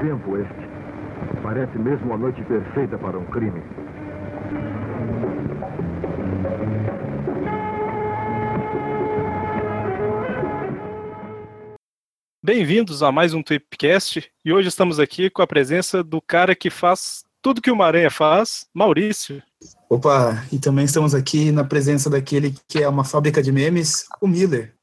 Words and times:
tempo 0.00 0.36
este. 0.38 1.42
Parece 1.42 1.78
mesmo 1.78 2.06
uma 2.06 2.16
noite 2.16 2.42
perfeita 2.44 2.96
para 2.98 3.18
um 3.18 3.26
crime. 3.26 3.60
Bem-vindos 12.42 13.02
a 13.02 13.12
mais 13.12 13.34
um 13.34 13.42
Tweepcast 13.42 14.30
e 14.42 14.52
hoje 14.52 14.68
estamos 14.68 14.98
aqui 14.98 15.28
com 15.28 15.42
a 15.42 15.46
presença 15.46 16.02
do 16.02 16.20
cara 16.20 16.56
que 16.56 16.70
faz 16.70 17.22
tudo 17.42 17.60
que 17.60 17.70
uma 17.70 17.86
aranha 17.86 18.10
faz, 18.10 18.66
Maurício. 18.72 19.42
Opa, 19.88 20.42
e 20.50 20.58
também 20.58 20.86
estamos 20.86 21.14
aqui 21.14 21.52
na 21.52 21.62
presença 21.62 22.08
daquele 22.08 22.54
que 22.66 22.82
é 22.82 22.88
uma 22.88 23.04
fábrica 23.04 23.42
de 23.42 23.52
memes, 23.52 24.06
o 24.20 24.26
Miller. 24.26 24.74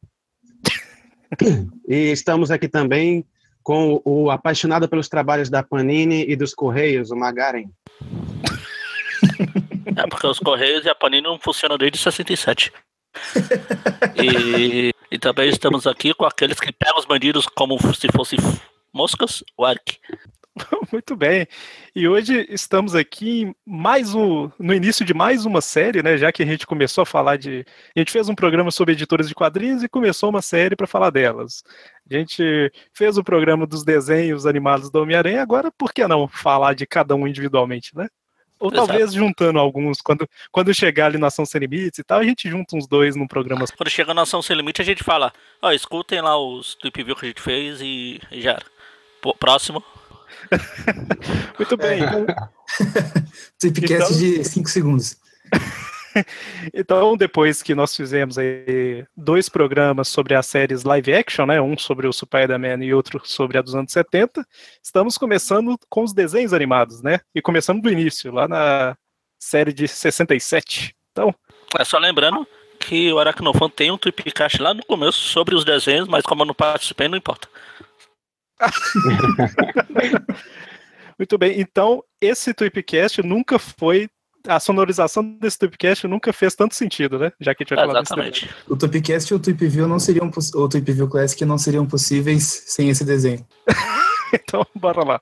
E 1.88 2.12
estamos 2.12 2.52
aqui 2.52 2.70
também 2.70 3.26
com 3.68 4.02
o 4.06 4.32
apaixonado 4.32 4.88
pelos 4.88 5.10
trabalhos 5.10 5.50
da 5.50 5.62
Panini 5.62 6.24
e 6.26 6.38
dos 6.38 6.56
Correios, 6.56 7.12
o 7.12 7.18
Magaren. 7.18 7.66
É 9.94 10.08
porque 10.10 10.26
os 10.26 10.40
Correios 10.40 10.86
e 10.86 10.90
a 10.90 10.96
Panini 10.96 11.24
não 11.24 11.38
funcionam 11.38 11.78
desde 11.78 11.98
67. 11.98 12.72
e, 14.24 14.94
e 15.12 15.20
também 15.20 15.50
estamos 15.50 15.86
aqui 15.86 16.14
com 16.14 16.24
aqueles 16.24 16.62
que 16.62 16.72
pegam 16.72 16.98
os 16.98 17.04
bandidos 17.04 17.46
como 17.46 17.78
se 17.94 18.08
fossem 18.16 18.40
moscas, 18.94 19.44
o 19.58 19.66
Ark. 19.66 19.98
Muito 20.92 21.16
bem. 21.16 21.48
E 21.96 22.08
hoje 22.08 22.46
estamos 22.50 22.96
aqui 22.96 23.54
mais 23.66 24.14
um, 24.14 24.50
no 24.60 24.74
início 24.74 25.06
de 25.06 25.14
mais 25.14 25.46
uma 25.46 25.62
série, 25.62 26.02
né? 26.02 26.18
Já 26.18 26.32
que 26.32 26.44
a 26.44 26.46
gente 26.46 26.66
começou 26.66 27.02
a 27.02 27.06
falar 27.06 27.38
de. 27.38 27.66
A 27.96 28.00
gente 28.00 28.12
fez 28.12 28.30
um 28.30 28.36
programa 28.36 28.72
sobre 28.72 28.94
editoras 28.94 29.28
de 29.28 29.36
quadrinhos 29.36 29.84
e 29.84 29.90
começou 29.90 30.30
uma 30.30 30.42
série 30.42 30.76
para 30.76 30.88
falar 30.88 31.10
delas. 31.10 31.64
A 32.10 32.14
gente 32.14 32.72
fez 32.94 33.18
o 33.18 33.24
programa 33.24 33.66
dos 33.66 33.84
desenhos 33.84 34.46
animados 34.46 34.90
do 34.90 35.02
Homem-Aranha, 35.02 35.42
agora 35.42 35.72
por 35.72 35.94
que 35.94 36.08
não 36.08 36.28
falar 36.28 36.74
de 36.74 36.86
cada 36.86 37.16
um 37.16 37.28
individualmente, 37.28 37.96
né? 37.96 38.08
Ou 38.60 38.72
Exato. 38.72 38.88
talvez 38.88 39.14
juntando 39.14 39.60
alguns, 39.60 40.02
quando, 40.02 40.28
quando 40.52 40.74
chegar 40.74 41.08
ali 41.08 41.20
na 41.20 41.28
Ação 41.28 41.46
Sem 41.46 41.62
Limites 41.62 42.00
e 42.00 42.04
tal, 42.04 42.20
a 42.20 42.24
gente 42.24 42.50
junta 42.50 42.76
uns 42.76 42.88
dois 42.88 43.16
num 43.16 43.28
programa. 43.28 43.66
Quando 43.78 43.90
chega 43.90 44.16
na 44.16 44.24
Ação 44.24 44.42
Sem 44.42 44.56
Limite, 44.56 44.82
a 44.82 44.86
gente 44.86 45.04
fala: 45.04 45.32
Ó, 45.62 45.72
escutem 45.72 46.22
lá 46.22 46.36
os 46.40 46.74
Tweep 46.76 47.04
View 47.04 47.16
que 47.16 47.26
a 47.26 47.28
gente 47.28 47.42
fez 47.42 47.80
e, 47.82 48.20
e 48.32 48.42
já 48.42 48.52
era. 48.54 48.66
Próximo. 49.40 49.84
Muito 51.58 51.78
bem. 51.78 52.04
Então, 52.04 52.26
Tipcast 53.60 53.94
Então- 53.94 54.18
de 54.18 54.44
5 54.44 54.70
segundos. 54.70 55.18
Então, 56.74 57.16
depois 57.16 57.62
que 57.62 57.76
nós 57.76 57.96
fizemos 57.96 58.40
aí 58.40 59.06
dois 59.16 59.50
programas 59.50 60.08
sobre 60.08 60.34
as 60.34 60.48
séries 60.48 60.84
live 60.84 61.14
action, 61.14 61.46
né, 61.46 61.62
um 61.62 61.78
sobre 61.78 62.08
o 62.08 62.12
Spider-Man 62.12 62.84
e 62.84 62.92
outro 62.92 63.22
sobre 63.24 63.58
a 63.60 63.62
dos 63.62 63.76
anos 63.76 63.92
70, 63.92 64.44
estamos 64.82 65.16
começando 65.16 65.78
com 65.88 66.04
os 66.04 66.14
desenhos 66.14 66.54
animados, 66.54 67.04
né? 67.04 67.20
E 67.36 67.42
começando 67.42 67.84
do 67.84 67.92
início, 67.92 68.32
lá 68.32 68.48
na 68.48 68.98
série 69.40 69.72
de 69.72 69.88
67. 69.88 70.96
Então, 71.12 71.36
É 71.78 71.84
só 71.84 72.00
lembrando 72.00 72.48
que 72.80 73.14
o 73.14 73.20
Aracnofan 73.20 73.70
tem 73.70 73.92
um 73.92 73.98
Tweepcast 73.98 74.60
lá 74.60 74.74
no 74.74 74.84
começo 74.86 75.20
sobre 75.20 75.54
os 75.54 75.64
desenhos, 75.64 76.08
mas 76.08 76.24
como 76.24 76.42
eu 76.42 76.48
não 76.48 76.54
participei, 76.56 77.08
não 77.08 77.18
importa. 77.18 77.48
muito 81.18 81.38
bem. 81.38 81.60
Então, 81.60 82.04
esse 82.22 82.54
Tweepcast 82.54 83.22
nunca 83.24 83.60
foi 83.60 84.10
a 84.48 84.60
sonorização 84.60 85.38
desse 85.40 85.60
Tweepcast 85.60 86.08
nunca 86.08 86.32
fez 86.32 86.56
tanto 86.56 86.74
sentido, 86.74 87.20
né? 87.20 87.32
Já 87.40 87.54
que 87.54 87.64
a 87.64 87.66
gente 87.66 87.76
vai 87.76 87.86
falar 87.86 88.00
desse 88.00 88.14
Exatamente. 88.14 88.50
O 88.68 88.78
Topcast 88.78 89.34
e 89.34 89.36
o 89.36 89.40
Tweep 89.40 89.68
View 89.68 89.88
não 89.88 90.00
seriam 90.00 90.32
o 90.56 90.70
Tweep 90.70 90.92
View 90.92 91.10
Classic 91.10 91.44
não 91.44 91.58
seriam 91.58 91.86
possíveis 91.86 92.64
sem 92.68 92.90
esse 92.90 93.04
desenho. 93.04 93.46
Então, 94.34 94.68
bora 94.76 95.06
lá. 95.06 95.22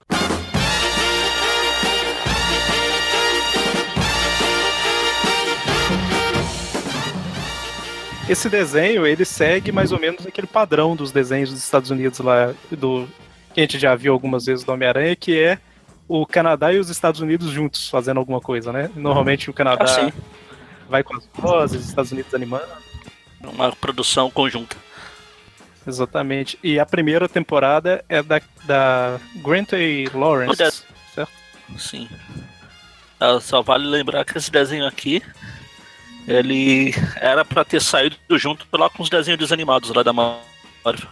Esse 8.27 8.49
desenho, 8.49 9.05
ele 9.05 9.23
segue 9.23 9.71
mais 9.71 9.91
ou 9.91 9.99
menos 9.99 10.25
aquele 10.25 10.47
padrão 10.47 10.95
dos 10.95 11.11
desenhos 11.11 11.51
dos 11.51 11.63
Estados 11.63 11.91
Unidos 11.91 12.17
lá, 12.17 12.51
do 12.71 13.07
que 13.55 13.61
a 13.61 13.63
gente 13.63 13.79
já 13.79 13.95
viu 13.95 14.11
algumas 14.11 14.45
vezes 14.45 14.65
do 14.65 14.71
Homem-Aranha, 14.73 15.15
que 15.15 15.39
é 15.39 15.57
o 16.09 16.25
Canadá 16.25 16.73
e 16.73 16.77
os 16.77 16.89
Estados 16.89 17.21
Unidos 17.21 17.49
juntos 17.51 17.89
fazendo 17.89 18.17
alguma 18.19 18.41
coisa, 18.41 18.71
né? 18.73 18.91
Normalmente 18.93 19.49
o 19.49 19.53
Canadá 19.53 19.85
Ah, 19.87 20.11
vai 20.89 21.03
com 21.03 21.15
as 21.15 21.25
vozes, 21.33 21.81
os 21.81 21.87
Estados 21.87 22.11
Unidos 22.11 22.33
animando. 22.33 22.67
Uma 23.41 23.71
produção 23.71 24.29
conjunta. 24.29 24.75
Exatamente. 25.87 26.59
E 26.61 26.79
a 26.79 26.85
primeira 26.85 27.29
temporada 27.29 28.03
é 28.09 28.21
da, 28.21 28.41
da 28.65 29.19
Grant 29.37 29.69
A. 29.71 30.17
Lawrence, 30.17 30.83
certo? 31.13 31.31
Sim. 31.77 32.09
Ah, 33.19 33.39
Só 33.39 33.61
vale 33.61 33.85
lembrar 33.87 34.25
que 34.25 34.37
esse 34.37 34.51
desenho 34.51 34.85
aqui, 34.85 35.23
ele 36.27 36.93
era 37.15 37.45
pra 37.45 37.63
ter 37.63 37.81
saído 37.81 38.17
junto 38.31 38.67
lá 38.73 38.89
com 38.89 39.01
os 39.01 39.09
desenhos 39.09 39.39
desanimados 39.39 39.89
lá 39.91 40.03
da 40.03 40.11
Marvel. 40.11 41.07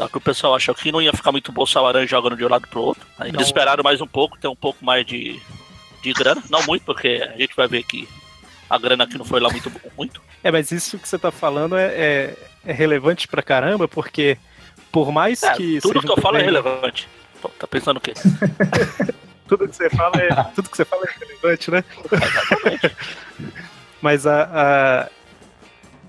Só 0.00 0.08
que 0.08 0.16
o 0.16 0.20
pessoal 0.20 0.54
achou 0.54 0.74
que 0.74 0.90
não 0.90 1.02
ia 1.02 1.12
ficar 1.12 1.30
muito 1.30 1.52
bom 1.52 1.62
o 1.62 1.66
Salarã 1.66 2.06
jogando 2.06 2.34
de 2.34 2.42
um 2.42 2.48
lado 2.48 2.66
pro 2.68 2.80
outro. 2.80 3.06
Aí 3.18 3.28
eles 3.28 3.42
esperaram 3.48 3.84
mais 3.84 4.00
um 4.00 4.06
pouco, 4.06 4.38
ter 4.38 4.48
um 4.48 4.56
pouco 4.56 4.82
mais 4.82 5.04
de, 5.04 5.38
de 6.02 6.12
grana. 6.14 6.42
Não 6.48 6.62
muito, 6.66 6.84
porque 6.86 7.22
a 7.34 7.36
gente 7.36 7.54
vai 7.54 7.68
ver 7.68 7.82
que 7.82 8.08
a 8.70 8.78
grana 8.78 9.04
aqui 9.04 9.18
não 9.18 9.26
foi 9.26 9.40
lá 9.40 9.50
muito. 9.50 9.70
muito. 9.98 10.22
É, 10.42 10.50
mas 10.50 10.70
isso 10.70 10.98
que 10.98 11.06
você 11.06 11.18
tá 11.18 11.30
falando 11.30 11.76
é, 11.76 11.84
é, 11.88 12.36
é 12.64 12.72
relevante 12.72 13.28
pra 13.28 13.42
caramba, 13.42 13.86
porque 13.86 14.38
por 14.90 15.12
mais 15.12 15.42
É, 15.42 15.52
que. 15.52 15.80
tudo 15.82 16.00
que 16.00 16.10
eu 16.10 16.16
falo 16.16 16.38
é 16.38 16.44
desenho- 16.44 16.62
relevante. 16.62 17.06
Pô, 17.42 17.50
tá 17.50 17.66
pensando 17.66 17.98
o 17.98 18.00
quê? 18.00 18.14
Tudo 19.46 19.68
que 19.68 19.74
você 19.74 19.90
fala 19.90 20.16
é, 20.16 20.28
tudo 20.54 20.70
que 20.70 20.76
você 20.76 20.84
fala 20.84 21.02
é 21.04 21.12
relevante, 21.18 21.70
né? 21.72 21.82
Mas 24.00 24.24
a, 24.24 24.44
a, 24.44 25.00
a 25.02 25.08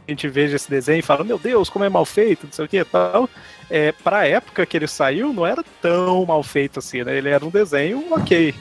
gente 0.08 0.28
veja 0.28 0.56
esse 0.58 0.69
desenho 0.69 1.00
e 1.00 1.02
fala, 1.02 1.23
meu 1.23 1.40
Deus, 1.40 1.68
como 1.68 1.84
é 1.84 1.90
mal 1.90 2.06
feito, 2.06 2.46
não 2.46 2.53
sei 2.53 2.66
o 2.66 2.68
que 2.68 2.78
e 2.78 2.85
tal. 2.85 3.28
É, 3.74 3.94
pra 3.94 4.28
época 4.28 4.66
que 4.66 4.76
ele 4.76 4.88
saiu, 4.88 5.32
não 5.32 5.48
era 5.48 5.64
tão 5.82 6.26
mal 6.26 6.44
feito 6.44 6.80
assim, 6.80 7.04
né? 7.06 7.18
Ele 7.18 7.30
era 7.30 7.46
um 7.46 7.50
desenho 7.50 8.06
ok. 8.12 8.54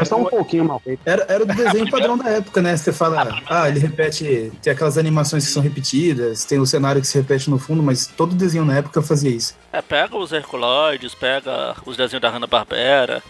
É 0.00 0.04
só 0.04 0.16
um 0.16 0.24
pouquinho 0.24 0.64
mal 0.64 0.78
feito. 0.78 1.00
era, 1.04 1.24
era 1.28 1.44
do 1.44 1.52
desenho 1.52 1.90
padrão 1.90 2.16
da 2.16 2.28
época, 2.28 2.62
né? 2.62 2.76
Você 2.76 2.92
fala, 2.92 3.42
ah, 3.48 3.68
ele 3.68 3.80
repete, 3.80 4.52
tem 4.62 4.72
aquelas 4.72 4.96
animações 4.96 5.46
que 5.46 5.52
são 5.52 5.62
repetidas, 5.62 6.44
tem 6.44 6.60
o 6.60 6.66
cenário 6.66 7.00
que 7.00 7.08
se 7.08 7.18
repete 7.18 7.50
no 7.50 7.58
fundo, 7.58 7.82
mas 7.82 8.06
todo 8.06 8.34
desenho 8.34 8.64
na 8.64 8.76
época 8.76 9.02
fazia 9.02 9.30
isso. 9.30 9.56
É, 9.72 9.82
pega 9.82 10.16
os 10.16 10.32
Herculoides, 10.32 11.14
pega 11.14 11.74
os 11.84 11.96
desenhos 11.96 12.22
da 12.22 12.30
Hanna-Barbera. 12.30 13.22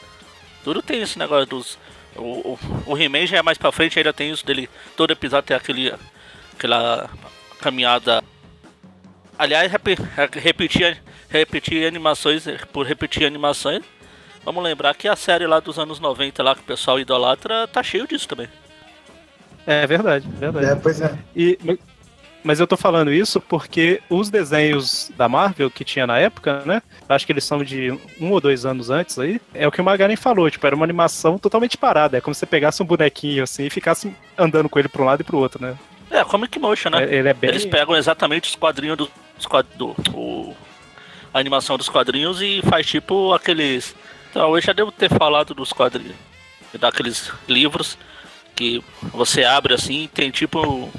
Tudo 0.62 0.82
tem 0.82 1.00
esse 1.00 1.18
negócio 1.18 1.46
dos. 1.46 1.78
O, 2.14 2.22
o, 2.52 2.58
o 2.86 2.98
He-Man 2.98 3.26
já 3.26 3.38
é 3.38 3.42
mais 3.42 3.56
pra 3.56 3.72
frente, 3.72 3.98
ainda 3.98 4.12
tem 4.12 4.30
isso 4.30 4.44
dele. 4.44 4.68
Todo 4.96 5.12
episódio 5.12 5.46
tem 5.46 5.56
aquele, 5.56 5.94
aquela 6.52 7.08
caminhada. 7.60 8.22
Aliás, 9.40 9.72
repe- 9.72 9.96
repetir, 10.34 11.02
repetir 11.30 11.86
animações 11.86 12.44
por 12.72 12.84
repetir 12.86 13.26
animações. 13.26 13.82
Vamos 14.44 14.62
lembrar 14.62 14.94
que 14.94 15.08
a 15.08 15.16
série 15.16 15.46
lá 15.46 15.60
dos 15.60 15.78
anos 15.78 15.98
90 15.98 16.42
lá 16.42 16.54
que 16.54 16.60
o 16.60 16.64
pessoal 16.64 17.00
idolatra 17.00 17.66
tá 17.66 17.82
cheio 17.82 18.06
disso 18.06 18.28
também. 18.28 18.48
É 19.66 19.86
verdade, 19.86 20.26
verdade. 20.28 20.66
É, 20.66 20.74
pois 20.74 21.00
é. 21.00 21.16
E, 21.34 21.58
mas 22.44 22.60
eu 22.60 22.66
tô 22.66 22.76
falando 22.76 23.10
isso 23.12 23.40
porque 23.40 24.02
os 24.10 24.28
desenhos 24.28 25.10
da 25.16 25.26
Marvel 25.26 25.70
que 25.70 25.84
tinha 25.84 26.06
na 26.06 26.18
época, 26.18 26.62
né? 26.66 26.82
Acho 27.08 27.24
que 27.24 27.32
eles 27.32 27.44
são 27.44 27.64
de 27.64 27.90
um 28.20 28.30
ou 28.32 28.40
dois 28.42 28.66
anos 28.66 28.90
antes 28.90 29.18
aí. 29.18 29.40
É 29.54 29.66
o 29.66 29.72
que 29.72 29.80
o 29.80 29.84
Magaren 29.84 30.16
falou, 30.16 30.50
tipo, 30.50 30.66
era 30.66 30.76
uma 30.76 30.84
animação 30.84 31.38
totalmente 31.38 31.78
parada. 31.78 32.18
É 32.18 32.20
como 32.20 32.34
se 32.34 32.40
você 32.40 32.46
pegasse 32.46 32.82
um 32.82 32.86
bonequinho 32.86 33.42
assim 33.42 33.64
e 33.66 33.70
ficasse 33.70 34.14
andando 34.36 34.68
com 34.68 34.78
ele 34.78 34.88
pra 34.88 35.02
um 35.02 35.06
lado 35.06 35.20
e 35.22 35.24
pro 35.24 35.38
outro, 35.38 35.62
né? 35.62 35.76
É, 36.10 36.24
Comic 36.24 36.58
Motion, 36.58 36.90
né? 36.90 37.04
É- 37.04 37.14
Ele 37.16 37.28
é 37.28 37.34
bem. 37.34 37.50
Eles 37.50 37.64
pegam 37.64 37.94
exatamente 37.94 38.48
os 38.48 38.56
quadrinhos 38.56 38.96
do, 38.96 39.08
do 39.76 39.96
o, 40.14 40.56
a 41.32 41.38
animação 41.38 41.76
dos 41.76 41.88
quadrinhos 41.88 42.40
e 42.40 42.62
faz 42.62 42.86
tipo 42.86 43.32
aqueles. 43.32 43.94
Então, 44.30 44.54
eu 44.54 44.60
já 44.60 44.72
devo 44.72 44.92
ter 44.92 45.10
falado 45.10 45.54
dos 45.54 45.72
quadrinhos, 45.72 46.16
daqueles 46.78 47.32
livros 47.48 47.98
que 48.54 48.82
você 49.12 49.42
abre 49.44 49.74
assim, 49.74 50.08
tem 50.12 50.30
tipo 50.30 50.90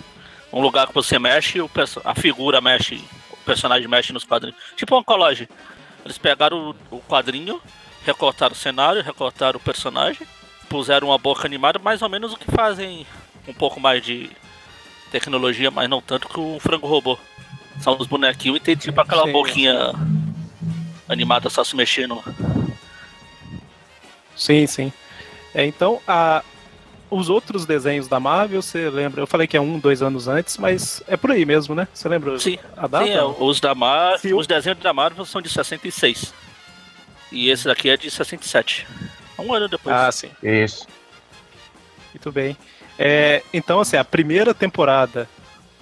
um 0.51 0.61
lugar 0.61 0.87
que 0.87 0.93
você 0.93 1.17
mexe, 1.19 1.61
o 1.61 1.69
a 2.03 2.15
figura 2.15 2.59
mexe, 2.59 3.01
o 3.29 3.37
personagem 3.37 3.87
mexe 3.87 4.11
nos 4.11 4.23
quadrinhos. 4.23 4.59
Tipo 4.75 4.95
uma 4.95 5.03
colagem. 5.03 5.47
Eles 6.03 6.17
pegaram 6.17 6.75
o, 6.91 6.95
o 6.97 7.01
quadrinho, 7.01 7.61
recortaram 8.03 8.53
o 8.53 8.57
cenário, 8.57 9.03
recortaram 9.03 9.57
o 9.57 9.63
personagem, 9.63 10.27
puseram 10.67 11.09
uma 11.09 11.17
boca 11.17 11.47
animada, 11.47 11.79
mais 11.79 12.01
ou 12.01 12.09
menos 12.09 12.33
o 12.33 12.37
que 12.37 12.49
fazem 12.49 13.05
um 13.47 13.53
pouco 13.53 13.79
mais 13.79 14.03
de 14.03 14.29
tecnologia, 15.11 15.69
mas 15.69 15.89
não 15.89 16.01
tanto 16.01 16.27
que 16.27 16.39
o 16.39 16.59
frango 16.59 16.87
robô. 16.87 17.17
São 17.79 17.97
os 17.97 18.07
bonequinhos 18.07 18.57
e 18.57 18.59
tem 18.59 18.75
tipo 18.75 18.99
aquela 18.99 19.25
Sim. 19.25 19.31
boquinha 19.31 19.93
animada 21.07 21.49
só 21.49 21.63
se 21.63 21.75
mexendo. 21.75 22.21
Sim, 24.35 24.65
sim. 24.67 24.91
É, 25.53 25.65
então, 25.65 25.99
a, 26.07 26.43
os 27.09 27.29
outros 27.29 27.65
desenhos 27.65 28.07
da 28.07 28.19
Marvel, 28.19 28.61
você 28.61 28.89
lembra? 28.89 29.21
Eu 29.21 29.27
falei 29.27 29.45
que 29.47 29.57
é 29.57 29.61
um, 29.61 29.77
dois 29.79 30.01
anos 30.01 30.27
antes, 30.27 30.57
mas 30.57 31.03
é 31.07 31.17
por 31.17 31.31
aí 31.31 31.45
mesmo, 31.45 31.75
né? 31.75 31.87
Você 31.93 32.07
lembra 32.07 32.39
Sim, 32.39 32.57
a 32.77 32.87
data? 32.87 33.05
Sim, 33.05 33.11
é, 33.11 33.23
os 33.23 33.59
da 33.59 33.75
Mar... 33.75 34.17
Se 34.19 34.33
o- 34.33 34.37
os 34.39 34.47
desenhos 34.47 34.79
da 34.79 34.93
Marvel 34.93 35.25
são 35.25 35.41
de 35.41 35.49
66. 35.49 36.33
E 37.31 37.49
esse 37.49 37.65
daqui 37.65 37.89
é 37.89 37.97
de 37.97 38.09
67. 38.09 38.87
Um 39.39 39.53
ano 39.53 39.67
depois. 39.67 39.95
Ah, 39.95 40.11
sim. 40.11 40.29
Isso. 40.43 40.87
Muito 42.13 42.31
bem. 42.31 42.55
É, 42.99 43.41
então, 43.53 43.79
assim, 43.79 43.97
a 43.97 44.03
primeira 44.03 44.53
temporada 44.53 45.27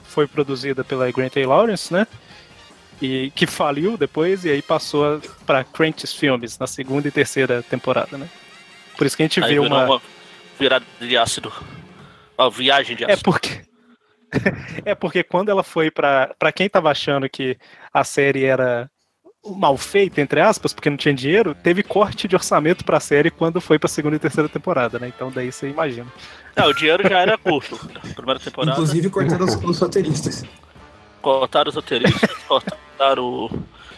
foi 0.10 0.28
produzida 0.28 0.84
pela 0.84 1.10
Grant 1.12 1.38
A. 1.38 1.48
Lawrence, 1.48 1.94
né? 1.94 2.06
E 3.02 3.32
que 3.34 3.48
faliu 3.48 3.96
depois 3.96 4.44
e 4.44 4.50
aí 4.50 4.62
passou 4.62 5.22
para 5.46 5.64
Crentes 5.64 6.14
Filmes 6.14 6.58
na 6.60 6.68
segunda 6.68 7.08
e 7.08 7.12
terceira 7.12 7.64
temporada, 7.64 8.18
né? 8.18 8.28
Por 8.98 9.08
isso 9.08 9.16
que 9.16 9.24
a 9.24 9.26
gente 9.26 9.42
Aí 9.42 9.54
vê 9.54 9.60
uma. 9.60 9.86
uma 9.86 10.02
virada 10.60 10.86
de 11.00 11.18
ácido. 11.18 11.54
Uma 12.38 12.50
viagem 12.50 12.96
de 12.98 13.06
É 13.06 13.14
ácido. 13.14 13.24
porque. 13.24 13.62
é 14.84 14.94
porque 14.94 15.24
quando 15.24 15.50
ela 15.50 15.64
foi 15.64 15.90
pra. 15.90 16.36
Pra 16.38 16.52
quem 16.52 16.68
tava 16.70 16.92
achando 16.92 17.30
que 17.30 17.58
a 17.94 18.04
série 18.04 18.44
era 18.44 18.92
mal 19.46 19.78
feita, 19.78 20.22
entre 20.22 20.42
aspas, 20.42 20.74
porque 20.74 20.90
não 20.90 20.98
tinha 20.98 21.14
dinheiro, 21.14 21.56
teve 21.56 21.82
corte 21.82 22.28
de 22.28 22.36
orçamento 22.36 22.84
pra 22.84 23.00
série 23.00 23.32
quando 23.32 23.62
foi 23.62 23.80
pra 23.80 23.88
segunda 23.88 24.16
e 24.16 24.20
terceira 24.20 24.50
temporada, 24.50 25.00
né? 25.00 25.12
Então 25.16 25.32
daí 25.32 25.52
você 25.52 25.70
imagina. 25.70 26.08
Não, 26.56 26.68
o 26.68 26.74
dinheiro 26.74 27.08
já 27.08 27.20
era 27.20 27.38
curto. 27.38 27.78
Primeira 28.16 28.40
temporada. 28.40 28.72
Inclusive 28.74 29.10
cortaram 29.10 29.46
os, 29.46 29.56
os 29.56 29.80
roteiristas. 29.80 30.44
Cortaram 31.22 31.70
os 31.70 31.76
roteiristas, 31.76 32.32
cortaram 32.48 33.50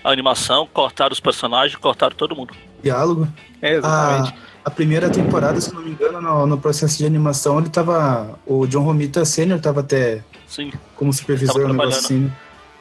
a 0.03 0.11
animação, 0.11 0.67
cortaram 0.71 1.13
os 1.13 1.19
personagens, 1.19 1.75
cortaram 1.75 2.15
todo 2.15 2.35
mundo. 2.35 2.53
Diálogo. 2.83 3.27
É, 3.61 3.75
exatamente. 3.75 4.33
A, 4.63 4.67
a 4.67 4.71
primeira 4.71 5.09
temporada, 5.09 5.59
se 5.59 5.73
não 5.73 5.81
me 5.81 5.91
engano, 5.91 6.21
no, 6.21 6.45
no 6.45 6.57
processo 6.57 6.97
de 6.97 7.05
animação, 7.05 7.59
ele 7.59 7.69
tava. 7.69 8.39
O 8.45 8.67
John 8.67 8.83
Romita 8.83 9.25
Sr. 9.25 9.59
tava 9.59 9.79
até 9.79 10.23
Sim. 10.47 10.71
como 10.95 11.11
supervisor, 11.11 11.65
um 11.65 11.73
negócio 11.73 11.99
assim. 11.99 12.31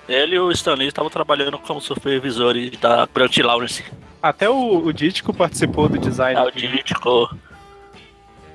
Ele 0.09 0.37
e 0.37 0.39
o 0.41 0.51
Stanley 0.51 0.89
estavam 0.89 1.11
trabalhando 1.11 1.59
como 1.59 1.81
supervisores 1.81 2.71
da 2.79 3.07
Grant 3.15 3.37
Lawrence. 3.39 3.85
Até 4.23 4.49
o, 4.51 4.85
o 4.85 4.93
Dítico 4.93 5.33
participou 5.33 5.89
do 5.89 5.99
design 5.99 6.39
Ah, 6.39 6.45
o 6.45 6.51
Dítico. 6.51 7.35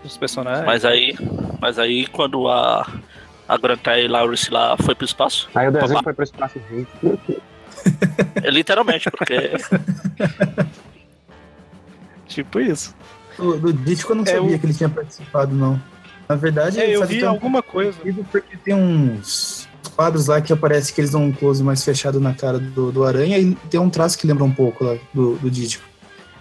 dos 0.04 0.18
personagens. 0.18 0.66
Mas 0.66 0.84
aí, 0.86 1.16
mas 1.62 1.80
aí 1.80 2.06
quando 2.08 2.48
a 2.48 2.86
a 3.48 3.58
Grant 3.58 3.86
Lawrence 4.10 4.50
lá 4.52 4.76
foi 4.78 4.96
pro 4.96 5.06
espaço, 5.06 5.48
Aí 5.56 5.68
o 5.68 5.72
desenho 5.72 6.02
foi 6.04 6.14
pro 6.14 6.24
espaço 6.24 6.60
junto. 6.70 7.42
é 8.44 8.50
literalmente, 8.52 9.10
porque 9.12 9.36
Tipo 12.28 12.60
isso. 12.60 12.96
Do, 13.38 13.58
do 13.60 13.74
Dítico 13.74 14.12
eu 14.14 14.16
não 14.18 14.24
É, 14.24 14.28
sabia 14.28 14.56
o- 14.56 14.60
que 14.60 14.66
ele 14.66 14.74
tinha 14.74 14.90
participado, 14.90 15.54
não. 15.54 15.82
Na 16.28 16.36
verdade, 16.36 16.80
É, 16.80 16.96
eu 16.96 17.06
vi 17.06 17.24
alguma 17.24 17.62
coisa. 17.62 17.98
porque 18.32 18.58
tem 18.58 18.74
uns 18.74 19.65
quadros 19.96 20.28
lá 20.28 20.42
que 20.42 20.52
aparece 20.54 20.94
que 20.94 21.02
eles 21.02 21.12
dão 21.12 21.24
um 21.24 21.32
close 21.32 21.64
mais 21.64 21.84
fechado 21.84 22.20
na 22.20 22.34
cara 22.34 22.60
do, 22.60 22.92
do 22.92 23.04
aranha 23.04 23.38
e 23.40 23.56
tem 23.70 23.80
um 23.80 23.90
traço 23.90 24.18
que 24.18 24.28
lembra 24.28 24.44
um 24.44 24.52
pouco 24.52 24.84
lá 24.84 24.98
do, 25.14 25.36
do 25.38 25.50
Dítico. 25.50 25.84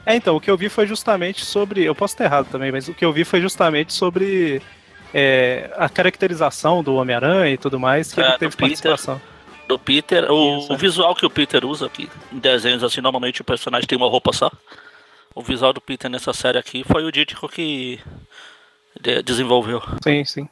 É, 0.06 0.14
então, 0.16 0.36
o 0.36 0.40
que 0.40 0.50
eu 0.50 0.56
vi 0.56 0.68
foi 0.68 0.86
justamente 0.86 1.44
sobre. 1.44 1.82
Eu 1.82 1.94
posso 1.94 2.12
estar 2.14 2.24
errado 2.24 2.48
também, 2.50 2.70
mas 2.70 2.88
o 2.88 2.92
que 2.94 3.04
eu 3.04 3.12
vi 3.12 3.24
foi 3.24 3.40
justamente 3.40 3.92
sobre 3.94 4.60
é, 5.14 5.70
a 5.76 5.88
caracterização 5.88 6.82
do 6.82 6.94
Homem-Aranha 6.96 7.54
e 7.54 7.56
tudo 7.56 7.80
mais, 7.80 8.12
que 8.12 8.20
É, 8.20 8.24
ele 8.24 8.32
do 8.32 8.38
teve 8.40 8.56
Peter. 8.56 8.68
participação. 8.68 9.20
do 9.66 9.78
Peter, 9.78 10.30
o, 10.30 10.58
Isso, 10.58 10.72
o 10.72 10.74
é. 10.74 10.78
visual 10.78 11.14
que 11.14 11.24
o 11.24 11.30
Peter 11.30 11.64
usa 11.64 11.86
aqui, 11.86 12.10
em 12.30 12.38
desenhos 12.38 12.84
assim, 12.84 13.00
normalmente 13.00 13.40
o 13.40 13.44
personagem 13.44 13.86
tem 13.86 13.96
uma 13.96 14.08
roupa 14.10 14.30
só. 14.32 14.50
O 15.34 15.42
visual 15.42 15.72
do 15.72 15.80
Peter 15.80 16.10
nessa 16.10 16.34
série 16.34 16.58
aqui 16.58 16.84
foi 16.84 17.02
o 17.04 17.10
Dítico 17.10 17.48
que 17.48 17.98
de- 19.00 19.22
desenvolveu. 19.22 19.80
Sim, 20.02 20.22
sim. 20.24 20.48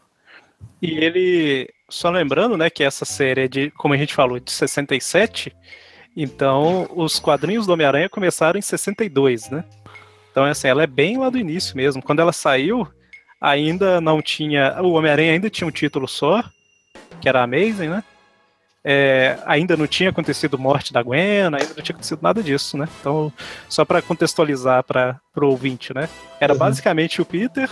E 0.80 0.92
ele. 1.04 1.68
Só 1.92 2.08
lembrando, 2.08 2.56
né, 2.56 2.70
que 2.70 2.82
essa 2.82 3.04
série 3.04 3.42
é 3.42 3.48
de, 3.48 3.70
como 3.72 3.92
a 3.92 3.96
gente 3.98 4.14
falou, 4.14 4.40
de 4.40 4.50
67. 4.50 5.54
Então, 6.16 6.88
os 6.94 7.18
quadrinhos 7.20 7.66
do 7.66 7.72
Homem-Aranha 7.74 8.08
começaram 8.08 8.58
em 8.58 8.62
62, 8.62 9.50
né? 9.50 9.62
Então, 10.30 10.44
assim, 10.44 10.68
ela 10.68 10.82
é 10.82 10.86
bem 10.86 11.18
lá 11.18 11.28
do 11.28 11.38
início 11.38 11.76
mesmo. 11.76 12.02
Quando 12.02 12.20
ela 12.20 12.32
saiu, 12.32 12.88
ainda 13.38 14.00
não 14.00 14.22
tinha. 14.22 14.80
O 14.80 14.92
Homem-Aranha 14.92 15.32
ainda 15.32 15.50
tinha 15.50 15.68
um 15.68 15.70
título 15.70 16.08
só, 16.08 16.42
que 17.20 17.28
era 17.28 17.42
Amazing, 17.42 17.88
né? 17.88 18.02
É, 18.82 19.38
ainda 19.44 19.76
não 19.76 19.86
tinha 19.86 20.08
acontecido 20.10 20.58
morte 20.58 20.92
da 20.92 21.02
Gwen, 21.02 21.42
ainda 21.44 21.58
não 21.76 21.82
tinha 21.82 21.94
acontecido 21.94 22.20
nada 22.22 22.42
disso, 22.42 22.78
né? 22.78 22.88
Então, 23.00 23.30
só 23.68 23.84
para 23.84 24.00
contextualizar 24.00 24.82
para 24.82 25.20
o 25.36 25.46
ouvinte, 25.46 25.94
né? 25.94 26.08
Era 26.40 26.54
Uhum. 26.54 26.58
basicamente 26.58 27.20
o 27.20 27.24
Peter 27.26 27.68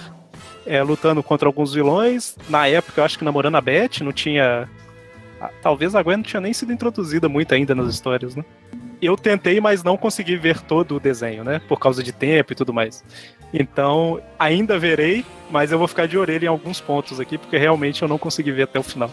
é, 0.70 0.82
lutando 0.82 1.22
contra 1.22 1.48
alguns 1.48 1.74
vilões. 1.74 2.36
Na 2.48 2.66
época, 2.68 3.00
eu 3.00 3.04
acho 3.04 3.18
que 3.18 3.24
namorando 3.24 3.56
a 3.56 3.60
Beth, 3.60 4.00
não 4.02 4.12
tinha. 4.12 4.68
Talvez 5.62 5.94
a 5.94 6.02
Gwen 6.02 6.18
não 6.18 6.24
tinha 6.24 6.40
nem 6.40 6.52
sido 6.52 6.72
introduzida 6.72 7.28
muito 7.28 7.52
ainda 7.54 7.74
nas 7.74 7.92
histórias, 7.92 8.36
né? 8.36 8.44
Eu 9.02 9.16
tentei, 9.16 9.58
mas 9.60 9.82
não 9.82 9.96
consegui 9.96 10.36
ver 10.36 10.60
todo 10.60 10.96
o 10.96 11.00
desenho, 11.00 11.42
né? 11.42 11.60
Por 11.66 11.78
causa 11.80 12.02
de 12.02 12.12
tempo 12.12 12.52
e 12.52 12.56
tudo 12.56 12.72
mais. 12.72 13.02
Então, 13.52 14.20
ainda 14.38 14.78
verei, 14.78 15.24
mas 15.50 15.72
eu 15.72 15.78
vou 15.78 15.88
ficar 15.88 16.06
de 16.06 16.18
orelha 16.18 16.44
em 16.44 16.48
alguns 16.48 16.80
pontos 16.80 17.18
aqui, 17.18 17.38
porque 17.38 17.56
realmente 17.56 18.02
eu 18.02 18.08
não 18.08 18.18
consegui 18.18 18.52
ver 18.52 18.64
até 18.64 18.78
o 18.78 18.82
final. 18.82 19.10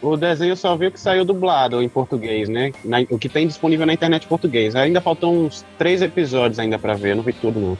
O 0.00 0.16
desenho 0.16 0.56
só 0.56 0.76
viu 0.76 0.92
que 0.92 1.00
saiu 1.00 1.24
dublado 1.24 1.82
em 1.82 1.88
português, 1.88 2.48
né? 2.48 2.70
Na- 2.84 3.04
o 3.10 3.18
que 3.18 3.28
tem 3.28 3.48
disponível 3.48 3.84
na 3.84 3.92
internet 3.92 4.24
em 4.24 4.28
português. 4.28 4.76
Ainda 4.76 5.00
faltam 5.00 5.46
uns 5.46 5.66
três 5.76 6.00
episódios 6.00 6.60
ainda 6.60 6.78
pra 6.78 6.94
ver, 6.94 7.16
não 7.16 7.22
vi 7.24 7.32
tudo 7.32 7.58
não. 7.58 7.78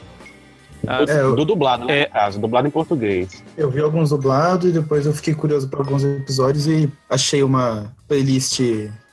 Ah, 0.87 1.03
É, 1.07 1.21
eu- 1.21 1.35
Do 1.35 1.45
dublado, 1.45 1.85
né, 1.85 2.01
É. 2.01 2.05
no 2.07 2.11
caso, 2.13 2.39
dublado 2.39 2.67
em 2.67 2.71
português. 2.71 3.43
Eu 3.57 3.69
vi 3.69 3.79
alguns 3.81 4.09
dublados 4.09 4.69
e 4.69 4.71
depois 4.73 5.05
eu 5.05 5.13
fiquei 5.13 5.33
curioso 5.35 5.67
por 5.69 5.79
alguns 5.79 6.03
episódios 6.03 6.67
e 6.67 6.89
achei 7.09 7.43
uma 7.43 7.93
playlist 8.07 8.59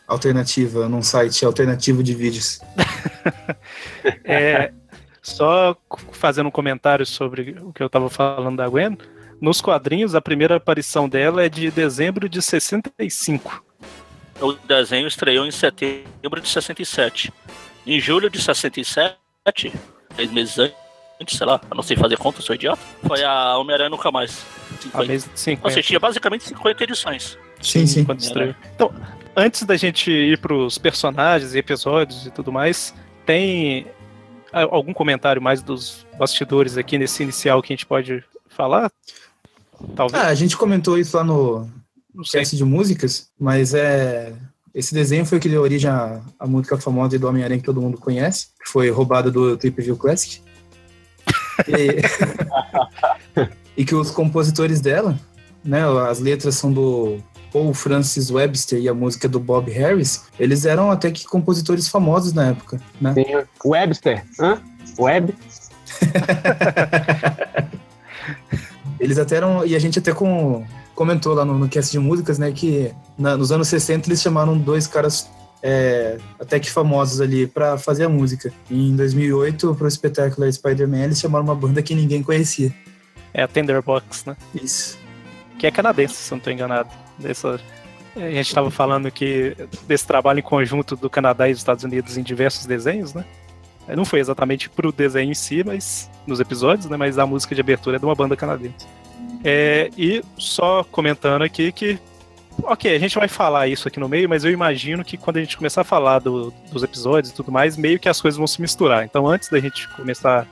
alternativa 0.06 0.88
num 0.88 1.02
site 1.02 1.44
alternativo 1.44 2.02
de 2.02 2.14
vídeos. 2.14 2.60
É, 4.24 4.72
só 5.22 5.76
fazendo 6.12 6.46
um 6.46 6.50
comentário 6.52 7.04
sobre 7.04 7.56
o 7.60 7.72
que 7.72 7.82
eu 7.82 7.90
tava 7.90 8.08
falando 8.08 8.56
da 8.56 8.68
Gwen. 8.68 8.96
Nos 9.40 9.60
quadrinhos, 9.60 10.14
a 10.14 10.20
primeira 10.20 10.56
aparição 10.56 11.08
dela 11.08 11.42
é 11.44 11.48
de 11.48 11.70
dezembro 11.70 12.28
de 12.28 12.40
65. 12.40 13.62
O 14.40 14.52
desenho 14.52 15.06
estreou 15.08 15.44
em 15.46 15.50
setembro 15.50 16.40
de 16.40 16.48
67. 16.48 17.32
Em 17.86 17.98
julho 18.00 18.30
de 18.30 18.40
67, 18.40 19.72
seis 20.14 20.30
meses 20.32 20.58
antes, 20.58 20.76
sei 21.28 21.46
lá, 21.46 21.60
eu 21.70 21.74
não 21.76 21.82
sei 21.82 21.96
fazer 21.96 22.16
conta, 22.18 22.42
sou 22.42 22.54
idiota, 22.54 22.80
foi 23.06 23.22
a 23.24 23.56
Homem-Aranha 23.58 23.90
Nunca 23.90 24.10
Mais. 24.10 24.44
A 24.78 24.82
50. 24.82 25.04
mês 25.06 25.24
de 25.24 25.40
50. 25.40 25.70
Você 25.74 25.82
tinha 25.82 25.98
basicamente 26.00 26.44
50 26.44 26.84
edições. 26.84 27.38
Sim, 27.60 27.86
sim. 27.86 28.06
estreou. 28.18 28.54
Então, 28.74 28.92
antes 29.34 29.62
da 29.62 29.76
gente 29.76 30.10
ir 30.10 30.38
pros 30.38 30.76
personagens 30.78 31.54
e 31.54 31.58
episódios 31.58 32.26
e 32.26 32.30
tudo 32.30 32.52
mais, 32.52 32.94
tem 33.24 33.86
a- 34.52 34.62
algum 34.62 34.92
comentário 34.92 35.40
mais 35.40 35.62
dos 35.62 36.06
bastidores 36.18 36.76
aqui 36.76 36.98
nesse 36.98 37.22
inicial 37.22 37.62
que 37.62 37.72
a 37.72 37.76
gente 37.76 37.86
pode 37.86 38.22
falar? 38.48 38.90
Talvez. 39.94 40.22
Ah, 40.22 40.28
a 40.28 40.34
gente 40.34 40.56
comentou 40.56 40.98
isso 40.98 41.16
lá 41.16 41.24
no 41.24 41.68
cast 42.30 42.56
de 42.56 42.64
músicas, 42.64 43.30
mas 43.38 43.74
é. 43.74 44.32
Esse 44.74 44.92
desenho 44.92 45.24
foi 45.24 45.38
o 45.38 45.40
que 45.40 45.48
deu 45.48 45.62
origem 45.62 45.90
à, 45.90 46.20
à 46.38 46.46
música 46.46 46.76
famosa 46.76 47.18
do 47.18 47.26
Homem-Aranha 47.26 47.58
que 47.58 47.64
todo 47.64 47.80
mundo 47.80 47.96
conhece, 47.96 48.48
que 48.62 48.70
foi 48.70 48.90
roubada 48.90 49.30
do 49.30 49.56
Trip 49.56 49.80
View 49.80 49.96
Classic. 49.96 50.42
E, 51.68 53.48
e 53.76 53.84
que 53.84 53.94
os 53.94 54.10
compositores 54.10 54.80
dela, 54.80 55.18
né, 55.64 55.82
as 56.08 56.18
letras 56.18 56.54
são 56.56 56.72
do 56.72 57.18
Paul 57.52 57.72
Francis 57.74 58.30
Webster 58.30 58.78
e 58.78 58.88
a 58.88 58.94
música 58.94 59.28
do 59.28 59.40
Bob 59.40 59.70
Harris, 59.70 60.24
eles 60.38 60.64
eram 60.64 60.90
até 60.90 61.10
que 61.10 61.26
compositores 61.26 61.88
famosos 61.88 62.32
na 62.32 62.48
época, 62.48 62.80
né? 63.00 63.14
O 63.64 63.70
Webster, 63.70 64.24
hã? 64.38 64.60
Web? 64.98 65.34
Eles 68.98 69.18
até 69.18 69.36
eram. 69.36 69.64
E 69.64 69.74
a 69.76 69.78
gente 69.78 69.98
até 69.98 70.12
com, 70.12 70.64
comentou 70.94 71.34
lá 71.34 71.44
no, 71.44 71.58
no 71.58 71.68
cast 71.68 71.92
de 71.92 71.98
músicas, 71.98 72.38
né? 72.38 72.50
Que 72.50 72.92
na- 73.18 73.36
nos 73.36 73.52
anos 73.52 73.68
60 73.68 74.08
eles 74.08 74.20
chamaram 74.22 74.56
dois 74.56 74.86
caras 74.86 75.28
é, 75.68 76.18
até 76.38 76.60
que 76.60 76.70
famosos 76.70 77.20
ali 77.20 77.44
pra 77.44 77.76
fazer 77.76 78.04
a 78.04 78.08
música. 78.08 78.52
E 78.70 78.88
em 78.90 78.94
2008, 78.94 79.74
pro 79.74 79.88
espetáculo 79.88 80.50
Spider-Man, 80.50 81.04
eles 81.04 81.18
chamaram 81.18 81.44
uma 81.44 81.56
banda 81.56 81.82
que 81.82 81.92
ninguém 81.92 82.22
conhecia. 82.22 82.72
É 83.34 83.42
a 83.42 83.48
Tenderbox, 83.48 84.24
né? 84.26 84.36
Isso. 84.54 84.96
Que 85.58 85.66
é 85.66 85.70
canadense, 85.72 86.14
se 86.14 86.32
eu 86.32 86.36
não 86.36 86.38
estou 86.38 86.52
enganado. 86.52 86.88
Dessa, 87.18 87.58
a 88.14 88.30
gente 88.30 88.46
estava 88.46 88.70
falando 88.70 89.10
que 89.10 89.56
desse 89.88 90.06
trabalho 90.06 90.38
em 90.38 90.42
conjunto 90.42 90.94
do 90.94 91.10
Canadá 91.10 91.48
e 91.48 91.52
dos 91.52 91.60
Estados 91.60 91.82
Unidos 91.82 92.16
em 92.16 92.22
diversos 92.22 92.64
desenhos, 92.64 93.12
né? 93.12 93.24
Não 93.88 94.04
foi 94.04 94.20
exatamente 94.20 94.68
pro 94.70 94.92
desenho 94.92 95.30
em 95.30 95.34
si, 95.34 95.64
mas 95.64 96.08
nos 96.26 96.38
episódios, 96.38 96.86
né? 96.86 96.96
Mas 96.96 97.18
a 97.18 97.26
música 97.26 97.56
de 97.56 97.60
abertura 97.60 97.96
é 97.96 97.98
de 97.98 98.04
uma 98.04 98.14
banda 98.14 98.36
canadense. 98.36 98.86
É, 99.42 99.90
e 99.98 100.22
só 100.38 100.84
comentando 100.84 101.42
aqui 101.42 101.72
que, 101.72 101.98
ok, 102.62 102.94
a 102.94 102.98
gente 102.98 103.16
vai 103.18 103.28
falar 103.28 103.68
isso 103.68 103.86
aqui 103.88 104.00
no 104.00 104.08
meio, 104.08 104.28
mas 104.28 104.44
eu 104.44 104.50
imagino 104.50 105.04
que 105.04 105.16
quando 105.16 105.36
a 105.36 105.40
gente 105.40 105.56
começar 105.56 105.82
a 105.82 105.84
falar 105.84 106.18
do- 106.18 106.52
dos 106.72 106.82
episódios 106.82 107.32
e 107.32 107.34
tudo 107.34 107.52
mais, 107.52 107.76
meio 107.76 107.98
que 107.98 108.08
as 108.08 108.20
coisas 108.20 108.38
vão 108.38 108.46
se 108.46 108.60
misturar. 108.60 109.04
Então, 109.04 109.26
antes 109.26 109.48
da 109.48 109.58
gente 109.60 109.88
começar 109.90 110.46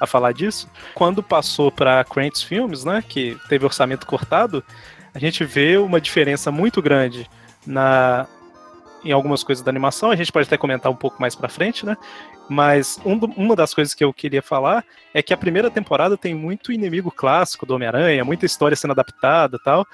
a 0.00 0.06
falar 0.06 0.32
disso, 0.32 0.68
quando 0.94 1.22
passou 1.22 1.70
para 1.70 2.02
Krantz 2.04 2.42
Filmes, 2.42 2.84
né, 2.84 3.02
que 3.06 3.36
teve 3.48 3.64
orçamento 3.64 4.06
cortado, 4.06 4.64
a 5.14 5.18
gente 5.18 5.44
vê 5.44 5.76
uma 5.76 6.00
diferença 6.00 6.50
muito 6.50 6.80
grande 6.80 7.28
na 7.66 8.26
em 9.02 9.12
algumas 9.12 9.42
coisas 9.42 9.64
da 9.64 9.70
animação, 9.70 10.10
a 10.10 10.16
gente 10.16 10.30
pode 10.30 10.46
até 10.46 10.58
comentar 10.58 10.92
um 10.92 10.96
pouco 10.96 11.18
mais 11.22 11.34
pra 11.34 11.48
frente, 11.48 11.86
né? 11.86 11.96
Mas 12.50 13.00
um 13.02 13.14
uma 13.34 13.56
das 13.56 13.72
coisas 13.72 13.94
que 13.94 14.04
eu 14.04 14.12
queria 14.12 14.42
falar 14.42 14.84
é 15.14 15.22
que 15.22 15.32
a 15.32 15.38
primeira 15.38 15.70
temporada 15.70 16.18
tem 16.18 16.34
muito 16.34 16.70
inimigo 16.70 17.10
clássico 17.10 17.64
do 17.64 17.74
Homem-Aranha, 17.74 18.24
muita 18.26 18.44
história 18.44 18.76
sendo 18.76 18.90
adaptada 18.90 19.58
tal. 19.64 19.86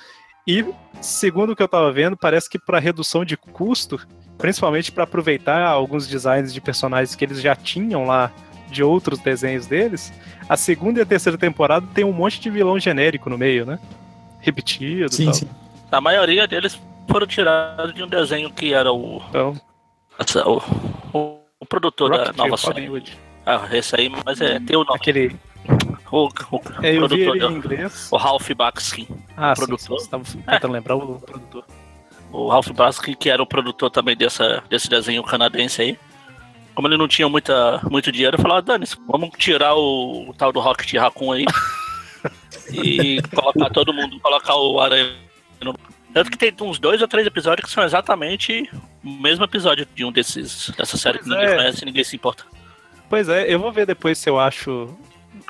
E, 0.47 0.65
segundo 1.01 1.53
o 1.53 1.57
que 1.57 1.63
eu 1.63 1.69
tava 1.69 1.91
vendo, 1.93 2.17
parece 2.17 2.49
que 2.49 2.59
para 2.59 2.79
redução 2.79 3.25
de 3.25 3.37
custo, 3.37 4.01
principalmente 4.39 4.93
para 4.93 5.05
aproveitar 5.05 5.67
alguns 5.67 6.07
designs 6.07 6.53
de 6.55 6.61
personagens 6.61 7.15
que 7.15 7.25
eles 7.25 7.41
já 7.41 7.57
tinham 7.57 8.07
lá 8.07 8.31
de 8.71 8.83
outros 8.83 9.19
desenhos 9.19 9.67
deles, 9.67 10.13
a 10.49 10.57
segunda 10.57 11.01
e 11.01 11.03
a 11.03 11.07
terceira 11.07 11.37
temporada 11.39 11.87
tem 11.95 12.05
um 12.05 12.13
monte 12.13 12.41
de 12.41 12.51
vilão 12.51 12.79
genérico 12.79 13.29
no 13.31 13.39
meio, 13.39 13.65
né? 13.67 13.79
Repetido 14.41 15.07
e 15.07 15.15
Sim, 15.15 15.25
tal. 15.25 15.35
sim. 15.35 15.49
A 15.91 16.01
maioria 16.01 16.47
deles 16.47 16.81
foram 17.11 17.27
tirados 17.27 17.95
de 17.95 18.03
um 18.03 18.09
desenho 18.09 18.51
que 18.51 18.73
era 18.73 18.93
o, 18.93 19.23
Então, 19.29 19.57
o, 21.13 21.19
o, 21.19 21.41
o 21.61 21.67
produtor 21.67 22.11
da 22.11 22.17
Rocket 22.19 22.37
nova 22.37 22.57
Robin 22.57 23.01
série. 23.01 23.19
Ah, 23.45 23.69
esse 23.71 23.99
aí, 23.99 24.09
mas 24.25 24.41
é, 24.41 24.59
tem 24.59 24.77
o 24.77 24.85
nome. 24.85 24.97
Aquele. 24.97 25.37
O, 26.11 26.27
o 26.29 26.61
É, 26.83 26.97
eu 26.97 27.09
vi 27.09 27.25
produtor, 27.27 27.37
ele 27.37 27.39
da- 27.41 27.47
em 27.51 27.55
inglês. 27.57 28.09
o 28.13 28.17
Ralph 28.17 28.51
Bakshi. 28.53 29.09
Ah, 29.37 29.55
sim, 29.55 29.61
produtor. 29.67 29.99
sim, 29.99 30.05
você 30.05 30.11
tava 30.11 30.25
tentando 30.25 30.73
lembrar 30.73 30.95
o 30.97 31.21
produtor. 31.21 31.65
O 32.33 32.49
Ralph 32.49 32.69
Bakshi, 32.71 33.15
que 33.17 33.29
era 33.31 33.43
o 33.43 33.47
produtor 33.47 33.91
também 33.91 34.17
dessa, 34.17 34.63
desse 34.69 34.89
desenho 34.89 35.23
canadense 35.23 35.83
aí. 35.83 35.99
Como 36.75 36.87
ele 36.89 36.97
não 36.99 37.09
tinha 37.09 37.29
muita, 37.29 37.81
muito 37.91 38.13
dinheiro, 38.13 38.37
eu 38.37 38.43
falava, 38.43 38.61
Dani, 38.63 38.85
vamos 39.09 39.31
tirar 39.39 39.75
o, 39.75 40.29
o 40.29 40.35
tal 40.35 40.53
do 40.53 40.61
Rocket 40.61 40.93
Raccoon 40.95 41.33
aí 41.33 41.45
e 42.73 43.23
colocar 43.35 43.71
todo 43.71 43.93
mundo, 43.93 44.19
colocar 44.21 44.55
o 44.57 44.81
Aranha 44.81 45.15
no... 45.63 45.75
Tanto 46.13 46.31
que 46.31 46.39
tem 46.39 46.53
uns 46.67 46.79
dois 46.79 47.03
ou 47.03 47.09
três 47.09 47.27
episódios 47.27 47.67
que 47.69 47.75
são 47.75 47.85
exatamente 47.85 48.71
o 49.05 49.09
mesmo 49.11 49.45
episódio 49.45 49.87
de 49.95 50.05
um 50.05 50.11
desses, 50.13 50.71
dessa 50.77 50.97
série 50.97 51.19
que 51.19 51.25
Pois 51.25 51.37
ninguém 51.39 51.53
é. 51.53 51.57
conhece 51.57 51.83
e 51.83 51.85
ninguém 51.87 52.05
se 52.05 52.17
importa. 52.17 52.45
Pois 53.09 53.29
é, 53.29 53.53
eu 53.53 53.59
vou 53.59 53.71
ver 53.71 53.87
depois 53.87 54.17
se 54.19 54.29
eu 54.31 54.39
acho 54.39 54.97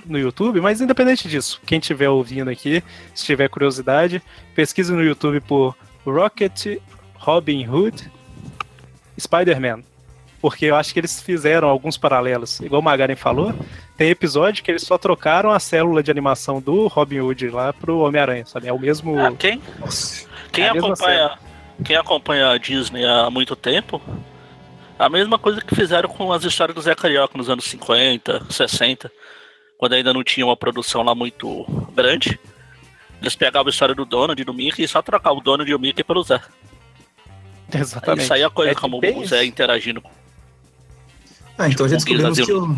no 0.05 0.19
YouTube, 0.19 0.61
mas 0.61 0.81
independente 0.81 1.29
disso, 1.29 1.61
quem 1.67 1.79
estiver 1.79 2.09
ouvindo 2.09 2.51
aqui, 2.51 2.83
se 3.15 3.25
tiver 3.25 3.49
curiosidade, 3.49 4.23
pesquise 4.55 4.93
no 4.93 5.03
YouTube 5.03 5.41
por 5.41 5.77
Rocket, 6.05 6.79
Robin 7.15 7.67
Hood, 7.69 8.11
Spider-Man. 9.19 9.83
Porque 10.41 10.67
eu 10.67 10.77
acho 10.77 10.93
que 10.93 11.01
eles 11.01 11.21
fizeram 11.21 11.69
alguns 11.69 11.97
paralelos. 11.97 12.61
Igual 12.61 12.81
o 12.81 12.85
Magaren 12.85 13.17
falou, 13.17 13.55
tem 13.97 14.11
episódio 14.11 14.63
que 14.63 14.71
eles 14.71 14.83
só 14.83 14.97
trocaram 14.99 15.51
a 15.51 15.59
célula 15.59 16.03
de 16.03 16.11
animação 16.11 16.61
do 16.61 16.87
Robin 16.87 17.21
Hood 17.21 17.49
lá 17.49 17.73
pro 17.73 17.99
Homem-Aranha, 18.01 18.45
sabe? 18.47 18.69
É 18.69 18.73
o 18.73 18.79
mesmo. 18.79 19.19
Ah, 19.19 19.33
quem, 19.37 19.61
quem 20.53 20.65
É 20.65 20.69
acompanha 20.69 21.39
quem 21.85 21.97
acompanha 21.97 22.51
a 22.51 22.59
Disney 22.59 23.05
há 23.05 23.31
muito 23.31 23.55
tempo, 23.55 24.01
a 24.99 25.09
mesma 25.09 25.39
coisa 25.39 25.61
que 25.61 25.75
fizeram 25.75 26.09
com 26.09 26.33
as 26.33 26.43
histórias 26.45 26.75
do 26.75 26.81
Zé 26.81 26.95
Carioca 26.95 27.37
nos 27.37 27.51
anos 27.51 27.65
50, 27.67 28.47
60, 28.49 29.13
quando 29.79 29.95
ainda 29.95 30.13
não 30.13 30.25
tinha 30.25 30.47
uma 30.47 30.57
produção 30.57 31.03
lá 31.03 31.15
muito 31.15 31.65
grande. 31.95 32.39
Eles 33.21 33.35
pegavam 33.35 33.69
a 33.69 33.71
história 33.71 33.95
do 33.95 34.05
Donald 34.05 34.41
e 34.41 34.45
do 34.45 34.55
Mickey 34.55 34.85
e 34.85 34.89
só 34.89 35.03
trocavam 35.03 35.39
o 35.39 35.43
Donald 35.43 35.71
e 35.71 35.75
o 35.75 35.79
Mickey 35.79 36.05
pelo 36.05 36.23
Zé. 36.23 36.37
Aí 37.73 37.81
Exatamente. 37.81 38.27
saía 38.27 38.49
coisa 38.49 38.71
É 38.71 38.75
como 38.75 38.99
o 38.99 39.27
Zé 39.27 39.45
interagindo 39.45 40.01
com 40.01 40.09
Ah, 41.59 41.69
então 41.69 41.89
já 41.89 41.97
descobrimos 41.97 42.39
que 42.39 42.53
o, 42.53 42.77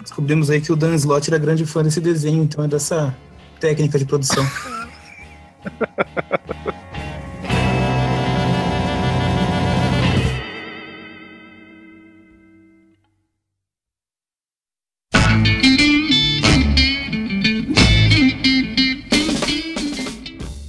descobrimos 0.00 0.50
aí 0.50 0.60
que 0.60 0.72
o 0.72 0.76
Dan 0.76 0.94
Slott 0.94 1.28
era 1.28 1.38
grande 1.38 1.66
fã 1.66 1.82
desse 1.82 2.00
desenho, 2.00 2.42
então 2.42 2.64
é 2.64 2.68
dessa 2.68 3.14
técnica 3.60 3.98
de 3.98 4.06
produção. 4.06 4.44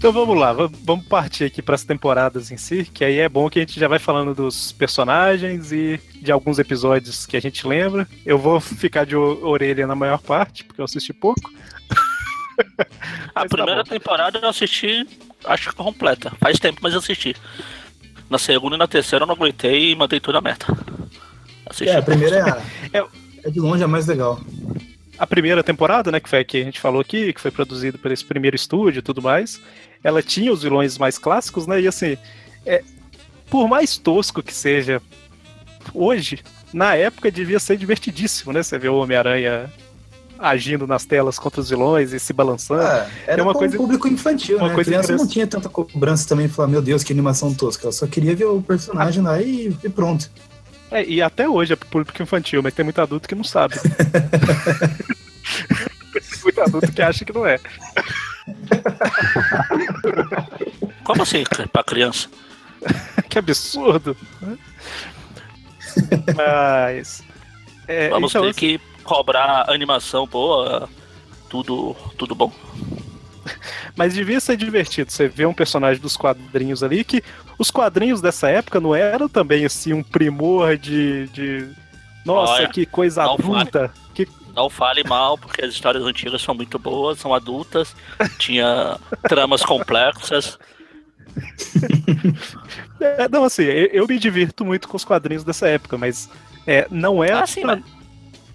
Então 0.02 0.12
vamos 0.12 0.36
lá, 0.36 0.52
va- 0.52 0.68
vamos 0.84 1.06
partir 1.06 1.44
aqui 1.44 1.62
para 1.62 1.76
as 1.76 1.84
temporadas 1.84 2.50
em 2.50 2.58
si, 2.58 2.86
que 2.92 3.06
aí 3.06 3.20
é 3.20 3.30
bom 3.30 3.48
que 3.52 3.60
a 3.60 3.62
gente 3.62 3.80
já 3.80 3.88
vai 3.88 4.00
falando 4.00 4.34
dos 4.34 4.72
personagens 4.72 5.72
e 5.72 6.00
de 6.20 6.32
alguns 6.32 6.58
episódios 6.58 7.28
que 7.28 7.38
a 7.38 7.40
gente 7.40 7.68
lembra. 7.68 8.08
Eu 8.26 8.40
vou 8.40 8.60
ficar 8.60 9.06
de 9.06 9.16
orelha 9.16 9.86
na 9.86 9.94
maior 9.94 10.18
parte, 10.20 10.64
porque 10.64 10.82
eu 10.82 10.86
assisti 10.86 11.14
pouco. 11.14 11.48
A 13.36 13.42
tá 13.42 13.46
primeira 13.48 13.84
bom. 13.84 13.90
temporada 13.90 14.40
eu 14.40 14.50
assisti, 14.50 15.08
acho 15.46 15.70
que 15.70 15.76
completa. 15.76 16.32
Faz 16.40 16.60
tempo, 16.60 16.80
mas 16.82 16.94
eu 16.94 17.00
assisti. 17.00 17.36
Na 18.28 18.40
segunda 18.40 18.76
e 18.76 18.80
na 18.80 18.88
terceira 18.88 19.24
eu 19.24 19.28
não 19.28 19.36
aguentei 19.36 19.92
e 19.92 19.96
mandei 19.96 20.20
tudo 20.20 20.38
a 20.40 20.42
meta. 20.42 20.66
Assisti. 21.68 21.90
É, 21.94 21.98
a 21.98 22.02
primeira 22.02 22.38
é, 22.38 22.42
a, 22.42 22.62
É. 22.94 23.06
é 23.44 23.52
de 23.52 23.60
longe 23.60 23.84
a 23.84 23.88
mais 23.88 24.08
legal. 24.08 24.40
A 25.22 25.28
primeira 25.28 25.64
temporada, 25.64 26.12
né, 26.12 26.20
que 26.20 26.28
foi 26.28 26.40
a 26.40 26.44
que 26.44 26.58
a 26.60 26.64
gente 26.64 26.80
falou 26.82 27.00
aqui, 27.00 27.32
que 27.32 27.40
foi 27.40 27.52
produzido 27.52 28.00
por 28.00 28.12
esse 28.12 28.26
primeiro 28.26 28.56
estúdio 28.56 28.98
e 29.00 29.02
tudo 29.04 29.22
mais, 29.22 29.62
ela 30.04 30.20
tinha 30.24 30.52
os 30.52 30.64
vilões 30.64 30.98
mais 30.98 31.20
clássicos, 31.20 31.68
né, 31.68 31.80
e 31.80 31.88
assim, 31.88 32.18
é, 32.66 32.82
por 33.48 33.68
mais 33.68 33.98
tosco 33.98 34.42
que 34.42 34.52
seja 34.52 35.00
hoje, 35.94 36.40
na 36.74 36.96
época 36.96 37.30
devia 37.32 37.60
ser 37.60 37.78
divertidíssimo, 37.78 38.52
né, 38.52 38.64
você 38.64 38.80
vê 38.80 38.90
o 38.90 38.96
Homem-Aranha 38.96 39.72
agindo 40.40 40.88
nas 40.88 41.06
telas 41.06 41.38
contra 41.38 41.62
os 41.62 41.70
vilões 41.70 42.14
e 42.14 42.20
se 42.20 42.34
balançando. 42.34 42.82
Ah, 42.82 43.08
era 43.28 43.42
É 43.42 43.44
uma 43.44 43.54
coisa- 43.54 43.76
um 43.76 43.78
público 43.78 44.08
infantil, 44.08 44.58
uma 44.58 44.70
né? 44.70 44.74
coisa 44.74 44.90
a 44.90 44.94
criança 45.04 45.16
não 45.16 45.28
tinha 45.28 45.46
tanta 45.46 45.70
cobrança 45.70 46.28
também 46.28 46.48
falar, 46.48 46.68
meu 46.68 46.82
Deus, 46.82 47.04
que 47.04 47.14
animação 47.14 47.54
tosca. 47.54 47.84
Ela 47.86 47.92
só 47.92 48.08
queria 48.08 48.36
ver 48.36 48.46
o 48.46 48.60
personagem 48.60 49.22
lá 49.22 49.40
e, 49.40 49.68
e 49.84 49.90
pronto. 49.90 50.32
É, 50.92 51.06
e 51.06 51.22
até 51.22 51.48
hoje 51.48 51.74
é 51.74 51.76
pro 51.76 51.88
público 51.88 52.22
infantil, 52.22 52.62
mas 52.62 52.74
tem 52.74 52.84
muito 52.84 53.00
adulto 53.00 53.28
que 53.28 53.36
não 53.36 53.44
sabe. 53.44 53.76
muito 56.44 56.62
adulto 56.62 56.92
que 56.92 57.02
acha 57.02 57.24
que 57.24 57.34
não 57.34 57.46
é. 57.46 57.60
Como 61.04 61.24
assim, 61.24 61.44
pra 61.72 61.84
criança? 61.84 62.30
que 63.30 63.40
absurdo. 63.40 64.18
Mas. 66.36 67.24
é, 67.88 68.10
Vamos 68.10 68.32
então, 68.32 68.44
ter 68.44 68.54
que 68.54 68.82
cobrar 69.04 69.70
animação 69.70 70.28
boa, 70.28 70.90
tudo, 71.50 71.96
tudo 72.18 72.36
bom. 72.36 72.52
Mas 73.96 74.14
devia 74.14 74.40
ser 74.40 74.56
divertido 74.58 75.12
você 75.12 75.28
ver 75.28 75.46
um 75.48 75.54
personagem 75.54 76.02
dos 76.02 76.16
quadrinhos 76.16 76.84
ali, 76.84 77.04
que 77.04 77.24
os 77.58 77.72
quadrinhos 77.72 78.22
dessa 78.22 78.50
época 78.50 78.80
não 78.80 78.96
eram 78.96 79.28
também 79.28 79.66
assim 79.66 79.94
um 79.94 80.04
primor 80.04 80.78
de. 80.78 81.28
de... 81.30 81.68
Nossa, 82.26 82.54
Olha, 82.54 82.70
que 82.70 82.86
coisa 82.86 83.24
não 83.24 83.34
adulta. 83.34 83.92
Que... 84.14 84.28
Não 84.56 84.70
fale 84.70 85.04
mal, 85.04 85.38
porque 85.38 85.64
as 85.64 85.74
histórias 85.74 86.04
antigas 86.04 86.42
são 86.42 86.54
muito 86.54 86.78
boas, 86.78 87.18
são 87.20 87.34
adultas, 87.34 87.96
tinha 88.38 88.98
tramas 89.28 89.64
complexas. 89.64 90.60
É, 93.00 93.28
não, 93.30 93.44
assim, 93.46 93.64
eu, 93.64 93.88
eu 93.88 94.08
me 94.08 94.20
divirto 94.20 94.64
muito 94.64 94.88
com 94.88 94.96
os 94.96 95.04
quadrinhos 95.04 95.44
dessa 95.44 95.68
época, 95.68 95.98
mas 95.98 96.30
é, 96.68 96.88
não 96.92 97.24
era. 97.24 97.42
Ah, 97.42 97.48
sim, 97.48 97.64
mas- 97.64 97.82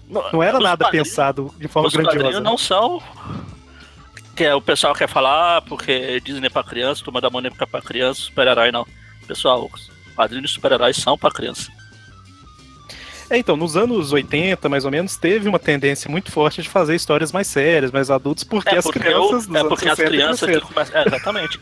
Não 0.07 0.41
era 0.41 0.57
Os 0.57 0.63
nada 0.63 0.85
quadrinhos- 0.85 1.09
pensado 1.09 1.53
de 1.57 1.67
forma 1.67 1.87
Os 1.89 1.93
quadrinhos 1.93 2.13
grandiosa. 2.15 2.39
né? 2.39 2.49
não 2.49 2.57
são. 2.57 3.01
Que 4.37 4.43
é, 4.45 4.53
o 4.55 4.61
pessoal 4.61 4.93
quer 4.93 5.09
falar 5.09 5.57
"Ah, 5.57 5.61
porque 5.61 6.19
Disney 6.21 6.45
é 6.47 6.49
pra 6.49 6.63
criança, 6.63 7.03
Turma 7.03 7.19
da 7.19 7.29
Mônica 7.29 7.55
é 7.59 7.65
pra 7.65 7.81
criança, 7.81 8.21
super-herói 8.21 8.71
não. 8.71 8.85
Pessoal, 9.27 9.67
os 9.73 9.89
quadrinhos 10.15 10.51
super-heróis 10.51 10.95
são 10.95 11.17
pra 11.17 11.31
criança. 11.31 11.71
É, 13.29 13.37
então, 13.37 13.57
nos 13.57 13.75
anos 13.75 14.13
80, 14.13 14.69
mais 14.69 14.85
ou 14.85 14.91
menos, 14.91 15.17
teve 15.17 15.49
uma 15.49 15.59
tendência 15.59 16.09
muito 16.09 16.31
forte 16.31 16.61
de 16.61 16.69
fazer 16.69 16.95
histórias 16.95 17.31
mais 17.33 17.47
sérias, 17.47 17.91
mais 17.91 18.09
adultos, 18.09 18.43
porque 18.45 18.69
É 18.73 18.77
as 18.77 18.85
porque, 18.85 18.99
crianças 18.99 19.47
eu- 19.49 19.55
é 19.57 19.63
porque 19.67 19.89
as 19.89 19.97
60 19.97 20.09
crianças 20.09 20.49
que. 20.49 20.95
É, 20.97 21.07
exatamente. 21.07 21.59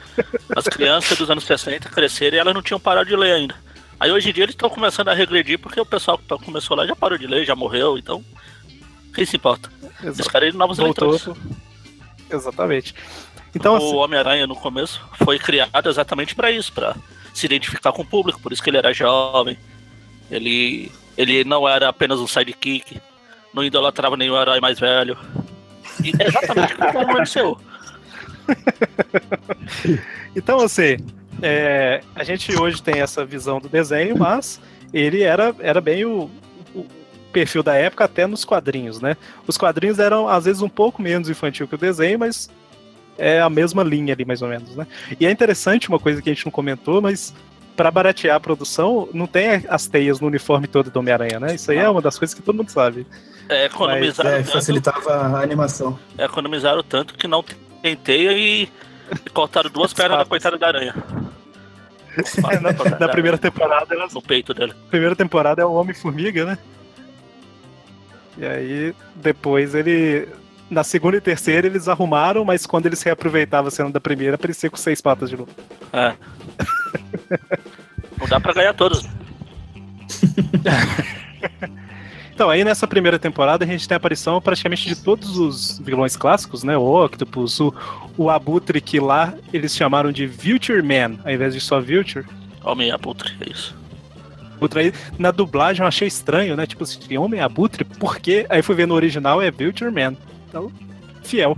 As 0.55 0.65
crianças 0.65 1.17
dos 1.17 1.29
anos 1.32 1.44
60 1.46 1.89
cresceram 1.89 2.36
e 2.38 2.39
elas 2.39 2.53
não 2.53 2.62
tinham 2.62 2.79
parado 2.79 3.10
de 3.10 3.15
ler 3.15 3.32
ainda. 3.32 3.55
Aí 4.00 4.12
hoje 4.12 4.29
em 4.29 4.34
dia 4.34 4.44
eles 4.44 4.53
estão 4.53 4.70
começando 4.70 5.08
a 5.08 5.13
regredir 5.13 5.58
porque 5.58 5.79
o 5.79 5.86
pessoal 5.86 6.17
que 6.20 6.27
começou 6.44 6.75
lá 6.77 6.86
já 6.86 6.96
parou 6.96 7.17
de 7.17 7.25
ler, 7.25 7.46
já 7.46 7.55
morreu, 7.55 7.98
então. 7.98 8.24
Quem 9.15 9.25
se 9.25 9.38
importa? 9.38 9.72
Eles 10.03 10.20
Exato. 10.20 10.29
querem 10.29 10.51
novos 10.51 10.77
Voltou. 10.77 11.12
leitores. 11.12 11.39
Exatamente. 12.29 12.96
Então, 13.53 13.74
o 13.74 13.77
assim, 13.77 13.96
Homem-Aranha 13.96 14.48
no 14.48 14.55
começo 14.55 15.01
foi 15.24 15.39
criado 15.39 15.89
exatamente 15.89 16.36
pra 16.36 16.51
isso, 16.51 16.74
pra 16.74 16.96
se 17.34 17.46
identificar 17.46 17.91
com 17.91 18.01
o 18.01 18.05
público, 18.05 18.39
por 18.39 18.51
isso 18.51 18.62
que 18.62 18.70
ele 18.70 18.77
era 18.77 18.94
jovem. 18.94 19.58
Ele, 20.29 20.91
ele 21.17 21.44
não 21.44 21.67
era 21.67 21.89
apenas 21.89 22.20
um 22.20 22.27
sidekick, 22.27 23.00
não 23.53 23.63
idolatrava 23.63 24.17
nenhum 24.17 24.39
herói 24.39 24.60
mais 24.60 24.79
velho. 24.79 25.17
E 26.03 26.12
é 26.20 26.27
exatamente 26.27 26.74
o 26.74 26.77
que 26.77 26.84
o 26.84 27.00
aconteceu. 27.00 27.58
então, 30.36 30.60
assim 30.60 30.98
é, 31.41 32.01
a 32.13 32.24
gente 32.24 32.55
hoje 32.55 32.82
tem 32.82 33.01
essa 33.01 33.25
visão 33.25 33.60
do 33.60 33.67
desenho, 33.67 34.17
mas 34.17 34.60
ele 34.94 35.22
era, 35.22 35.55
era 35.60 35.82
bem 35.82 36.05
o, 36.05 36.29
o 36.74 36.86
perfil 37.35 37.61
da 37.61 37.75
época 37.75 38.05
até 38.05 38.25
nos 38.25 38.45
quadrinhos, 38.45 39.01
né? 39.01 39.17
Os 39.45 39.57
quadrinhos 39.57 39.99
eram, 39.99 40.25
às 40.29 40.45
vezes, 40.45 40.61
um 40.61 40.69
pouco 40.69 41.01
menos 41.01 41.29
infantil 41.29 41.67
que 41.67 41.75
o 41.75 41.77
desenho, 41.77 42.17
mas 42.17 42.49
é 43.17 43.41
a 43.41 43.49
mesma 43.49 43.83
linha 43.83 44.13
ali, 44.13 44.23
mais 44.23 44.41
ou 44.41 44.47
menos, 44.47 44.73
né? 44.73 44.87
E 45.19 45.25
é 45.25 45.31
interessante 45.31 45.89
uma 45.89 45.99
coisa 45.99 46.21
que 46.21 46.29
a 46.29 46.33
gente 46.33 46.45
não 46.45 46.51
comentou, 46.51 47.01
mas 47.01 47.33
pra 47.75 47.91
baratear 47.91 48.37
a 48.37 48.39
produção, 48.39 49.09
não 49.13 49.27
tem 49.27 49.65
as 49.67 49.85
teias 49.85 50.21
no 50.21 50.27
uniforme 50.27 50.65
todo 50.65 50.89
do 50.89 50.97
Homem-Aranha, 50.97 51.41
né? 51.41 51.55
Isso 51.55 51.69
aí 51.71 51.77
é 51.77 51.89
uma 51.89 52.01
das 52.01 52.17
coisas 52.17 52.33
que 52.33 52.41
todo 52.41 52.55
mundo 52.55 52.69
sabe. 52.69 53.05
É, 53.49 53.65
economizaram, 53.65 54.29
É, 54.29 54.37
tanto, 54.37 54.51
facilitava 54.53 55.11
a 55.13 55.41
animação. 55.41 55.99
economizaram 56.17 56.81
tanto 56.83 57.15
que 57.15 57.27
não 57.27 57.43
tem 57.81 57.97
teia 57.97 58.31
e 58.31 58.69
cortaram 59.33 59.69
duas 59.69 59.93
pernas 59.93 60.19
da 60.19 60.25
coitada 60.25 60.57
da 60.57 60.67
aranha. 60.67 60.95
É, 62.17 62.59
na, 62.63 62.71
na 62.97 63.09
primeira 63.09 63.37
temporada, 63.37 63.93
elas, 63.93 64.13
No 64.13 64.21
peito 64.21 64.53
dela. 64.53 64.73
primeira 64.89 65.15
temporada 65.17 65.61
é 65.61 65.65
o 65.65 65.73
Homem-Formiga, 65.73 66.45
né? 66.45 66.57
E 68.37 68.45
aí, 68.45 68.95
depois 69.15 69.75
ele. 69.75 70.27
Na 70.69 70.83
segunda 70.83 71.17
e 71.17 71.21
terceira 71.21 71.67
eles 71.67 71.87
arrumaram, 71.87 72.43
mas 72.43 72.65
quando 72.65 72.87
eles 72.87 73.01
reaproveitavam 73.03 73.67
a 73.67 73.71
cena 73.71 73.91
da 73.91 73.99
primeira, 73.99 74.35
aparecia 74.35 74.69
com 74.69 74.77
seis 74.77 74.99
patas 74.99 75.29
de 75.29 75.37
novo. 75.37 75.51
É. 75.93 76.13
Não 78.19 78.27
dá 78.27 78.39
pra 78.39 78.53
ganhar 78.53 78.73
todos. 78.73 79.07
Então, 82.35 82.49
aí 82.49 82.65
nessa 82.65 82.85
primeira 82.85 83.17
temporada 83.17 83.63
a 83.63 83.67
gente 83.67 83.87
tem 83.87 83.95
a 83.95 83.97
aparição 83.97 84.41
praticamente 84.41 84.89
de 84.89 84.95
todos 85.01 85.37
os 85.37 85.79
vilões 85.79 86.17
clássicos, 86.17 86.63
né? 86.65 86.75
O 86.75 87.05
Octopus, 87.05 87.61
o, 87.61 87.73
o 88.17 88.29
Abutre, 88.29 88.81
que 88.81 88.99
lá 88.99 89.33
eles 89.53 89.73
chamaram 89.73 90.11
de 90.11 90.27
Vulture 90.27 90.81
Man, 90.83 91.17
ao 91.23 91.31
invés 91.31 91.53
de 91.53 91.61
só 91.61 91.79
Vulture. 91.79 92.25
Homem 92.61 92.91
abutre, 92.91 93.33
é 93.39 93.49
isso. 93.49 93.73
Abutre 94.65 94.79
aí, 94.79 94.93
na 95.17 95.31
dublagem 95.31 95.81
eu 95.84 95.88
achei 95.88 96.07
estranho, 96.07 96.55
né? 96.55 96.65
Tipo 96.65 96.84
assim, 96.84 97.17
Homem 97.17 97.39
Abutre, 97.39 97.86
por 97.86 98.17
quê? 98.17 98.45
Aí 98.50 98.62
fui 98.62 98.75
ver 98.75 98.88
no 98.88 98.95
original 98.95 99.41
é 99.41 99.51
Vulture 99.51 99.91
Man. 99.91 100.15
Então, 100.50 100.72
fiel. 101.24 101.55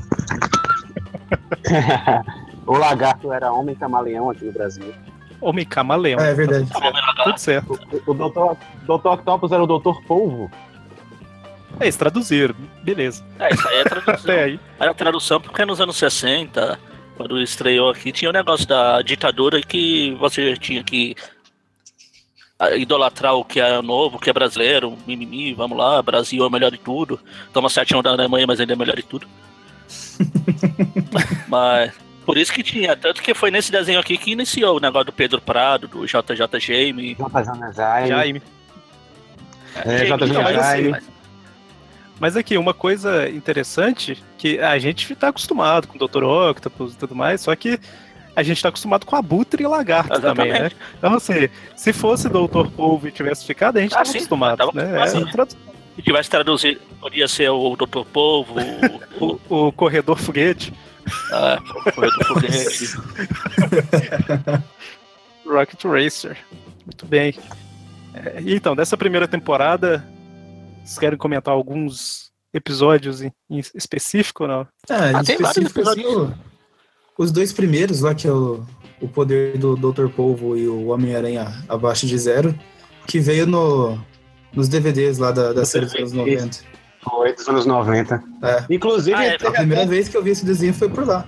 o 2.66 2.78
lagarto 2.78 3.32
era 3.32 3.52
homem 3.52 3.76
camaleão 3.76 4.30
aqui 4.30 4.46
no 4.46 4.52
Brasil. 4.52 4.94
Homem 5.40 5.66
Camaleão. 5.66 6.20
É, 6.20 6.32
é 6.32 6.34
verdade. 6.34 6.68
Homem 6.76 6.92
lagarto. 6.92 7.24
Tudo 7.24 7.38
certo. 7.38 7.80
O, 8.08 8.12
o 8.12 8.14
doutor, 8.14 8.58
doutor 8.86 9.14
Octopus 9.14 9.52
era 9.52 9.64
o 9.64 9.68
doutor 9.68 10.02
Polvo. 10.04 10.52
É, 11.80 11.86
eles 11.86 11.96
traduziram. 11.96 12.56
Beleza. 12.82 13.24
É, 13.40 13.54
isso 13.54 13.68
aí 13.68 13.78
é 13.78 13.84
tradução. 13.84 14.14
Até 14.34 14.44
aí. 14.44 14.60
Era 14.80 14.94
tradução 14.94 15.40
porque 15.40 15.64
nos 15.64 15.80
anos 15.80 15.96
60, 15.96 16.80
quando 17.16 17.40
estreou 17.40 17.92
aqui, 17.92 18.12
tinha 18.12 18.30
o 18.30 18.34
negócio 18.34 18.68
da 18.68 19.02
ditadura 19.04 19.62
que 19.62 20.16
você 20.20 20.56
tinha 20.56 20.84
que 20.84 21.16
idolatrar 22.76 23.36
o 23.36 23.46
que 23.46 23.60
é 23.60 23.82
novo, 23.82 24.18
o 24.18 24.20
que 24.20 24.30
é 24.30 24.34
brasileiro, 24.34 24.98
mimimi, 25.06 25.54
vamos 25.54 25.78
lá, 25.78 26.02
Brasil 26.02 26.44
é 26.44 26.48
o 26.48 26.52
melhor 26.52 26.72
de 26.72 26.78
tudo. 26.78 27.20
Toma 27.54 27.70
certinho 27.70 28.02
da 28.02 28.12
Alemanha, 28.12 28.48
mas 28.48 28.60
ainda 28.60 28.74
é 28.74 28.76
melhor 28.76 28.96
de 28.96 29.04
tudo. 29.04 29.28
mas 31.48 31.94
por 32.26 32.38
isso 32.38 32.52
que 32.52 32.64
tinha, 32.64 32.96
tanto 32.96 33.22
que 33.22 33.34
foi 33.34 33.52
nesse 33.52 33.72
desenho 33.72 34.00
aqui 34.00 34.18
que 34.18 34.32
iniciou 34.32 34.78
o 34.78 34.80
negócio 34.80 35.06
do 35.06 35.14
Pedro 35.14 35.40
Prado, 35.40 35.88
do 35.88 36.06
JJ 36.06 36.60
Jaime. 36.60 37.16
J. 37.16 37.44
Jaime. 37.74 38.08
Jaime. 38.10 38.42
É, 39.76 40.06
Jaime, 40.06 40.18
JJ 40.26 40.34
não, 40.34 40.42
mas 40.44 40.58
assim, 40.58 40.68
Jaime. 40.72 40.90
mas- 40.90 41.04
Mas 42.20 42.36
aqui, 42.36 42.58
uma 42.58 42.74
coisa 42.74 43.30
interessante, 43.30 44.18
que 44.40 44.60
a 44.60 44.80
gente 44.80 45.16
tá 45.16 45.28
acostumado 45.28 45.88
com 45.88 46.04
o 46.04 46.08
Dr. 46.08 46.24
Octopus 46.24 46.94
e 46.94 46.98
tudo 46.98 47.14
mais, 47.16 47.42
só 47.42 47.56
que 47.56 47.80
a 48.38 48.44
gente 48.44 48.62
tá 48.62 48.70
acostumado 48.70 49.04
com 49.04 49.16
Abutre 49.16 49.64
e 49.64 49.68
Lagarto 49.68 50.22
também, 50.22 50.52
né? 50.52 50.60
Exatamente. 50.60 50.76
Então, 51.00 51.14
assim, 51.16 51.50
se 51.76 51.92
fosse 51.92 52.30
Dr. 52.30 52.70
Polvo 52.76 53.08
e 53.08 53.12
tivesse 53.12 53.44
ficado, 53.44 53.78
a 53.78 53.82
gente 53.82 53.94
Ah, 53.94 53.98
tava 53.98 54.06
sim, 54.10 54.18
acostumado, 54.20 54.58
tava 54.60 54.72
né? 54.74 55.00
acostumado, 55.02 55.52
É, 55.52 55.96
Se 55.96 56.02
tivesse 56.04 56.30
traduzido, 56.30 56.80
podia 57.02 57.28
ser 57.28 57.50
o 57.50 57.76
Dr. 57.76 58.04
Polvo, 58.14 58.54
o, 59.20 59.40
o, 59.50 59.68
o 59.68 59.72
Corredor 59.72 60.18
Foguete, 60.20 60.72
ah, 61.34 61.58
o 61.88 61.92
Corredor 61.92 62.28
Foguete. 62.28 62.90
Rocket 65.46 65.84
Racer. 65.86 66.38
Muito 66.86 67.06
bem. 67.06 67.34
É, 68.14 68.42
então, 68.46 68.76
dessa 68.76 68.98
primeira 68.98 69.28
temporada, 69.28 70.06
vocês 70.84 71.00
querem 71.00 71.18
comentar 71.18 71.54
alguns 71.54 72.32
episódios 72.54 73.22
em, 73.22 73.32
em 73.50 73.60
específico 73.74 74.44
ou 74.44 74.50
não? 74.50 74.68
Ah, 74.90 75.12
em 75.12 75.16
Ah, 75.16 75.24
tem 75.24 75.38
vários 75.38 75.66
específico, 75.66 75.90
assim, 75.90 76.34
os 77.18 77.32
dois 77.32 77.52
primeiros 77.54 78.02
lá, 78.02 78.14
que 78.16 78.28
é 78.28 78.32
o, 78.32 78.64
o 79.02 79.08
poder 79.08 79.58
do 79.58 79.76
Dr. 79.76 80.08
Polvo 80.10 80.56
e 80.58 80.68
o 80.68 80.88
Homem-Aranha 80.88 81.48
abaixo 81.68 82.06
de 82.06 82.18
zero, 82.18 82.58
que 83.08 83.20
veio 83.20 83.46
no, 83.48 83.98
nos 84.54 84.68
DVDs 84.68 85.18
lá 85.18 85.32
da, 85.32 85.54
da 85.54 85.66
série 85.66 85.86
dos 85.86 85.96
anos 85.96 86.12
90. 86.14 86.58
Foi 87.02 87.34
dos 87.34 87.48
anos 87.48 87.66
90. 87.66 88.24
É. 88.44 88.66
Inclusive, 88.70 89.16
Ah, 89.16 89.26
é, 89.26 89.36
A 89.36 89.38
primeira 89.52 89.84
até- 89.84 89.86
vez 89.92 90.10
que 90.10 90.18
eu 90.18 90.24
vi 90.24 90.32
esse 90.32 90.46
desenho 90.46 90.74
foi 90.74 90.90
por 90.90 91.06
lá. 91.08 91.26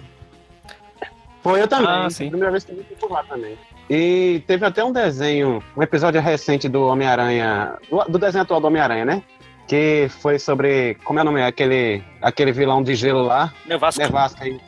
foi 1.41 1.61
eu 1.61 1.67
também. 1.67 1.87
Ah, 1.87 2.09
sim. 2.09 2.27
A 2.27 2.29
primeira 2.29 2.51
vez 2.51 2.63
que 2.65 2.71
eu 2.71 2.75
vi 2.77 2.83
foi 2.83 2.97
por 2.97 3.11
lá 3.11 3.23
também. 3.23 3.57
E 3.89 4.43
teve 4.45 4.65
até 4.65 4.83
um 4.83 4.91
desenho, 4.91 5.63
um 5.75 5.81
episódio 5.81 6.21
recente 6.21 6.67
do 6.69 6.81
Homem-Aranha, 6.83 7.73
do, 7.89 8.03
do 8.11 8.19
desenho 8.19 8.43
atual 8.43 8.59
do 8.61 8.67
Homem-Aranha, 8.67 9.05
né? 9.05 9.23
Que 9.67 10.07
foi 10.21 10.37
sobre. 10.37 10.95
Como 11.03 11.17
é 11.17 11.21
o 11.21 11.25
nome? 11.25 11.41
Aquele, 11.41 12.03
aquele 12.21 12.51
vilão 12.51 12.83
de 12.83 12.93
gelo 12.95 13.23
lá. 13.23 13.53
Nevasca. 13.65 14.03
Nevasca 14.03 14.43
aí. 14.43 14.59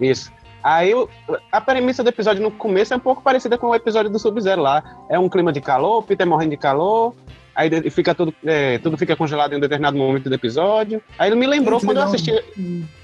Isso. 0.00 0.30
Aí 0.68 0.92
o- 0.92 1.08
a 1.52 1.60
premissa 1.60 2.02
do 2.02 2.08
episódio 2.08 2.42
no 2.42 2.50
começo 2.50 2.92
é 2.92 2.96
um 2.96 3.00
pouco 3.00 3.22
parecida 3.22 3.56
com 3.56 3.68
o 3.68 3.74
episódio 3.74 4.10
do 4.10 4.18
Sub-Zero 4.18 4.60
lá. 4.60 4.82
É 5.08 5.16
um 5.16 5.28
clima 5.28 5.52
de 5.52 5.60
calor, 5.60 5.98
o 5.98 6.02
Peter 6.02 6.26
morrendo 6.26 6.50
de 6.50 6.56
calor, 6.56 7.14
aí 7.54 7.70
fica 7.88 8.12
tudo, 8.16 8.34
é, 8.44 8.76
tudo 8.78 8.98
fica 8.98 9.14
congelado 9.14 9.52
em 9.52 9.58
um 9.58 9.60
determinado 9.60 9.96
momento 9.96 10.28
do 10.28 10.34
episódio. 10.34 11.00
Aí 11.16 11.28
ele 11.28 11.36
me 11.36 11.46
lembrou, 11.46 11.78
quando 11.80 11.98
eu 11.98 12.02
assisti. 12.02 12.32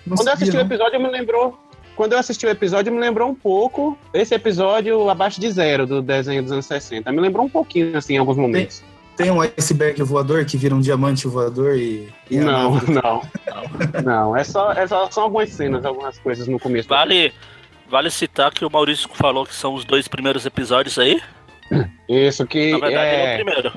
Não 0.04 0.16
Quando 0.16 0.26
eu 0.26 0.34
assisti 0.34 0.56
o 0.56 0.58
não. 0.58 0.66
episódio, 0.66 1.00
me 1.00 1.08
lembrou. 1.08 1.56
Quando 1.94 2.14
eu 2.14 2.18
assisti 2.18 2.46
o 2.46 2.48
episódio, 2.48 2.92
me 2.92 2.98
lembrou 2.98 3.28
um 3.28 3.34
pouco 3.34 3.96
esse 4.12 4.34
episódio 4.34 5.08
abaixo 5.08 5.40
de 5.40 5.48
zero 5.52 5.86
do 5.86 6.02
desenho 6.02 6.42
dos 6.42 6.50
anos 6.50 6.66
60. 6.66 7.12
Me 7.12 7.20
lembrou 7.20 7.44
um 7.46 7.48
pouquinho, 7.50 7.96
assim, 7.96 8.14
em 8.14 8.18
alguns 8.18 8.36
momentos. 8.38 8.82
Tem 9.16 9.30
um 9.30 9.40
iceberg 9.40 10.02
voador 10.02 10.44
que 10.44 10.56
vira 10.56 10.74
um 10.74 10.80
diamante 10.80 11.28
voador 11.28 11.76
e. 11.76 12.08
e 12.30 12.38
a 12.38 12.44
Não, 12.44 12.74
nave- 12.74 12.92
não. 12.92 13.22
Não, 14.04 14.36
é 14.36 14.42
só, 14.44 14.72
é 14.72 14.86
só 14.86 15.10
são 15.10 15.24
algumas 15.24 15.50
cenas, 15.50 15.84
algumas 15.84 16.18
coisas 16.18 16.48
no 16.48 16.58
começo. 16.58 16.88
Vale, 16.88 17.32
vale 17.88 18.10
citar 18.10 18.52
que 18.52 18.64
o 18.64 18.70
Maurício 18.70 19.08
falou 19.12 19.44
que 19.46 19.54
são 19.54 19.74
os 19.74 19.84
dois 19.84 20.08
primeiros 20.08 20.46
episódios 20.46 20.98
aí. 20.98 21.20
Isso 22.08 22.46
que 22.46 22.72
Na 22.72 22.78
verdade, 22.78 23.06
é, 23.06 23.24
é, 23.24 23.32
o 23.32 23.44
primeiro. 23.44 23.72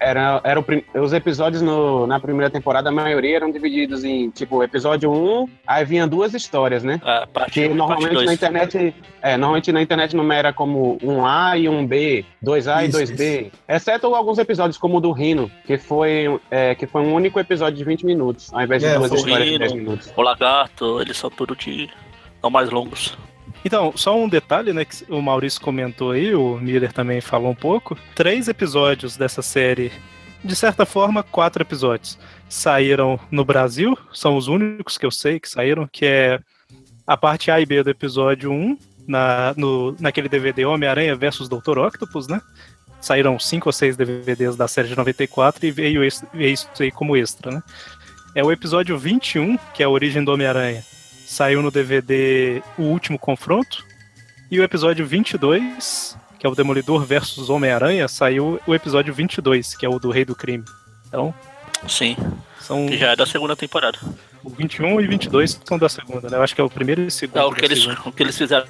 Era, 0.00 0.40
era 0.44 0.60
o 0.60 0.64
os 1.02 1.12
episódios 1.12 1.62
no- 1.62 2.06
na 2.06 2.18
primeira 2.20 2.50
temporada, 2.50 2.88
a 2.88 2.92
maioria 2.92 3.36
eram 3.36 3.50
divididos 3.50 4.04
em, 4.04 4.30
tipo, 4.30 4.62
episódio 4.62 5.10
1, 5.12 5.48
aí 5.66 5.84
vinha 5.84 6.06
duas 6.06 6.34
histórias, 6.34 6.82
né? 6.84 7.00
É, 7.04 7.26
parte 7.26 7.52
Que 7.52 7.60
1 7.60 7.64
e 7.64 7.68
parte 7.68 7.76
normalmente 7.78 8.14
2. 8.14 8.26
na 8.26 8.34
internet, 8.34 8.94
é, 9.22 9.36
normalmente 9.36 9.72
na 9.72 9.82
internet 9.82 10.14
numera 10.16 10.52
como 10.52 10.98
um 11.02 11.24
A 11.26 11.56
e 11.56 11.68
um 11.68 11.86
B, 11.86 12.24
2A 12.42 12.84
e 12.84 12.88
Isso, 12.88 12.98
2B, 12.98 13.50
exceto 13.68 14.14
alguns 14.14 14.38
episódios 14.38 14.76
como 14.78 14.98
o 14.98 15.00
do 15.00 15.12
Rino, 15.12 15.50
que 15.66 15.78
foi, 15.78 16.40
é, 16.50 16.74
que 16.74 16.86
foi 16.86 17.02
um 17.02 17.14
único 17.14 17.38
episódio 17.40 17.76
de 17.78 17.84
20 17.84 18.04
minutos, 18.06 18.52
ao 18.52 18.62
invés 18.62 18.82
de 18.82 18.88
É, 18.88 18.94
duas 18.96 19.12
histórias 19.12 19.38
de 19.44 19.44
Rhino. 19.52 19.58
10 19.60 19.72
minutos. 19.72 20.12
O 20.16 20.22
Lagarto, 20.22 21.00
eles 21.00 21.16
são 21.16 21.30
tudo 21.30 21.54
de. 21.56 21.88
São 22.40 22.50
mais 22.50 22.70
longos. 22.70 23.18
Então, 23.68 23.92
só 23.94 24.18
um 24.18 24.26
detalhe, 24.26 24.72
né, 24.72 24.82
que 24.82 25.04
o 25.10 25.20
Maurício 25.20 25.60
comentou 25.60 26.12
aí, 26.12 26.34
o 26.34 26.56
Miller 26.56 26.90
também 26.90 27.20
falou 27.20 27.50
um 27.50 27.54
pouco. 27.54 27.98
Três 28.14 28.48
episódios 28.48 29.14
dessa 29.14 29.42
série, 29.42 29.92
de 30.42 30.56
certa 30.56 30.86
forma, 30.86 31.22
quatro 31.22 31.62
episódios, 31.62 32.18
saíram 32.48 33.20
no 33.30 33.44
Brasil, 33.44 33.94
são 34.10 34.38
os 34.38 34.48
únicos 34.48 34.96
que 34.96 35.04
eu 35.04 35.10
sei 35.10 35.38
que 35.38 35.46
saíram, 35.46 35.86
que 35.86 36.06
é 36.06 36.40
a 37.06 37.14
parte 37.14 37.50
A 37.50 37.60
e 37.60 37.66
B 37.66 37.82
do 37.82 37.90
episódio 37.90 38.50
1, 38.50 38.78
na, 39.06 39.52
no, 39.54 39.94
naquele 40.00 40.30
DVD 40.30 40.64
Homem-Aranha 40.64 41.14
versus 41.14 41.46
Dr. 41.46 41.78
Octopus, 41.78 42.26
né? 42.26 42.40
Saíram 43.02 43.38
cinco 43.38 43.68
ou 43.68 43.72
seis 43.74 43.98
DVDs 43.98 44.56
da 44.56 44.66
série 44.66 44.88
de 44.88 44.96
94 44.96 45.66
e 45.66 45.70
veio 45.70 46.02
esse- 46.02 46.24
veio 46.32 46.54
isso 46.54 46.70
aí 46.80 46.90
como 46.90 47.14
extra, 47.18 47.52
né? 47.52 47.62
É 48.34 48.42
o 48.42 48.50
episódio 48.50 48.96
21, 48.96 49.58
que 49.74 49.82
é 49.82 49.86
a 49.86 49.90
origem 49.90 50.24
do 50.24 50.32
Homem-Aranha 50.32 50.82
saiu 51.28 51.60
no 51.60 51.70
DVD 51.70 52.62
O 52.78 52.84
Último 52.84 53.18
Confronto. 53.18 53.84
E 54.50 54.58
o 54.58 54.62
episódio 54.64 55.06
22, 55.06 56.16
que 56.38 56.46
é 56.46 56.48
o 56.48 56.54
Demolidor 56.54 57.04
versus 57.04 57.50
Homem-Aranha, 57.50 58.08
saiu 58.08 58.58
o 58.66 58.74
episódio 58.74 59.12
22, 59.12 59.76
que 59.76 59.84
é 59.84 59.88
o 59.88 59.98
do 59.98 60.10
Rei 60.10 60.24
do 60.24 60.34
Crime. 60.34 60.64
Então, 61.06 61.34
Sim, 61.86 62.16
são 62.58 62.86
que 62.86 62.96
já 62.96 63.12
é 63.12 63.16
da 63.16 63.26
segunda 63.26 63.54
temporada. 63.54 63.98
o 64.42 64.48
21 64.48 65.02
e 65.02 65.06
22 65.06 65.60
são 65.64 65.78
da 65.78 65.88
segunda, 65.88 66.30
né? 66.30 66.38
Eu 66.38 66.42
acho 66.42 66.54
que 66.54 66.60
é 66.62 66.64
o 66.64 66.70
primeiro 66.70 67.02
e 67.02 67.06
o 67.06 67.10
segundo. 67.10 67.38
É 67.38 67.44
o 67.44 67.52
que 67.52 67.64
eles, 67.64 67.82
segunda. 67.82 68.00
o 68.06 68.12
que 68.12 68.22
eles 68.22 68.36
fizeram 68.36 68.66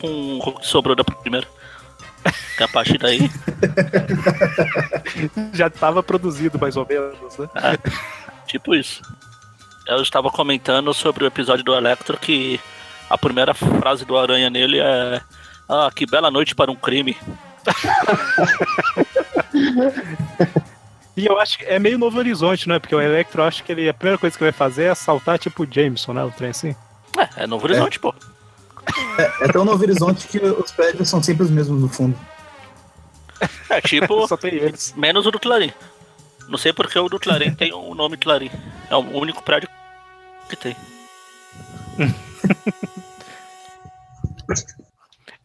com 0.00 0.38
o 0.38 0.52
que 0.58 0.66
sobrou 0.66 0.96
da 0.96 1.04
primeira. 1.04 1.46
Que 2.56 2.64
a 2.64 2.68
partir 2.68 2.98
daí. 2.98 3.30
Já 5.54 5.68
estava 5.68 6.02
produzido, 6.02 6.58
mais 6.58 6.76
ou 6.76 6.86
menos, 6.86 7.38
né? 7.38 7.48
Tipo 8.46 8.74
isso. 8.74 9.00
Eu 9.86 10.02
estava 10.02 10.30
comentando 10.30 10.92
sobre 10.94 11.24
o 11.24 11.26
episódio 11.26 11.64
do 11.64 11.74
Electro 11.74 12.18
que 12.18 12.58
a 13.08 13.18
primeira 13.18 13.52
frase 13.52 14.04
do 14.04 14.16
Aranha 14.16 14.48
nele 14.48 14.78
é 14.80 15.20
Ah, 15.68 15.90
que 15.94 16.06
bela 16.06 16.30
noite 16.30 16.54
para 16.54 16.70
um 16.70 16.76
crime. 16.76 17.16
E 21.16 21.26
eu 21.26 21.38
acho 21.38 21.58
que 21.58 21.64
é 21.64 21.78
meio 21.78 21.96
Novo 21.96 22.18
Horizonte, 22.18 22.68
né? 22.68 22.80
Porque 22.80 22.94
o 22.94 23.00
Electro, 23.00 23.40
eu 23.40 23.46
acho 23.46 23.62
que 23.62 23.70
ele, 23.70 23.88
a 23.88 23.94
primeira 23.94 24.18
coisa 24.18 24.36
que 24.36 24.42
vai 24.42 24.50
fazer 24.50 24.84
é 24.84 24.90
assaltar, 24.90 25.38
tipo, 25.38 25.62
o 25.62 25.68
Jameson, 25.70 26.12
né? 26.12 26.24
O 26.24 26.30
trem 26.32 26.50
assim. 26.50 26.74
É, 27.16 27.44
é 27.44 27.46
Novo 27.46 27.64
Horizonte, 27.64 28.00
pô. 28.00 28.12
É 29.40 29.46
tão 29.52 29.64
Novo 29.64 29.80
Horizonte 29.80 30.26
que 30.26 30.38
os 30.38 30.72
prédios 30.72 31.08
são 31.08 31.22
sempre 31.22 31.44
os 31.44 31.50
mesmos 31.50 31.80
no 31.80 31.88
fundo. 31.88 32.18
É 33.70 33.80
tipo, 33.80 34.22
Só 34.26 34.36
tem 34.36 34.54
eles. 34.54 34.92
menos 34.96 35.24
o 35.24 35.30
do 35.30 35.38
Clarim. 35.38 35.72
Não 36.48 36.58
sei 36.58 36.72
porque 36.72 36.98
o 36.98 37.08
do 37.08 37.20
Clarim 37.20 37.52
tem 37.54 37.72
o 37.72 37.94
nome 37.94 38.16
Clarim. 38.16 38.50
É 38.90 38.96
o 38.96 39.16
único 39.16 39.40
prédio 39.40 39.68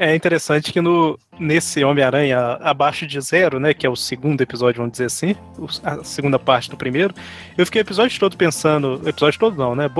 É 0.01 0.15
interessante 0.15 0.71
que 0.71 0.79
no, 0.79 1.19
nesse 1.37 1.83
Homem-Aranha 1.83 2.57
abaixo 2.61 3.05
de 3.05 3.19
zero, 3.19 3.59
né, 3.59 3.73
que 3.73 3.85
é 3.85 3.89
o 3.89 3.97
segundo 3.97 4.39
episódio, 4.39 4.77
vamos 4.77 4.93
dizer 4.93 5.07
assim, 5.07 5.35
a 5.83 6.01
segunda 6.05 6.39
parte 6.39 6.69
do 6.69 6.77
primeiro, 6.77 7.13
eu 7.57 7.65
fiquei 7.65 7.81
o 7.81 7.83
episódio 7.83 8.17
todo 8.17 8.37
pensando, 8.37 9.01
episódio 9.05 9.37
todo 9.37 9.57
não, 9.57 9.75
né, 9.75 9.91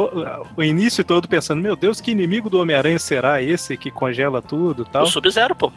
o 0.55 0.63
início 0.63 1.03
todo 1.03 1.27
pensando, 1.27 1.61
meu 1.61 1.75
Deus, 1.75 1.99
que 1.99 2.11
inimigo 2.11 2.49
do 2.49 2.61
Homem-Aranha 2.61 2.97
será 2.97 3.41
esse 3.41 3.75
que 3.75 3.91
congela 3.91 4.41
tudo 4.41 4.83
e 4.83 4.89
tal. 4.89 5.03
O 5.03 5.07
Sub-Zero, 5.07 5.53
pô. 5.53 5.69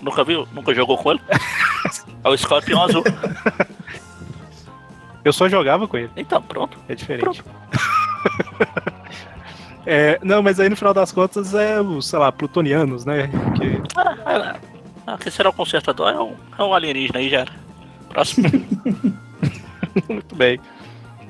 Nunca 0.00 0.22
viu? 0.22 0.46
Nunca 0.52 0.72
jogou 0.72 0.96
com 0.96 1.10
ele? 1.10 1.20
É 2.22 2.28
o 2.28 2.36
Scorpion 2.36 2.82
azul. 2.82 3.04
Eu 5.24 5.32
só 5.32 5.48
jogava 5.48 5.86
com 5.86 5.96
ele, 5.96 6.10
Então, 6.16 6.42
pronto. 6.42 6.76
é 6.88 6.94
diferente. 6.94 7.42
É, 9.88 10.18
não, 10.20 10.42
mas 10.42 10.58
aí 10.58 10.68
no 10.68 10.74
final 10.74 10.92
das 10.92 11.12
contas 11.12 11.54
é 11.54 11.80
os, 11.80 12.08
sei 12.08 12.18
lá, 12.18 12.32
plutonianos, 12.32 13.04
né, 13.04 13.30
que 13.56 13.80
Ah, 13.94 14.16
é, 14.26 14.60
ah, 15.06 15.16
quem 15.16 15.30
será 15.30 15.48
o 15.50 15.52
consertador? 15.52 16.12
É 16.12 16.20
um, 16.20 16.34
é 16.58 16.62
um 16.64 16.74
alienígena 16.74 17.20
aí, 17.20 17.28
já. 17.30 17.46
Próximo. 18.08 18.48
muito 20.10 20.34
bem. 20.34 20.58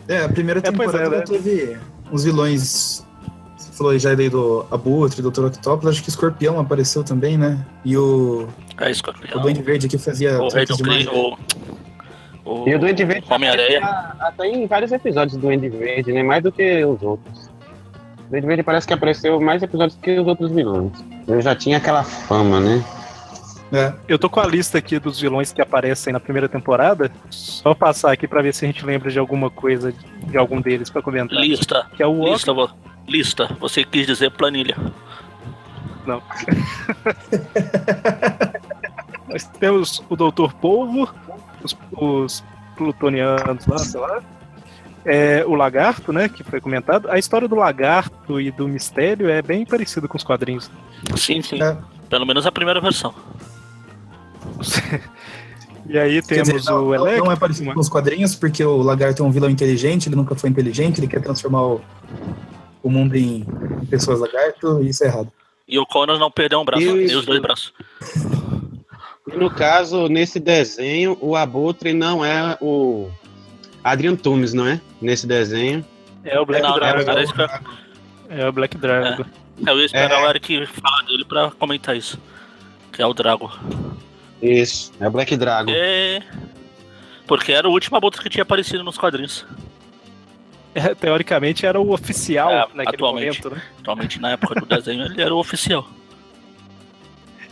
É, 0.09 0.25
a 0.25 0.29
primeira 0.31 0.61
É, 0.61 0.73
pois 0.73 0.89
é, 0.89 0.93
temporada 0.93 1.19
né? 1.19 1.25
teve 1.25 1.77
uns 2.11 2.25
vilões. 2.25 3.05
Você 3.59 3.73
falou 3.73 3.99
já 3.99 4.11
aí 4.11 4.31
do 4.31 4.65
Abutre, 4.71 5.21
Dr. 5.21 5.45
Octopus, 5.45 5.91
acho 5.91 6.03
que 6.03 6.09
o 6.09 6.11
Escorpião 6.11 6.59
apareceu 6.59 7.05
também, 7.05 7.37
né? 7.37 7.63
E 7.85 7.95
o, 7.95 8.49
É 8.79 8.89
o 8.89 8.95
Scorpion. 8.95 9.43
Duende 9.43 9.61
Verde 9.63 9.87
que 9.87 9.99
fazia 9.99 10.41
O 10.41 10.49
Rei 10.49 10.65
do. 10.65 10.79
Crime, 10.79 11.07
o, 11.09 11.37
o, 12.47 12.69
E 12.69 12.75
o 12.75 12.79
Duende 12.79 13.05
Verde 13.05 13.27
Homem-Aranha. 13.33 13.81
até 14.21 14.47
em 14.47 14.67
vários 14.67 14.93
episódios 14.93 15.37
do 15.37 15.43
Duende 15.43 15.69
Verde, 15.69 16.13
né? 16.13 16.23
Mais 16.23 16.43
do 16.43 16.53
que 16.53 16.85
os 16.85 17.03
outros. 17.03 17.47
O 18.27 18.31
Duende 18.31 18.47
Verde 18.47 18.63
parece 18.63 18.87
que 18.87 18.95
apareceu 18.95 19.41
mais 19.41 19.63
episódios 19.63 19.99
que 20.01 20.19
os 20.19 20.27
outros 20.27 20.51
vilões. 20.51 20.93
Eu 21.27 21.41
já 21.41 21.55
tinha 21.55 21.79
aquela 21.79 22.03
fama, 22.05 22.61
né? 22.61 22.85
É. 23.73 23.93
Eu 24.07 24.17
tô 24.17 24.31
com 24.31 24.39
a 24.39 24.47
lista 24.47 24.79
aqui 24.79 24.97
dos 24.99 25.21
vilões 25.21 25.53
que 25.53 25.61
aparecem 25.61 26.13
na 26.13 26.21
primeira 26.21 26.49
temporada. 26.49 27.11
Só 27.31 27.75
passar 27.75 28.13
aqui 28.13 28.29
pra 28.29 28.41
ver 28.41 28.55
se 28.55 28.65
a 28.65 28.69
gente 28.69 28.87
lembra 28.87 29.11
de 29.11 29.19
alguma 29.19 29.51
coisa 29.51 29.93
de 30.23 30.39
algum 30.39 30.61
deles 30.61 30.89
pra 30.89 31.03
comentar. 31.03 31.37
Lista. 31.41 31.85
Que 31.97 32.03
é 32.03 32.07
o 32.07 32.25
Lista, 32.33 32.53
vo- 32.53 32.71
lista. 33.09 33.49
Você 33.59 33.83
quis 33.85 34.07
dizer 34.07 34.31
planilha. 34.31 34.77
Não. 36.07 36.23
Nós 39.29 39.45
temos 39.59 40.03
o 40.09 40.17
Doutor 40.17 40.53
Polvo, 40.55 41.13
os, 41.67 41.77
os 41.93 42.45
plutonianos 42.77 43.67
lá, 43.67 43.79
sei 43.79 44.01
lá. 44.01 44.23
É, 45.05 45.45
o 45.47 45.55
Lagarto, 45.55 46.13
né, 46.13 46.29
que 46.29 46.43
foi 46.43 46.61
comentado. 46.61 47.09
A 47.09 47.19
história 47.19 47.47
do 47.47 47.55
Lagarto 47.55 48.41
e 48.41 48.51
do 48.51 48.67
Mistério 48.67 49.29
é 49.29 49.41
bem 49.41 49.65
parecida 49.65 50.09
com 50.09 50.17
os 50.17 50.25
quadrinhos. 50.25 50.71
Sim, 51.17 51.43
sim. 51.43 51.63
É. 51.63 51.77
Pelo 52.09 52.27
menos 52.27 52.47
a 52.47 52.53
primeira 52.53 52.81
versão. 52.81 53.15
E 55.89 55.97
aí 55.97 56.21
temos 56.21 56.49
dizer, 56.49 56.69
não, 56.69 56.85
o 56.85 56.95
Electro. 56.95 57.25
não 57.25 57.33
é 57.33 57.37
parecido 57.37 57.73
com 57.73 57.79
os 57.79 57.89
quadrinhos, 57.89 58.35
porque 58.35 58.65
o 58.65 58.79
Lagarto 58.79 59.23
é 59.23 59.27
um 59.27 59.31
vilão 59.31 59.49
inteligente, 59.49 60.09
ele 60.09 60.17
nunca 60.17 60.35
foi 60.35 60.51
inteligente, 60.51 60.99
ele 60.99 61.07
quer 61.07 61.23
transformar 61.23 61.63
o, 61.63 61.81
o 62.83 62.91
mundo 62.91 63.15
em, 63.15 63.47
em 63.83 63.87
pessoas 63.87 64.19
lagarto, 64.19 64.83
e 64.83 64.89
isso 64.89 65.05
é 65.05 65.07
errado. 65.07 65.33
E 65.69 65.79
o 65.79 65.87
Conan 65.87 66.19
não 66.19 66.31
perdeu 66.31 66.61
um 66.61 66.65
braço, 66.65 66.85
Isso. 66.85 66.95
nem 66.95 67.17
os 67.17 67.27
dois 67.27 67.41
braços. 67.41 67.73
No 69.37 69.51
caso, 69.51 70.09
nesse 70.09 70.41
desenho, 70.41 71.17
o 71.21 71.37
Abutre 71.37 71.93
não 71.93 72.25
é 72.25 72.57
o 72.61 73.11
Adrian 73.85 74.17
Tumes, 74.17 74.53
não 74.53 74.67
é? 74.67 74.81
Nesse 75.01 75.27
desenho. 75.27 75.85
É 76.25 76.39
o 76.41 76.47
Black 76.47 76.63
Não, 76.63 76.71
não, 76.71 76.77
Dragon. 76.79 77.11
era 77.11 77.23
eu- 77.23 78.37
É 78.39 78.49
o 78.49 78.53
Black 78.53 78.77
Dragon. 78.77 79.25
Eu 79.67 79.79
ia 79.79 79.85
esperar 79.87 80.21
É. 80.21 80.25
o 80.27 80.29
Eric 80.31 80.67
falar 80.67 81.03
dele 81.03 81.25
pra 81.25 81.51
comentar 81.53 81.97
isso. 81.97 82.19
Que 82.93 83.01
é 83.03 83.07
o 83.07 83.15
Drago. 83.15 83.51
Isso, 84.43 84.93
é 85.01 85.07
o 85.07 85.11
Black 85.11 85.37
Dragon. 85.37 85.71
É... 85.75 86.21
Porque 87.27 87.53
era 87.53 87.69
o 87.69 87.73
último 87.73 87.97
abutre 87.97 88.23
que 88.23 88.29
tinha 88.31 88.43
aparecido 88.43 88.83
nos 88.85 88.97
quadrinhos. 88.99 89.47
É, 90.75 90.95
teoricamente 90.95 91.65
era 91.65 91.81
o 91.81 91.91
oficial 91.93 92.51
É, 92.51 92.67
naquele 92.75 92.97
atualmente. 92.97 93.43
momento, 93.43 93.51
né? 93.51 93.63
Atualmente, 93.81 94.21
na 94.21 94.31
época 94.33 94.61
do 94.61 94.67
desenho, 94.67 95.05
ele 95.07 95.23
era 95.23 95.35
o 95.35 95.39
oficial. 95.39 95.89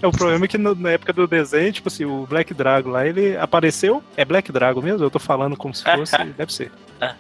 É, 0.05 0.07
o 0.07 0.13
problema 0.13 0.45
é 0.45 0.49
que 0.49 0.59
no- 0.59 0.75
na 0.75 0.91
época 0.91 1.15
do 1.15 1.27
desenho, 1.27 1.73
tipo 1.73 1.89
assim, 1.89 2.05
o 2.05 2.27
Black 2.27 2.53
Dragon 2.53 2.91
lá, 2.91 3.07
ele 3.07 3.37
apareceu. 3.39 4.05
É 4.19 4.23
Black 4.25 4.53
Dragon 4.53 4.83
mesmo? 4.83 5.03
Eu 5.03 5.11
tô 5.11 5.19
falando 5.19 5.57
como 5.57 5.75
se 5.75 5.83
fosse. 5.91 6.17
Deve 6.37 6.53
ser. 6.53 6.71
É. 7.01 7.15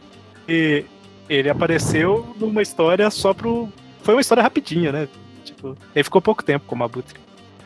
E 0.47 0.85
ele 1.29 1.49
apareceu 1.49 2.35
numa 2.39 2.61
história 2.61 3.11
só 3.11 3.33
pro. 3.33 3.71
Foi 4.03 4.15
uma 4.15 4.21
história 4.21 4.43
rapidinha, 4.43 4.93
né? 4.93 5.09
Tipo, 5.47 5.75
ele 5.95 6.05
ficou 6.05 6.21
pouco 6.21 6.45
tempo 6.45 6.67
como 6.67 6.85
Abutre. 6.85 7.19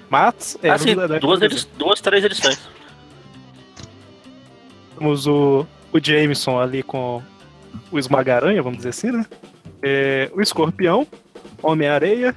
Mas. 0.08 0.56
É, 0.62 0.70
assim, 0.70 0.94
duas, 1.20 1.64
duas, 1.76 2.00
três 2.00 2.24
edições. 2.24 2.60
Temos 4.96 5.26
o, 5.26 5.66
o 5.92 5.98
Jameson 6.00 6.60
ali 6.60 6.82
com 6.84 7.20
o 7.90 7.98
Esmagaranha, 7.98 8.62
vamos 8.62 8.78
dizer 8.78 8.90
assim, 8.90 9.10
né? 9.10 9.26
É, 9.82 10.30
o 10.32 10.40
Escorpião, 10.40 11.06
Homem-Areia. 11.60 12.34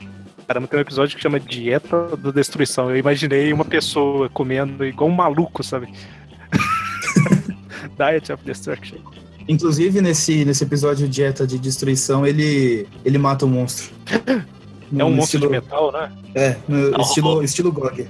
Caramba, 0.51 0.67
tem 0.67 0.79
um 0.79 0.81
episódio 0.81 1.15
que 1.15 1.23
chama 1.23 1.39
Dieta 1.39 2.17
da 2.17 2.29
Destruição. 2.29 2.89
Eu 2.89 2.97
imaginei 2.97 3.53
uma 3.53 3.63
pessoa 3.63 4.27
comendo 4.27 4.83
igual 4.83 5.09
um 5.09 5.13
maluco, 5.13 5.63
sabe? 5.63 5.87
Diet 7.97 8.33
of 8.33 8.43
Destruction. 8.43 8.97
Inclusive, 9.47 10.01
nesse, 10.01 10.43
nesse 10.43 10.65
episódio 10.65 11.07
Dieta 11.07 11.47
de 11.47 11.57
Destruição, 11.57 12.27
ele, 12.27 12.85
ele 13.05 13.17
mata 13.17 13.45
o 13.45 13.47
monstro. 13.47 13.95
É 14.93 15.05
um 15.05 15.09
No 15.09 15.15
monstro 15.15 15.37
estilo, 15.37 15.45
de 15.45 15.51
metal, 15.51 15.89
né? 15.93 16.11
É, 16.35 16.57
estilo, 16.99 17.41
estilo 17.41 17.71
GOG. 17.71 18.09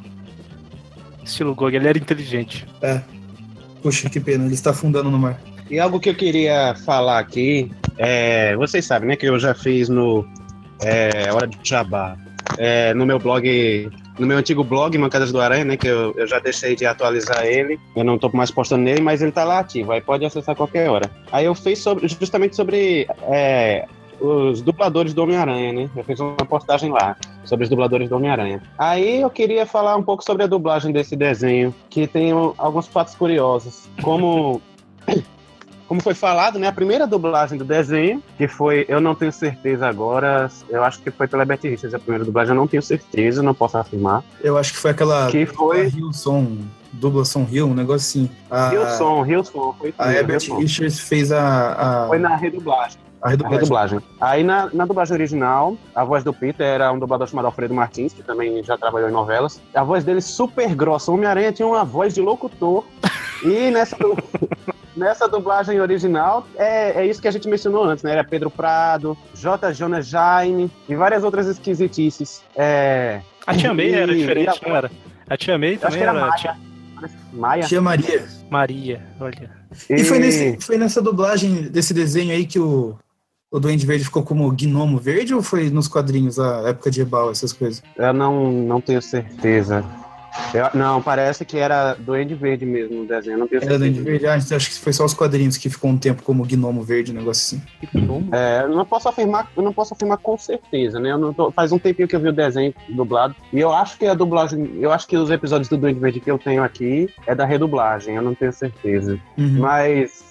Estilo 1.23 1.53
Gog, 1.53 1.75
ele 1.75 1.87
era 1.87 1.97
inteligente. 1.99 2.65
Puxa, 3.83 4.09
que 4.09 4.19
pena, 4.19 4.45
ele 4.45 4.55
está 4.55 4.71
afundando 4.71 5.11
no 5.11 5.19
mar. 5.19 5.39
E 5.69 5.77
algo 5.79 5.99
que 5.99 6.09
eu 6.09 6.15
queria 6.15 6.73
falar 6.73 7.19
aqui, 7.19 7.71
é, 7.99 8.55
vocês 8.55 8.83
sabem, 8.83 9.09
né, 9.09 9.15
que 9.15 9.27
eu 9.27 9.37
já 9.37 9.53
fiz 9.53 9.89
no 9.89 10.27
é, 10.81 11.31
Hora 11.31 11.45
de 11.45 11.59
Jabá, 11.63 12.17
é, 12.57 12.93
no 12.93 13.05
meu 13.05 13.19
blog, 13.19 13.89
no 14.19 14.27
meu 14.27 14.37
antigo 14.37 14.63
blog, 14.63 14.97
Mancadas 14.97 15.31
do 15.31 15.39
Aranha, 15.39 15.65
né, 15.65 15.77
que 15.77 15.87
eu, 15.87 16.13
eu 16.15 16.27
já 16.27 16.39
deixei 16.39 16.75
de 16.75 16.85
atualizar 16.85 17.45
ele, 17.45 17.79
eu 17.95 18.03
não 18.03 18.17
tô 18.17 18.29
mais 18.33 18.51
postando 18.51 18.83
nele, 18.83 19.01
mas 19.01 19.21
ele 19.21 19.31
tá 19.31 19.43
lá 19.43 19.59
ativo, 19.59 19.91
aí 19.91 20.01
pode 20.01 20.25
acessar 20.25 20.55
qualquer 20.55 20.89
hora. 20.89 21.09
Aí 21.31 21.45
eu 21.45 21.55
fiz 21.55 21.79
sobre, 21.79 22.07
justamente 22.07 22.55
sobre 22.55 23.07
é, 23.23 23.85
os 24.19 24.61
dubladores 24.61 25.13
do 25.13 25.23
Homem-Aranha, 25.23 25.73
né, 25.73 25.89
eu 25.95 26.03
fiz 26.03 26.19
uma 26.19 26.35
postagem 26.37 26.91
lá 26.91 27.15
sobre 27.43 27.63
os 27.63 27.69
dubladores 27.69 28.09
do 28.09 28.15
Homem-Aranha. 28.15 28.61
Aí 28.77 29.21
eu 29.21 29.29
queria 29.29 29.65
falar 29.65 29.95
um 29.95 30.03
pouco 30.03 30.23
sobre 30.23 30.43
a 30.43 30.47
dublagem 30.47 30.91
desse 30.91 31.15
desenho, 31.15 31.73
que 31.89 32.05
tem 32.05 32.31
alguns 32.31 32.87
fatos 32.87 33.15
curiosos, 33.15 33.89
como 34.01 34.61
como 35.91 35.99
foi 36.01 36.13
falado, 36.13 36.57
né, 36.57 36.67
a 36.69 36.71
primeira 36.71 37.05
dublagem 37.05 37.57
do 37.57 37.65
desenho, 37.65 38.23
que 38.37 38.47
foi, 38.47 38.85
eu 38.87 39.01
não 39.01 39.13
tenho 39.13 39.29
certeza 39.29 39.85
agora, 39.85 40.49
eu 40.69 40.81
acho 40.85 41.01
que 41.01 41.11
foi 41.11 41.27
pela 41.27 41.43
Betty 41.43 41.67
Richards 41.67 41.93
a 41.93 41.99
primeira 41.99 42.23
dublagem, 42.23 42.51
eu 42.51 42.55
não 42.55 42.65
tenho 42.65 42.81
certeza, 42.81 43.43
não 43.43 43.53
posso 43.53 43.77
afirmar, 43.77 44.23
Eu 44.41 44.57
acho 44.57 44.71
que 44.71 44.79
foi 44.79 44.91
aquela. 44.91 45.29
que 45.29 45.45
foi 45.45 45.89
Hilson, 45.89 46.59
dublação 46.93 47.45
Hill, 47.51 47.67
um 47.67 47.73
negócio 47.73 48.21
assim. 48.21 48.29
A, 48.49 48.73
Hilson, 48.73 49.25
Hilson, 49.25 49.75
foi 49.77 49.93
a 49.97 50.13
Herbert. 50.13 50.39
Richards 50.57 50.97
fez 50.97 51.29
a, 51.29 52.05
a, 52.05 52.07
Foi 52.07 52.19
na 52.19 52.37
redublagem. 52.37 52.97
a 53.21 53.27
A 53.27 53.29
redublagem. 53.31 53.59
redublagem. 53.59 53.99
Aí 54.21 54.43
na, 54.45 54.69
na 54.71 54.85
dublagem 54.85 55.13
original, 55.13 55.75
a 55.93 56.05
voz 56.05 56.23
do 56.23 56.31
Peter 56.33 56.65
era 56.65 56.89
um 56.93 56.99
dublador 56.99 57.27
chamado 57.27 57.47
Alfredo 57.47 57.73
Martins, 57.73 58.13
que 58.13 58.23
também 58.23 58.63
já 58.63 58.77
trabalhou 58.77 59.09
em 59.09 59.11
novelas. 59.11 59.59
A 59.75 59.83
voz 59.83 60.05
dele 60.05 60.21
super 60.21 60.73
grossa. 60.73 61.11
O 61.11 61.15
Homem-Aranha 61.15 61.51
tinha 61.51 61.67
uma 61.67 61.83
voz 61.83 62.13
de 62.13 62.21
locutor. 62.21 62.85
E 63.43 63.71
nessa, 63.71 63.97
nessa 64.95 65.27
dublagem 65.27 65.79
original, 65.79 66.45
é, 66.55 67.01
é 67.01 67.05
isso 67.05 67.21
que 67.21 67.27
a 67.27 67.31
gente 67.31 67.47
mencionou 67.47 67.83
antes, 67.83 68.03
né? 68.03 68.11
Era 68.11 68.23
Pedro 68.23 68.49
Prado, 68.49 69.17
J. 69.33 69.73
Jonas 69.73 70.07
Jaime 70.07 70.69
e 70.87 70.95
várias 70.95 71.23
outras 71.23 71.47
esquisitices. 71.47 72.41
É, 72.55 73.21
A 73.47 73.53
Tia 73.55 73.73
May 73.73 73.93
era 73.93 74.11
E- 74.13 74.17
diferente, 74.17 74.47
e 74.61 74.65
a- 74.65 74.69
não 74.69 74.75
era? 74.75 74.91
A 75.29 75.37
Tia 75.37 75.57
May 75.57 75.71
acho 75.73 75.79
também 75.81 75.97
que 75.99 76.03
era 76.03 76.11
era. 76.11 76.19
Maia. 76.29 76.37
Tia 76.37 76.55
Maia. 77.33 77.63
Tia 77.63 77.81
Maria. 77.81 78.27
Maria, 78.49 79.01
olha. 79.19 79.49
E 79.89 80.03
foi, 80.03 80.19
nesse, 80.19 80.57
foi 80.59 80.77
nessa 80.77 81.01
dublagem 81.01 81.63
desse 81.63 81.93
desenho 81.93 82.31
aí 82.31 82.45
que 82.45 82.59
o, 82.59 82.95
o 83.49 83.59
Duende 83.59 83.85
Verde 83.85 84.03
ficou 84.03 84.21
como 84.23 84.51
Gnomo 84.51 84.97
Verde 84.97 85.33
ou 85.33 85.41
foi 85.41 85.69
nos 85.69 85.87
quadrinhos, 85.87 86.37
a 86.37 86.69
época 86.69 86.91
de 86.91 87.01
Ebal, 87.01 87.31
essas 87.31 87.53
coisas? 87.53 87.81
Eu 87.95 88.13
não, 88.13 88.51
não 88.51 88.81
tenho 88.81 89.01
certeza. 89.01 89.83
Eu- 90.53 90.69
não, 90.73 91.01
parece 91.01 91.43
que 91.45 91.57
era 91.57 91.93
Duende 91.93 92.35
Verde 92.35 92.65
mesmo 92.65 93.01
o 93.01 93.05
desenho, 93.05 93.37
não 93.37 93.47
Era 93.51 93.59
do 93.59 93.83
certeza. 93.85 94.01
Verde. 94.03 94.27
Ah, 94.27 94.37
então 94.37 94.57
acho 94.57 94.69
que 94.69 94.79
foi 94.79 94.93
só 94.93 95.03
os 95.05 95.13
quadrinhos 95.13 95.57
que 95.57 95.69
ficou 95.69 95.89
um 95.91 95.97
tempo 95.97 96.23
como 96.23 96.45
Gnomo 96.45 96.83
Verde, 96.83 97.11
um 97.11 97.15
negócio 97.15 97.57
assim. 97.57 98.27
É, 98.31 98.63
eu 98.63 98.69
não 98.69 98.85
posso 98.85 99.09
afirmar, 99.09 99.49
eu 99.55 99.63
não 99.63 99.73
posso 99.73 99.93
afirmar 99.93 100.17
com 100.17 100.37
certeza, 100.37 100.99
né? 100.99 101.11
Eu 101.11 101.17
não 101.17 101.33
tô- 101.33 101.51
faz 101.51 101.71
um 101.71 101.79
tempinho 101.79 102.07
que 102.07 102.15
eu 102.15 102.19
vi 102.19 102.29
o 102.29 102.33
desenho 102.33 102.73
dublado 102.89 103.35
e 103.51 103.59
eu 103.59 103.71
acho 103.71 103.97
que 103.97 104.05
a 104.05 104.13
dublagem, 104.13 104.77
eu 104.79 104.91
acho 104.91 105.07
que 105.07 105.17
os 105.17 105.29
episódios 105.29 105.67
do 105.69 105.77
Duende 105.77 105.99
Verde 105.99 106.19
que 106.19 106.31
eu 106.31 106.37
tenho 106.37 106.63
aqui 106.63 107.09
é 107.27 107.35
da 107.35 107.45
redublagem, 107.45 108.15
eu 108.15 108.21
não 108.21 108.33
tenho 108.35 108.53
certeza. 108.53 109.19
Uhum. 109.37 109.59
Mas, 109.59 110.30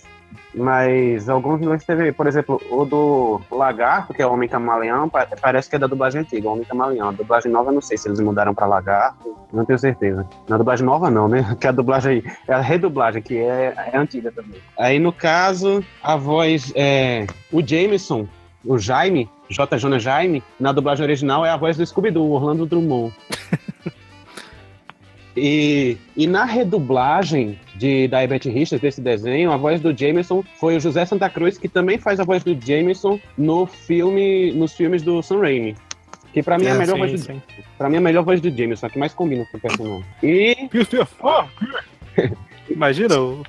mas 0.54 1.28
alguns 1.28 1.60
vilões 1.60 1.84
teve, 1.84 2.12
por 2.12 2.26
exemplo, 2.26 2.60
o 2.70 2.84
do 2.84 3.40
Lagarto, 3.50 4.12
que 4.12 4.20
é 4.22 4.26
o 4.26 4.32
Homem 4.32 4.48
Camaleão, 4.48 5.08
pa- 5.08 5.26
parece 5.40 5.70
que 5.70 5.76
é 5.76 5.78
da 5.78 5.86
dublagem 5.86 6.20
antiga, 6.22 6.48
o 6.48 6.52
Homem 6.52 6.64
Camaleão. 6.64 7.08
A 7.08 7.12
dublagem 7.12 7.50
nova, 7.50 7.70
não 7.72 7.80
sei 7.80 7.96
se 7.96 8.08
eles 8.08 8.20
mudaram 8.20 8.54
pra 8.54 8.66
Lagarto, 8.66 9.36
não 9.52 9.64
tenho 9.64 9.78
certeza. 9.78 10.26
Na 10.48 10.56
dublagem 10.58 10.84
nova, 10.84 11.10
não, 11.10 11.28
né? 11.28 11.54
Que 11.60 11.66
a 11.66 11.72
dublagem 11.72 12.22
é 12.48 12.52
a 12.54 12.60
redublagem, 12.60 13.22
que 13.22 13.38
é, 13.38 13.74
é 13.92 13.96
antiga 13.96 14.32
também. 14.32 14.60
Aí, 14.78 14.98
no 14.98 15.12
caso, 15.12 15.84
a 16.02 16.16
voz 16.16 16.72
é 16.74 17.26
o 17.52 17.64
Jameson, 17.66 18.26
o 18.64 18.76
Jaime, 18.78 19.28
J. 19.48 19.78
Jonah 19.78 19.98
Jaime, 19.98 20.42
na 20.58 20.72
dublagem 20.72 21.04
original 21.04 21.44
é 21.46 21.50
a 21.50 21.56
voz 21.56 21.76
do 21.76 21.84
Scooby-Doo, 21.86 22.30
Orlando 22.30 22.66
Drummond. 22.66 23.14
E, 25.42 25.96
e 26.14 26.26
na 26.26 26.44
redublagem 26.44 27.58
de, 27.74 28.06
da 28.08 28.22
Herbert 28.22 28.42
Richards 28.44 28.82
desse 28.82 29.00
desenho, 29.00 29.50
a 29.50 29.56
voz 29.56 29.80
do 29.80 29.96
Jameson 29.96 30.44
foi 30.58 30.76
o 30.76 30.80
José 30.80 31.06
Santa 31.06 31.30
Cruz, 31.30 31.56
que 31.56 31.66
também 31.66 31.96
faz 31.96 32.20
a 32.20 32.24
voz 32.24 32.44
do 32.44 32.54
Jameson 32.60 33.18
no 33.38 33.64
filme, 33.64 34.52
nos 34.52 34.74
filmes 34.74 35.00
do 35.00 35.22
Sam 35.22 35.40
Raimi. 35.40 35.74
Que 36.34 36.42
pra 36.42 36.58
mim 36.58 36.66
é 36.66 36.72
a 36.72 36.74
É, 36.74 36.78
melhor 36.78 36.92
sim, 36.92 36.98
voz 36.98 37.12
do, 37.12 37.18
sim. 37.18 37.42
pra 37.78 37.88
mim 37.88 37.94
é 37.94 37.98
a 37.98 38.02
melhor 38.02 38.22
voz 38.22 38.38
do 38.42 38.50
Jameson, 38.54 38.84
a 38.86 38.90
que 38.90 38.98
mais 38.98 39.14
combina 39.14 39.46
com 39.50 39.56
o 39.56 39.60
personagem. 39.60 40.04
E 40.22 40.68
Imagina 42.68 43.18
o, 43.18 43.40
o 43.40 43.46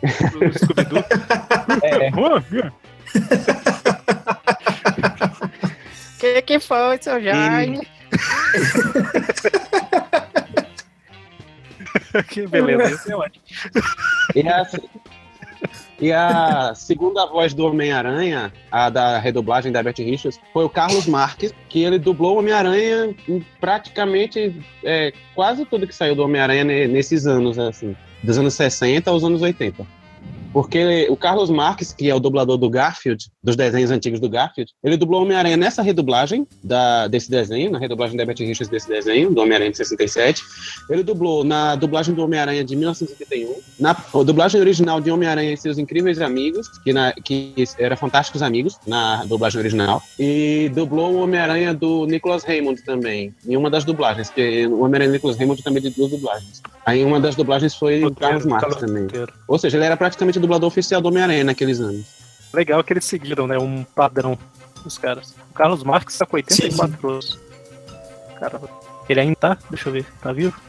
Scooby-Doo. 0.58 1.04
é, 1.84 2.10
que 6.18 6.42
que 6.42 6.60
foi, 6.60 6.98
seu 7.02 7.22
Jaime? 7.22 7.82
que 12.30 12.48
beleza, 12.48 12.96
esse 12.96 13.12
é 13.12 13.16
ótimo. 13.16 13.44
E 16.00 16.12
a, 16.12 16.74
segunda 16.74 17.28
voz 17.28 17.54
do 17.54 17.64
Homem-Aranha, 17.68 18.52
a 18.72 18.90
da 18.90 19.20
redublagem 19.20 19.72
da 19.72 19.80
Herbert 19.80 19.98
Richards, 20.00 20.40
foi 20.52 20.66
o 20.66 20.70
Carlos 20.70 21.06
Marques, 21.06 21.54
que 21.70 21.84
ele 21.84 22.00
dublou 22.00 22.36
o 22.36 22.40
Homem-Aranha 22.40 23.16
em 23.28 23.46
praticamente 23.60 24.60
é, 24.84 25.14
quase 25.36 25.64
tudo 25.64 25.86
que 25.86 25.94
saiu 25.94 26.16
do 26.16 26.24
Homem-Aranha 26.24 26.64
ne- 26.64 26.88
nesses 26.88 27.28
anos, 27.28 27.60
assim, 27.60 27.96
dos 28.24 28.36
anos 28.40 28.56
60 28.56 29.12
aos 29.12 29.24
anos 29.24 29.44
80. 29.44 29.86
Porque 30.54 31.08
o 31.10 31.16
Carlos 31.16 31.50
Marques, 31.50 31.94
que 31.94 32.10
é 32.10 32.16
o 32.16 32.20
dublador 32.20 32.58
do 32.58 32.70
Garfield, 32.70 33.26
dos 33.44 33.56
desenhos 33.56 33.92
antigos 33.92 34.20
do 34.20 34.30
Garfield, 34.30 34.72
ele 34.84 34.98
dublou 34.98 35.22
Homem-Aranha 35.22 35.58
nessa 35.58 35.82
redublagem 35.82 36.46
da, 36.64 37.08
desse 37.08 37.30
desenho, 37.30 37.72
na 37.72 37.80
redublagem 37.80 38.18
da 38.18 38.24
Herbert 38.24 38.38
Richards 38.40 38.70
desse 38.70 38.88
desenho, 38.88 39.32
do 39.34 39.42
Homem-Aranha 39.42 39.72
de 39.72 39.78
67. 39.78 40.44
Ele 40.90 41.04
dublou 41.04 41.44
na 41.44 41.76
dublagem 41.76 42.14
do 42.14 42.24
Homem-Aranha 42.24 42.64
de 42.64 42.76
1981, 42.76 43.62
na 43.80 43.96
dublagem 44.26 44.60
original 44.60 45.00
de 45.00 45.10
Homem-Aranha 45.10 45.54
e 45.54 45.58
seus 45.58 45.78
Incríveis 45.78 46.20
Amigos, 46.20 46.68
que, 46.84 46.92
na, 46.92 47.14
que 47.14 47.54
era 47.78 47.96
Fantásticos 47.96 48.42
Amigos, 48.42 48.78
na 48.86 49.24
dublagem 49.26 49.60
original, 49.60 50.02
e 50.20 50.70
dublou 50.74 51.14
o 51.14 51.22
Homem-Aranha 51.22 51.74
do 51.74 52.06
Nicholas 52.06 52.44
Raymond 52.44 52.84
também, 52.84 53.34
em 53.48 53.56
uma 53.56 53.70
das 53.70 53.86
dublagens, 53.86 54.28
porque 54.30 54.68
o 54.68 54.82
Homem-Aranha 54.82 55.12
do 55.12 55.14
Nicholas 55.14 55.38
Raymond 55.38 55.64
também 55.64 55.82
tem 55.82 55.92
duas 55.92 56.12
dublagens. 56.12 56.62
Aí 56.86 57.06
uma 57.06 57.20
das 57.20 57.36
dublagens 57.36 57.76
foi 57.76 58.04
o 58.04 58.14
Carlos 58.14 58.46
Marques 58.46 58.76
também. 58.78 59.08
Ou 59.48 59.58
seja, 59.58 59.78
ele 59.78 59.86
era 59.86 59.96
praticamente 59.96 60.40
dublador 60.42 60.68
oficial 60.68 61.02
do 61.02 61.08
Homem-Aranha 61.10 61.44
naqueles 61.44 61.80
anos. 61.80 62.06
Legal 62.54 62.84
que 62.84 62.92
eles 62.94 63.06
seguiram, 63.06 63.48
né? 63.48 63.58
Um 63.58 63.84
padrão 63.84 64.38
dos 64.84 64.98
caras. 64.98 65.34
O 65.50 65.54
Carlos 65.54 65.84
Marques 65.84 66.18
tá 66.18 66.26
com 66.26 66.36
84 66.36 67.10
anos. 67.10 67.40
Caramba. 68.40 68.70
Ele 69.08 69.20
ainda 69.20 69.36
tá? 69.36 69.58
Deixa 69.70 69.90
eu 69.90 69.94
ver. 69.94 70.06
Tá 70.22 70.32
vivo? 70.34 70.60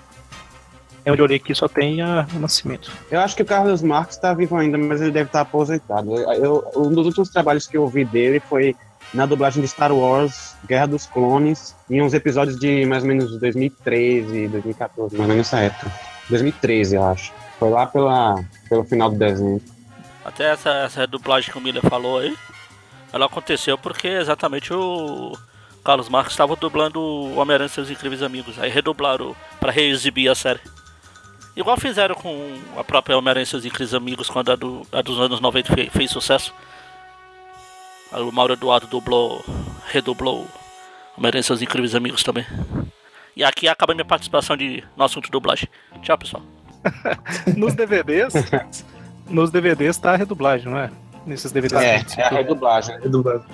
É 1.04 1.10
onde 1.10 1.20
eu 1.20 1.24
olhei 1.24 1.36
aqui 1.38 1.52
só 1.54 1.66
tem 1.66 2.00
a, 2.00 2.26
o 2.34 2.38
nascimento. 2.38 2.92
Eu 3.10 3.20
acho 3.20 3.34
que 3.34 3.42
o 3.42 3.46
Carlos 3.46 3.82
Marques 3.82 4.16
está 4.16 4.32
vivo 4.34 4.56
ainda, 4.56 4.78
mas 4.78 5.00
ele 5.00 5.10
deve 5.10 5.28
estar 5.28 5.40
aposentado. 5.40 6.14
Eu- 6.16 6.32
eu- 6.32 6.70
um 6.76 6.90
dos 6.92 7.06
últimos 7.06 7.28
trabalhos 7.30 7.66
que 7.66 7.76
eu 7.76 7.86
vi 7.88 8.04
dele 8.04 8.38
foi 8.40 8.76
na 9.12 9.26
dublagem 9.26 9.60
de 9.60 9.66
Star 9.68 9.92
Wars, 9.92 10.54
Guerra 10.66 10.86
dos 10.86 11.06
Clones, 11.06 11.74
em 11.90 12.00
uns 12.00 12.14
episódios 12.14 12.56
de 12.58 12.86
mais 12.86 13.02
ou 13.02 13.08
menos 13.08 13.36
2013, 13.36 14.46
2014, 14.48 15.16
mais 15.16 15.28
ou 15.28 15.34
menos 15.34 15.50
nessa 15.50 15.58
época. 15.64 15.90
2013, 16.30 16.94
eu 16.94 17.04
acho. 17.04 17.32
Foi 17.62 17.70
lá 17.70 17.86
pela, 17.86 18.44
pelo 18.68 18.82
final 18.82 19.08
do 19.08 19.16
desenho. 19.16 19.62
Até 20.24 20.50
essa, 20.52 20.70
essa 20.70 21.06
dublagem 21.06 21.48
que 21.52 21.56
o 21.58 21.60
Miller 21.60 21.82
falou 21.88 22.18
aí, 22.18 22.36
ela 23.12 23.26
aconteceu 23.26 23.78
porque 23.78 24.08
exatamente 24.08 24.72
o 24.74 25.32
Carlos 25.84 26.08
Marques 26.08 26.32
estava 26.32 26.56
dublando 26.56 27.00
o 27.00 27.36
Homem-Aranha 27.38 27.66
e 27.66 27.70
seus 27.70 27.88
incríveis 27.88 28.20
amigos. 28.20 28.58
Aí 28.58 28.68
redublaram 28.68 29.36
para 29.60 29.70
reexibir 29.70 30.28
a 30.28 30.34
série. 30.34 30.58
Igual 31.54 31.76
fizeram 31.76 32.16
com 32.16 32.58
a 32.76 32.82
própria 32.82 33.16
Homem-Aranha 33.16 33.44
e 33.44 33.46
seus 33.46 33.64
incríveis 33.64 33.94
amigos 33.94 34.28
quando 34.28 34.50
a, 34.50 34.56
do, 34.56 34.82
a 34.90 35.00
dos 35.00 35.20
anos 35.20 35.38
90 35.40 35.72
fe- 35.72 35.90
fez 35.90 36.10
sucesso. 36.10 36.52
Aí 38.10 38.22
o 38.22 38.32
Mauro 38.32 38.54
Eduardo 38.54 38.88
dublou, 38.88 39.44
redublou 39.86 40.48
Homem-Aranha 41.16 41.40
e 41.40 41.44
seus 41.44 41.62
incríveis 41.62 41.94
amigos 41.94 42.24
também. 42.24 42.44
E 43.36 43.44
aqui 43.44 43.68
acaba 43.68 43.94
minha 43.94 44.04
participação 44.04 44.56
de, 44.56 44.82
no 44.96 45.04
assunto 45.04 45.30
dublagem. 45.30 45.68
Tchau, 46.02 46.18
pessoal. 46.18 46.42
Nos 47.56 47.74
DVDs, 47.74 48.32
nos 49.28 49.50
DVDs 49.50 49.96
tá 49.98 50.12
a 50.12 50.16
redublagem, 50.16 50.70
não 50.70 50.78
é? 50.78 50.90
Nesses 51.26 51.52
DVDs. 51.52 51.80
É, 51.80 52.02
é 52.18 52.22
a 52.24 52.28
redublagem. 52.30 52.94
É 52.96 53.08
dublado. 53.08 53.44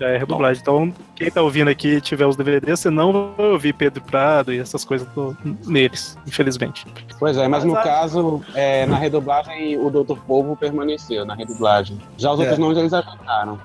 já 0.00 0.08
é 0.08 0.16
redublagem. 0.18 0.62
Então, 0.62 0.94
quem 1.16 1.30
tá 1.30 1.42
ouvindo 1.42 1.68
aqui 1.68 1.96
e 1.96 2.00
tiver 2.00 2.24
os 2.26 2.36
DVDs, 2.36 2.80
você 2.80 2.88
não 2.90 3.34
vai 3.36 3.46
ouvir 3.46 3.72
Pedro 3.74 4.02
Prado 4.02 4.52
e 4.52 4.58
essas 4.58 4.84
coisas 4.84 5.06
do- 5.08 5.36
neles, 5.66 6.16
infelizmente. 6.26 6.86
Pois 7.18 7.36
é, 7.36 7.46
mas 7.48 7.64
no 7.64 7.74
caso, 7.74 8.42
é, 8.54 8.86
na 8.86 8.96
redublagem, 8.96 9.76
o 9.78 9.90
Doutor 9.90 10.18
Povo 10.20 10.56
permaneceu 10.56 11.24
na 11.26 11.34
redublagem. 11.34 11.98
Já 12.16 12.30
os 12.32 12.38
É. 12.38 12.42
outros 12.42 12.58
nomes 12.58 12.78
eles 12.78 12.92
ajudaram. 12.92 13.58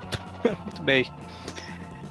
Muito 0.44 0.82
bem. 0.84 1.06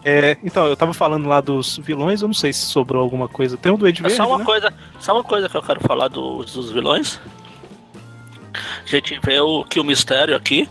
É, 0.04 0.36
então, 0.44 0.66
eu 0.66 0.76
tava 0.76 0.92
falando 0.92 1.26
lá 1.26 1.40
dos 1.40 1.78
vilões, 1.78 2.20
eu 2.20 2.28
não 2.28 2.34
sei 2.34 2.52
se 2.52 2.66
sobrou 2.66 3.02
alguma 3.02 3.26
coisa. 3.26 3.56
Tem 3.56 3.74
do 3.74 3.88
Ed 3.88 4.00
É 4.00 4.02
Verde, 4.02 4.16
só 4.16 4.28
uma 4.28 4.38
né? 4.38 4.44
coisa, 4.44 4.72
só 5.00 5.14
uma 5.14 5.24
coisa 5.24 5.48
que 5.48 5.56
eu 5.56 5.62
quero 5.62 5.80
falar 5.80 6.08
dos, 6.08 6.52
dos 6.52 6.70
vilões. 6.70 7.18
A 8.84 8.86
gente 8.86 9.18
vê 9.24 9.40
o 9.40 9.64
que 9.64 9.80
o 9.80 9.84
mistério 9.84 10.36
aqui, 10.36 10.68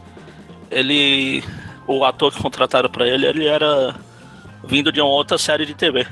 ele, 0.70 1.44
o 1.88 2.06
ator 2.06 2.32
que 2.32 2.42
contrataram 2.42 2.90
pra 2.90 3.08
ele, 3.08 3.26
ele 3.26 3.48
era 3.48 3.96
vindo 4.64 4.92
de 4.92 5.02
uma 5.02 5.10
outra 5.10 5.38
série 5.38 5.66
de 5.66 5.74
TV. 5.74 6.06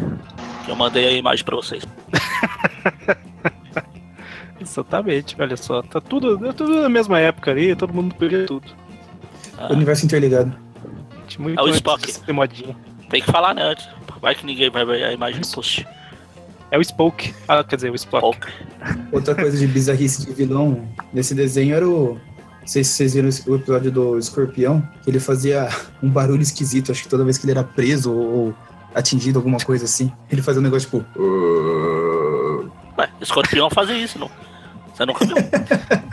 Que 0.65 0.71
eu 0.71 0.75
mandei 0.75 1.07
a 1.07 1.11
imagem 1.11 1.45
pra 1.45 1.55
vocês. 1.55 1.83
Exatamente, 4.59 5.35
olha 5.39 5.57
só. 5.57 5.81
Tá 5.81 5.99
tudo, 5.99 6.45
é 6.47 6.53
tudo 6.53 6.81
na 6.81 6.89
mesma 6.89 7.19
época 7.19 7.51
ali, 7.51 7.75
todo 7.75 7.93
mundo 7.93 8.13
pegou 8.15 8.45
tudo. 8.45 8.67
O 9.69 9.73
universo 9.73 10.05
interligado. 10.05 10.53
Muito 11.39 11.59
É 11.59 11.63
o 11.63 11.69
Spock. 11.69 12.11
ser 12.11 12.33
modinha. 12.33 12.75
Tem 13.11 13.21
que 13.21 13.29
falar 13.29 13.53
né, 13.53 13.61
antes. 13.61 13.87
Vai 14.21 14.33
que 14.33 14.45
ninguém 14.45 14.69
vai 14.69 14.85
ver 14.85 15.03
a 15.03 15.11
imagem 15.11 15.41
do 15.41 15.47
post. 15.47 15.85
É 16.71 16.77
o 16.77 16.83
Spoke. 16.83 17.35
Ah, 17.47 17.61
quer 17.61 17.75
dizer, 17.75 17.91
o 17.91 17.95
Spock. 17.95 18.47
Outra 19.11 19.35
coisa 19.35 19.57
de 19.57 19.67
bizarrice 19.67 20.25
de 20.25 20.31
vilão 20.31 20.87
nesse 21.11 21.35
desenho 21.35 21.75
era 21.75 21.87
o. 21.87 22.17
Não 22.61 22.67
sei 22.67 22.83
se 22.83 22.91
vocês 22.91 23.13
viram 23.13 23.29
o 23.47 23.55
episódio 23.55 23.91
do 23.91 24.17
escorpião, 24.17 24.87
que 25.03 25.09
ele 25.09 25.19
fazia 25.19 25.67
um 26.01 26.09
barulho 26.09 26.43
esquisito, 26.43 26.91
acho 26.91 27.03
que 27.03 27.09
toda 27.09 27.25
vez 27.25 27.37
que 27.37 27.45
ele 27.45 27.51
era 27.51 27.63
preso 27.63 28.13
ou, 28.13 28.33
ou 28.33 28.55
atingido, 28.95 29.39
alguma 29.39 29.57
coisa 29.59 29.85
assim. 29.85 30.11
Ele 30.31 30.41
fazia 30.41 30.61
um 30.61 30.63
negócio 30.63 30.89
tipo. 30.89 31.03
Ué, 32.97 33.09
escorpião 33.19 33.69
fazia 33.69 33.97
isso, 33.97 34.17
não? 34.17 34.29
Você 34.93 35.05
nunca 35.05 35.25
viu? 35.25 35.35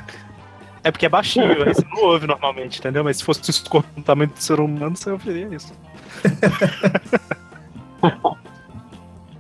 É 0.84 0.90
porque 0.90 1.04
é 1.04 1.08
baixinho, 1.08 1.50
aí 1.50 1.74
você 1.74 1.84
não 1.90 2.02
ouve 2.04 2.26
normalmente, 2.26 2.78
entendeu? 2.78 3.04
Mas 3.04 3.18
se 3.18 3.24
fosse 3.24 3.40
o 3.40 3.50
escorpião 3.50 3.92
do 3.96 4.02
tamanho 4.02 4.30
do 4.30 4.42
ser 4.42 4.58
humano, 4.58 4.96
você 4.96 5.10
ouviria 5.10 5.48
isso. 5.54 5.74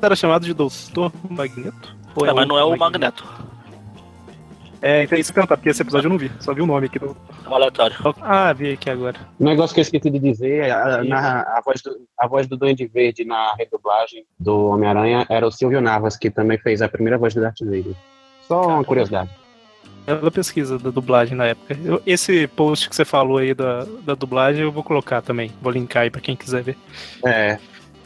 Era 0.00 0.14
chamado 0.14 0.44
de 0.46 0.54
Doutor 0.54 1.12
Magneto? 1.28 1.96
Ou 2.14 2.26
É, 2.26 2.32
mas 2.32 2.46
não 2.46 2.58
é 2.58 2.62
o 2.62 2.66
outro 2.68 2.80
Magneto. 2.80 3.24
É, 4.80 5.02
então 5.02 5.18
é 5.18 5.20
isso 5.20 5.32
que 5.32 5.40
eu 5.40 5.46
porque 5.46 5.70
esse 5.70 5.82
episódio 5.82 6.06
eu 6.06 6.10
não 6.10 6.18
vi, 6.18 6.30
só 6.38 6.54
vi 6.54 6.62
o 6.62 6.66
nome 6.66 6.86
aqui 6.86 7.00
do. 7.00 7.16
É 7.44 7.48
um 7.48 7.54
aleatório. 7.54 7.96
Ah, 8.22 8.52
vi 8.52 8.72
aqui 8.74 8.88
agora. 8.88 9.18
Um 9.40 9.46
negócio 9.46 9.74
que 9.74 9.80
eu 9.80 9.82
esqueci 9.82 10.08
de 10.08 10.20
dizer, 10.20 10.70
a, 10.70 11.02
na- 11.02 11.40
a 11.42 11.60
voz, 11.64 11.82
do, 11.82 11.96
a 12.16 12.28
voz 12.28 12.46
do 12.46 12.56
Duende 12.56 12.86
Verde 12.86 13.24
na 13.24 13.54
redublagem 13.58 14.24
do 14.38 14.68
Homem-Aranha 14.68 15.26
era 15.28 15.44
o 15.44 15.50
Silvio 15.50 15.80
Navas, 15.80 16.16
que 16.16 16.30
também 16.30 16.58
fez 16.58 16.80
a 16.80 16.88
primeira 16.88 17.18
voz 17.18 17.34
do 17.34 17.40
Darth 17.40 17.58
Vader. 17.60 17.94
Só 18.46 18.68
uma 18.68 18.84
curiosidade. 18.84 19.30
Ela 20.08 20.30
pesquisa 20.30 20.78
da 20.78 20.90
dublagem 20.90 21.36
na 21.36 21.46
época. 21.46 21.76
Eu- 21.84 22.02
esse 22.06 22.46
post 22.48 22.88
que 22.88 22.96
você 22.96 23.04
falou 23.04 23.38
aí 23.38 23.52
da, 23.52 23.84
da 24.04 24.14
dublagem 24.14 24.62
eu 24.62 24.72
vou 24.72 24.82
colocar 24.82 25.20
também. 25.20 25.52
Vou 25.60 25.70
linkar 25.70 26.04
aí 26.04 26.10
pra 26.10 26.20
quem 26.20 26.34
quiser 26.34 26.62
ver. 26.62 26.78
É, 27.26 27.58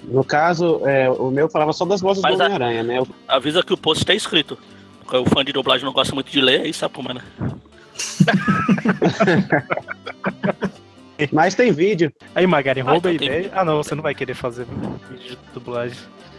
no 0.04 0.24
caso, 0.24 0.80
é, 0.84 1.08
o 1.08 1.30
meu 1.30 1.48
falava 1.48 1.72
só 1.72 1.84
das 1.84 2.00
vozes 2.00 2.22
Mas 2.22 2.36
do 2.36 2.42
a- 2.42 2.46
Homem-Aranha, 2.46 2.82
né? 2.82 2.98
Eu- 2.98 3.06
Avisa 3.28 3.62
que 3.62 3.72
o 3.72 3.76
post 3.76 4.04
tá 4.04 4.12
escrito. 4.14 4.58
Porque 5.00 5.16
o 5.16 5.24
fã 5.26 5.44
de 5.44 5.52
dublagem 5.52 5.84
não 5.84 5.92
gosta 5.92 6.14
muito 6.14 6.30
de 6.32 6.40
ler, 6.40 6.62
aí 6.62 6.72
sabe 6.72 6.94
como 6.94 7.10
é, 7.10 7.14
né? 7.14 7.22
Mas 11.32 11.54
tem 11.54 11.72
vídeo. 11.72 12.12
Aí, 12.34 12.46
Magari, 12.46 12.80
Ah, 12.80 12.84
rouba 12.84 13.08
a 13.10 13.12
então 13.12 13.26
tem- 13.26 13.36
ideia. 13.38 13.52
Ah, 13.54 13.64
não, 13.64 13.76
você 13.82 13.94
não 13.94 14.02
vai 14.02 14.14
querer 14.14 14.34
fazer 14.34 14.66
vídeo 15.10 15.30
de 15.30 15.38
dublagem. 15.54 15.96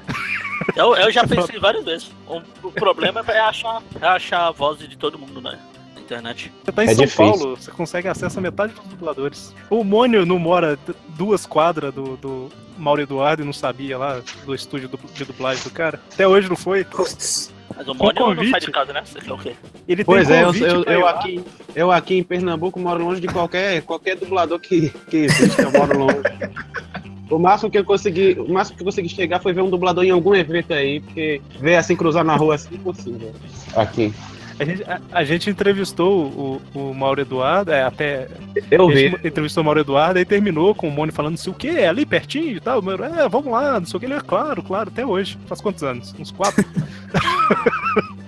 Eu, 0.75 0.95
eu 0.95 1.11
já 1.11 1.25
pensei 1.27 1.59
várias 1.59 1.83
vezes. 1.83 2.11
O, 2.27 2.41
o 2.67 2.71
problema 2.71 3.23
é 3.27 3.39
achar, 3.39 3.81
é 4.01 4.05
achar 4.05 4.47
a 4.47 4.51
voz 4.51 4.79
de 4.79 4.97
todo 4.97 5.19
mundo 5.19 5.41
né? 5.41 5.59
na 5.93 6.01
internet. 6.01 6.51
Você 6.63 6.71
tá 6.71 6.85
em 6.85 6.87
É 6.89 6.95
São 6.95 7.05
difícil. 7.05 7.25
Paulo, 7.25 7.55
você 7.57 7.71
consegue 7.71 8.07
acesso 8.07 8.39
a 8.39 8.41
metade 8.41 8.73
dos 8.73 8.85
dubladores. 8.85 9.53
O 9.69 9.83
Mônio 9.83 10.25
não 10.25 10.39
mora 10.39 10.79
duas 11.09 11.45
quadras 11.45 11.93
do, 11.93 12.15
do 12.17 12.49
Mauro 12.77 13.01
Eduardo 13.01 13.43
e 13.43 13.45
não 13.45 13.53
sabia 13.53 13.97
lá 13.97 14.21
do 14.45 14.55
estúdio 14.55 14.87
du- 14.87 14.99
de 15.13 15.25
dublagem 15.25 15.63
do 15.63 15.69
cara. 15.69 15.99
Até 16.13 16.27
hoje 16.27 16.47
não 16.47 16.55
foi. 16.55 16.83
Putz. 16.85 17.53
Mas 17.75 17.87
o 17.87 17.93
Mônio 17.93 18.33
não 18.33 18.49
sai 18.49 18.59
de 18.59 18.71
casa, 18.71 18.93
né? 18.93 19.03
O 19.29 19.37
quê? 19.37 19.55
Ele 19.87 20.03
Pois 20.03 20.27
tem 20.27 20.37
é, 20.37 20.43
eu, 20.43 20.53
eu, 20.55 20.83
eu 20.83 21.07
aqui, 21.07 21.43
eu 21.75 21.91
aqui 21.91 22.15
em 22.15 22.23
Pernambuco 22.23 22.79
moro 22.79 23.03
longe 23.03 23.19
de 23.19 23.27
qualquer, 23.27 23.81
qualquer 23.81 24.15
dublador 24.15 24.59
que, 24.59 24.89
que 25.09 25.17
existe, 25.17 25.61
eu 25.61 25.71
moro 25.71 25.97
longe. 25.99 26.21
O 27.35 27.39
máximo 27.39 27.71
que 27.71 27.77
eu 27.77 27.83
consegui, 27.83 28.37
o 28.39 28.51
máximo 28.51 28.77
que 28.77 28.83
eu 28.83 28.85
consegui 28.85 29.09
chegar 29.09 29.39
foi 29.39 29.53
ver 29.53 29.61
um 29.61 29.69
dublador 29.69 30.03
em 30.03 30.11
algum 30.11 30.35
evento 30.35 30.73
aí, 30.73 30.99
porque 30.99 31.41
ver 31.59 31.75
assim 31.75 31.95
cruzar 31.95 32.23
na 32.23 32.35
rua 32.35 32.55
assim 32.55 32.69
é 32.73 32.75
impossível. 32.75 33.31
Aqui. 33.75 34.13
A 34.59 34.65
gente, 34.65 34.83
a, 34.83 35.01
a 35.11 35.23
gente 35.23 35.49
entrevistou 35.49 36.25
o, 36.25 36.61
o 36.75 36.93
Mauro 36.93 37.21
Eduardo, 37.21 37.71
é, 37.71 37.81
até. 37.81 38.27
Eu 38.69 38.87
a 38.87 38.93
vi. 38.93 39.09
gente 39.09 39.27
entrevistou 39.27 39.63
o 39.63 39.65
Mauro 39.65 39.79
Eduardo 39.79 40.19
e 40.19 40.25
terminou 40.25 40.75
com 40.75 40.87
o 40.87 40.91
Mônio 40.91 41.13
falando 41.13 41.33
assim, 41.33 41.49
o 41.49 41.53
quê? 41.53 41.69
É 41.69 41.87
ali 41.87 42.05
pertinho 42.05 42.57
e 42.57 42.59
tal? 42.59 42.79
O 42.79 42.83
Mauro, 42.83 43.03
é, 43.03 43.27
vamos 43.27 43.51
lá, 43.51 43.79
não 43.79 43.87
sei 43.87 43.97
o 43.97 43.99
que. 43.99 44.05
Ele 44.05 44.13
é 44.13 44.21
claro, 44.21 44.61
claro, 44.61 44.89
até 44.89 45.03
hoje. 45.03 45.39
Faz 45.47 45.59
quantos 45.59 45.81
anos? 45.81 46.13
Uns 46.19 46.29
quatro? 46.29 46.63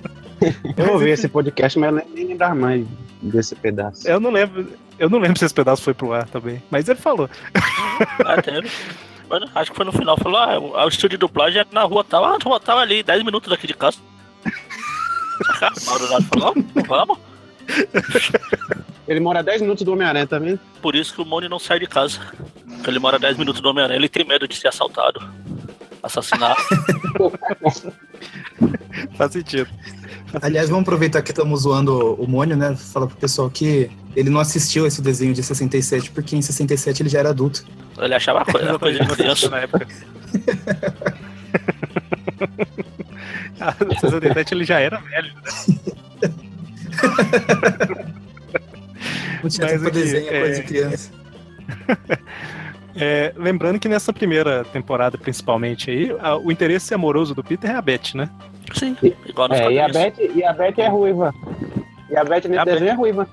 Eu 0.77 0.93
ouvi 0.93 1.09
esse 1.09 1.27
podcast, 1.27 1.79
mas 1.79 1.89
eu 1.89 2.03
nem, 2.13 2.27
lembrava 2.27 2.53
mais 2.53 2.85
desse 3.21 3.55
pedaço. 3.55 4.07
eu 4.07 4.19
não 4.19 4.31
lembro. 4.31 4.67
Eu 4.97 5.09
não 5.09 5.19
lembro 5.19 5.37
se 5.37 5.45
esse 5.45 5.53
pedaço 5.53 5.81
foi 5.81 5.93
pro 5.93 6.13
ar 6.13 6.27
também. 6.29 6.61
Mas 6.71 6.87
ele 6.87 6.99
falou. 6.99 7.29
Ah, 8.23 8.39
acho 9.55 9.71
que 9.71 9.77
foi 9.77 9.85
no 9.85 9.91
final. 9.91 10.17
Falou, 10.17 10.39
ah, 10.39 10.59
o, 10.59 10.85
o 10.85 10.87
estúdio 10.87 11.17
de 11.17 11.17
dublagem 11.17 11.61
é 11.61 11.65
na 11.71 11.83
rua 11.83 12.03
tal. 12.03 12.23
Ah, 12.23 12.37
na 12.37 12.43
rua 12.43 12.59
tal 12.59 12.77
ali, 12.77 13.03
10 13.03 13.23
minutos 13.23 13.49
daqui 13.49 13.67
de 13.67 13.73
casa. 13.73 13.97
O 15.35 15.85
Mauro 15.85 16.07
falou, 16.23 16.53
"Não, 16.55 16.83
vamos. 16.87 17.17
Ele 19.05 19.19
mora 19.19 19.39
a 19.39 19.41
10 19.41 19.61
minutos 19.63 19.83
do 19.83 19.91
Homem-Aranha 19.91 20.25
também. 20.25 20.57
Por 20.81 20.95
isso 20.95 21.13
que 21.13 21.21
o 21.21 21.25
Mônio 21.25 21.49
não 21.49 21.59
sai 21.59 21.79
de 21.79 21.87
casa. 21.87 22.21
Ele 22.87 22.99
mora 22.99 23.19
10 23.19 23.37
minutos 23.37 23.59
do 23.61 23.69
Homem-Aranha. 23.69 23.99
Ele 23.99 24.07
tem 24.07 24.23
medo 24.25 24.47
de 24.47 24.55
ser 24.55 24.69
assaltado. 24.69 25.19
Assassinado. 26.05 26.55
Faz 29.17 29.31
sentido. 29.33 29.67
Aliás, 30.41 30.69
vamos 30.69 30.83
aproveitar 30.83 31.21
que 31.23 31.31
estamos 31.31 31.63
zoando 31.63 32.13
o 32.21 32.27
Mônio, 32.27 32.55
né? 32.55 32.75
Falar 32.75 33.07
pro 33.07 33.17
pessoal 33.17 33.49
que 33.49 33.89
ele 34.15 34.29
não 34.29 34.39
assistiu 34.39 34.85
esse 34.85 35.01
desenho 35.01 35.33
de 35.33 35.41
67, 35.41 36.11
porque 36.11 36.35
em 36.35 36.41
67 36.43 37.01
ele 37.01 37.09
já 37.09 37.17
era 37.19 37.29
adulto. 37.29 37.65
Ele 37.97 38.13
achava 38.13 38.41
a 38.41 38.45
coisa, 38.45 38.75
a 38.75 38.79
coisa 38.79 38.99
de 38.99 39.07
criança. 39.15 39.49
na 39.49 39.59
época. 39.61 39.87
Ah, 43.59 43.75
no 43.83 43.99
67 43.99 44.53
ele 44.53 44.63
já 44.65 44.79
era 44.79 44.99
velho. 44.99 45.33
Não 49.41 49.49
tinha 49.49 49.65
Mas 49.67 49.71
tempo 49.73 49.87
aqui, 49.87 49.91
desenho, 49.91 50.29
é 50.29 50.35
é- 50.35 50.39
coisa 50.41 50.61
de 50.61 50.67
criança. 50.67 51.11
É, 52.97 53.33
lembrando 53.35 53.79
que 53.79 53.89
nessa 53.89 54.13
primeira 54.13 54.63
temporada, 54.65 55.17
principalmente 55.17 55.91
aí, 55.91 56.15
a- 56.19 56.37
o 56.37 56.51
interesse 56.51 56.93
amoroso 56.93 57.35
do 57.35 57.43
Peter 57.43 57.69
é 57.71 57.75
a 57.75 57.81
Beth, 57.81 58.13
né? 58.15 58.29
Sim, 58.73 58.95
igual 59.27 59.49
nos 59.49 59.59
É, 59.59 59.71
e 59.71 59.79
a. 59.79 59.87
Beth, 59.89 60.13
e 60.33 60.43
a 60.43 60.53
Beth 60.53 60.73
é 60.79 60.87
ruiva. 60.87 61.33
E 62.09 62.15
a 62.15 62.23
Beth 62.23 62.45
nesse 62.45 62.57
A 62.57 62.65
Beth- 62.65 62.73
desenho 62.73 62.91
é 62.91 62.93
ruiva. 62.95 63.27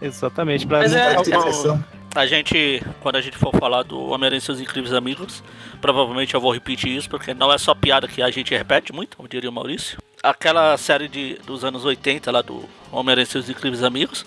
Exatamente. 0.00 0.66
Pra 0.66 0.78
Mas 0.78 0.94
é- 0.94 1.14
tá- 1.14 1.22
Tem 1.22 1.34
exceção. 1.38 1.84
A 2.14 2.26
gente, 2.26 2.82
quando 3.00 3.16
a 3.16 3.20
gente 3.22 3.38
for 3.38 3.54
falar 3.56 3.84
do 3.84 3.98
Homem-Aranha 4.10 4.38
e 4.38 4.40
seus 4.42 4.60
incríveis 4.60 4.92
amigos, 4.92 5.42
provavelmente 5.80 6.34
eu 6.34 6.40
vou 6.40 6.52
repetir 6.52 6.94
isso, 6.94 7.08
porque 7.08 7.32
não 7.32 7.50
é 7.50 7.56
só 7.56 7.74
piada 7.74 8.06
que 8.06 8.20
a 8.20 8.30
gente 8.30 8.54
repete 8.54 8.92
muito, 8.92 9.16
como 9.16 9.26
diria 9.28 9.48
o 9.48 9.52
Maurício. 9.52 9.96
Aquela 10.22 10.76
série 10.76 11.08
de, 11.08 11.38
dos 11.46 11.64
anos 11.64 11.84
80 11.86 12.30
lá 12.30 12.42
do 12.42 12.64
Homem-Aranha 12.90 13.22
e 13.24 13.26
seus 13.26 13.48
incríveis 13.48 13.82
amigos, 13.82 14.26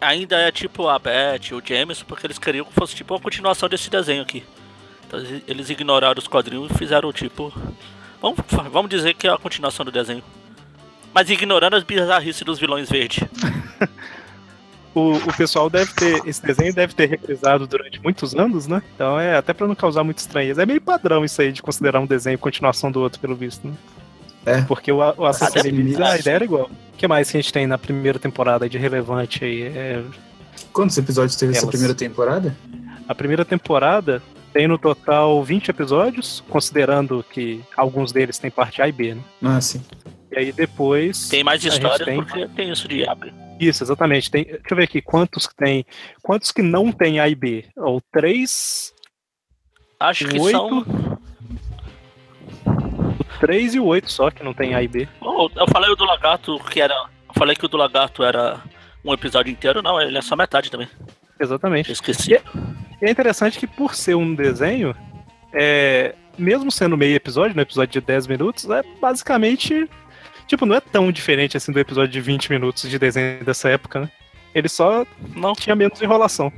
ainda 0.00 0.36
é 0.36 0.50
tipo 0.50 0.88
a 0.88 0.98
Beth, 0.98 1.52
o 1.52 1.62
Jameson, 1.66 2.04
porque 2.06 2.26
eles 2.26 2.38
queriam 2.38 2.64
que 2.64 2.72
fosse 2.72 2.94
tipo 2.94 3.14
uma 3.14 3.20
continuação 3.20 3.68
desse 3.68 3.90
desenho 3.90 4.22
aqui. 4.22 4.44
Então 5.06 5.20
eles- 5.46 5.70
ignoraram 5.70 6.18
os 6.18 6.28
quadrinhos 6.28 6.70
e 6.70 6.78
fizeram 6.78 7.12
tipo. 7.12 7.52
Vamos, 8.20 8.38
vamos 8.70 8.90
dizer 8.90 9.14
que 9.14 9.26
é 9.26 9.30
a 9.32 9.38
continuação 9.38 9.84
do 9.84 9.90
desenho. 9.92 10.22
Mas 11.12 11.28
ignorando 11.30 11.74
as 11.74 11.82
bizarrices 11.82 12.42
dos 12.42 12.58
vilões 12.58 12.88
verdes. 12.88 13.24
o, 14.94 15.12
o 15.14 15.36
pessoal 15.36 15.68
deve 15.68 15.92
ter. 15.94 16.22
Esse 16.26 16.42
desenho 16.42 16.74
deve 16.74 16.94
ter 16.94 17.08
reprisado 17.08 17.66
durante 17.66 18.00
muitos 18.00 18.34
anos, 18.34 18.66
né? 18.66 18.82
Então 18.94 19.18
é 19.18 19.36
até 19.36 19.52
pra 19.52 19.66
não 19.66 19.74
causar 19.74 20.04
muito 20.04 20.18
estranheza. 20.18 20.62
É 20.62 20.66
meio 20.66 20.80
padrão 20.80 21.24
isso 21.24 21.40
aí 21.40 21.50
de 21.52 21.62
considerar 21.62 22.00
um 22.00 22.06
desenho 22.06 22.38
continuação 22.38 22.90
do 22.92 23.00
outro, 23.00 23.18
pelo 23.20 23.34
visto, 23.34 23.66
né? 23.66 23.74
É. 24.46 24.62
Porque 24.62 24.90
o, 24.90 24.98
o 24.98 25.24
Assassin's 25.26 25.62
Creed, 25.62 26.00
a 26.00 26.18
ideia 26.18 26.34
era 26.36 26.44
igual. 26.44 26.70
O 26.94 26.96
que 26.96 27.06
mais 27.08 27.30
que 27.30 27.36
a 27.36 27.40
gente 27.40 27.52
tem 27.52 27.66
na 27.66 27.78
primeira 27.78 28.18
temporada 28.18 28.68
de 28.68 28.78
relevante 28.78 29.44
aí? 29.44 29.62
É, 29.62 30.02
Quantos 30.72 30.96
episódios 30.98 31.36
teve 31.36 31.52
essa 31.52 31.62
Elas. 31.62 31.70
primeira 31.70 31.94
temporada? 31.94 32.56
A 33.08 33.14
primeira 33.14 33.44
temporada 33.44 34.22
tem 34.52 34.66
no 34.68 34.78
total 34.78 35.42
20 35.42 35.68
episódios, 35.68 36.42
considerando 36.48 37.24
que 37.32 37.60
alguns 37.76 38.12
deles 38.12 38.38
têm 38.38 38.50
parte 38.50 38.80
A 38.82 38.88
e 38.88 38.92
B, 38.92 39.14
né? 39.14 39.22
Ah, 39.42 39.60
sim. 39.60 39.82
E 40.30 40.38
aí 40.38 40.52
depois. 40.52 41.28
Tem 41.28 41.42
mais 41.44 41.60
a 41.60 41.62
gente 41.64 41.72
histórias 41.74 42.04
tem- 42.06 42.16
porque 42.22 42.46
tem 42.48 42.70
isso 42.70 42.86
de 42.88 43.06
abre. 43.08 43.32
Isso, 43.58 43.82
exatamente. 43.84 44.30
Tem, 44.30 44.44
deixa 44.44 44.60
eu 44.70 44.76
ver 44.76 44.84
aqui, 44.84 45.02
quantos 45.02 45.46
que 45.46 45.54
tem. 45.54 45.84
Quantos 46.22 46.50
que 46.50 46.62
não 46.62 46.90
tem 46.92 47.20
A 47.20 47.28
e 47.28 47.34
B? 47.34 47.64
Ou 47.76 48.00
três, 48.12 48.92
Acho 49.98 50.26
que 50.28 50.38
Oito. 50.38 50.50
são. 50.56 51.09
O 53.40 53.46
3 53.46 53.74
e 53.74 53.80
o 53.80 53.86
8 53.86 54.10
só 54.10 54.30
que 54.30 54.42
não 54.42 54.52
tem 54.52 54.74
A 54.74 54.82
e 54.82 54.88
B. 54.88 55.08
Eu 55.56 55.66
falei 55.72 55.90
o 55.90 55.96
do 55.96 56.04
lagarto 56.04 56.58
que 56.70 56.80
era. 56.80 56.94
Eu 56.94 57.34
falei 57.34 57.56
que 57.56 57.64
o 57.64 57.68
do 57.68 57.76
lagarto 57.76 58.22
era 58.22 58.60
um 59.04 59.12
episódio 59.12 59.50
inteiro, 59.50 59.82
não, 59.82 60.00
ele 60.00 60.18
é 60.18 60.22
só 60.22 60.36
metade 60.36 60.70
também. 60.70 60.88
Eu 61.38 61.44
Exatamente. 61.46 61.90
esqueci. 61.90 62.34
E 62.34 63.06
é 63.06 63.10
interessante 63.10 63.58
que 63.58 63.66
por 63.66 63.94
ser 63.94 64.14
um 64.14 64.34
desenho, 64.34 64.94
é, 65.54 66.14
mesmo 66.36 66.70
sendo 66.70 66.96
meio 66.96 67.16
episódio, 67.16 67.56
no 67.56 67.62
episódio 67.62 68.00
de 68.00 68.06
10 68.06 68.26
minutos, 68.26 68.68
é 68.68 68.82
basicamente. 69.00 69.88
Tipo, 70.46 70.66
não 70.66 70.74
é 70.74 70.80
tão 70.80 71.12
diferente 71.12 71.56
assim 71.56 71.70
do 71.70 71.78
episódio 71.78 72.10
de 72.10 72.20
20 72.20 72.50
minutos 72.50 72.90
de 72.90 72.98
desenho 72.98 73.44
dessa 73.44 73.68
época, 73.68 74.00
né? 74.00 74.10
Ele 74.52 74.68
só 74.68 75.06
Não, 75.36 75.52
tinha 75.54 75.76
menos 75.76 76.02
enrolação. 76.02 76.52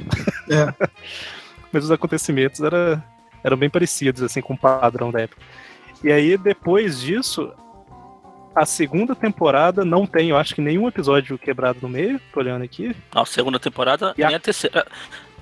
É. 0.51 0.89
Mas 1.71 1.85
os 1.85 1.91
acontecimentos 1.91 2.61
era, 2.61 3.05
eram 3.45 3.57
bem 3.57 3.69
parecidos, 3.69 4.23
assim, 4.23 4.41
com 4.41 4.55
o 4.55 4.59
padrão 4.59 5.11
da 5.11 5.21
época. 5.21 5.41
E 6.05 6.11
aí, 6.11 6.37
depois 6.37 7.01
disso, 7.01 7.53
a 8.55 8.67
segunda 8.67 9.15
temporada 9.15 9.85
não 9.85 10.07
tem, 10.07 10.31
eu 10.31 10.37
acho 10.37 10.55
que 10.55 10.61
nenhum 10.61 10.89
episódio 10.89 11.39
quebrado 11.39 11.79
no 11.83 11.89
meio, 11.89 12.21
tô 12.33 12.41
olhando 12.41 12.63
aqui. 12.65 12.95
não, 13.15 13.25
segunda 13.25 13.59
temporada 13.59 14.13
E 14.19 14.23
a- 14.23 14.27
nem 14.27 14.37
a 14.37 14.41
terceira. 14.41 14.87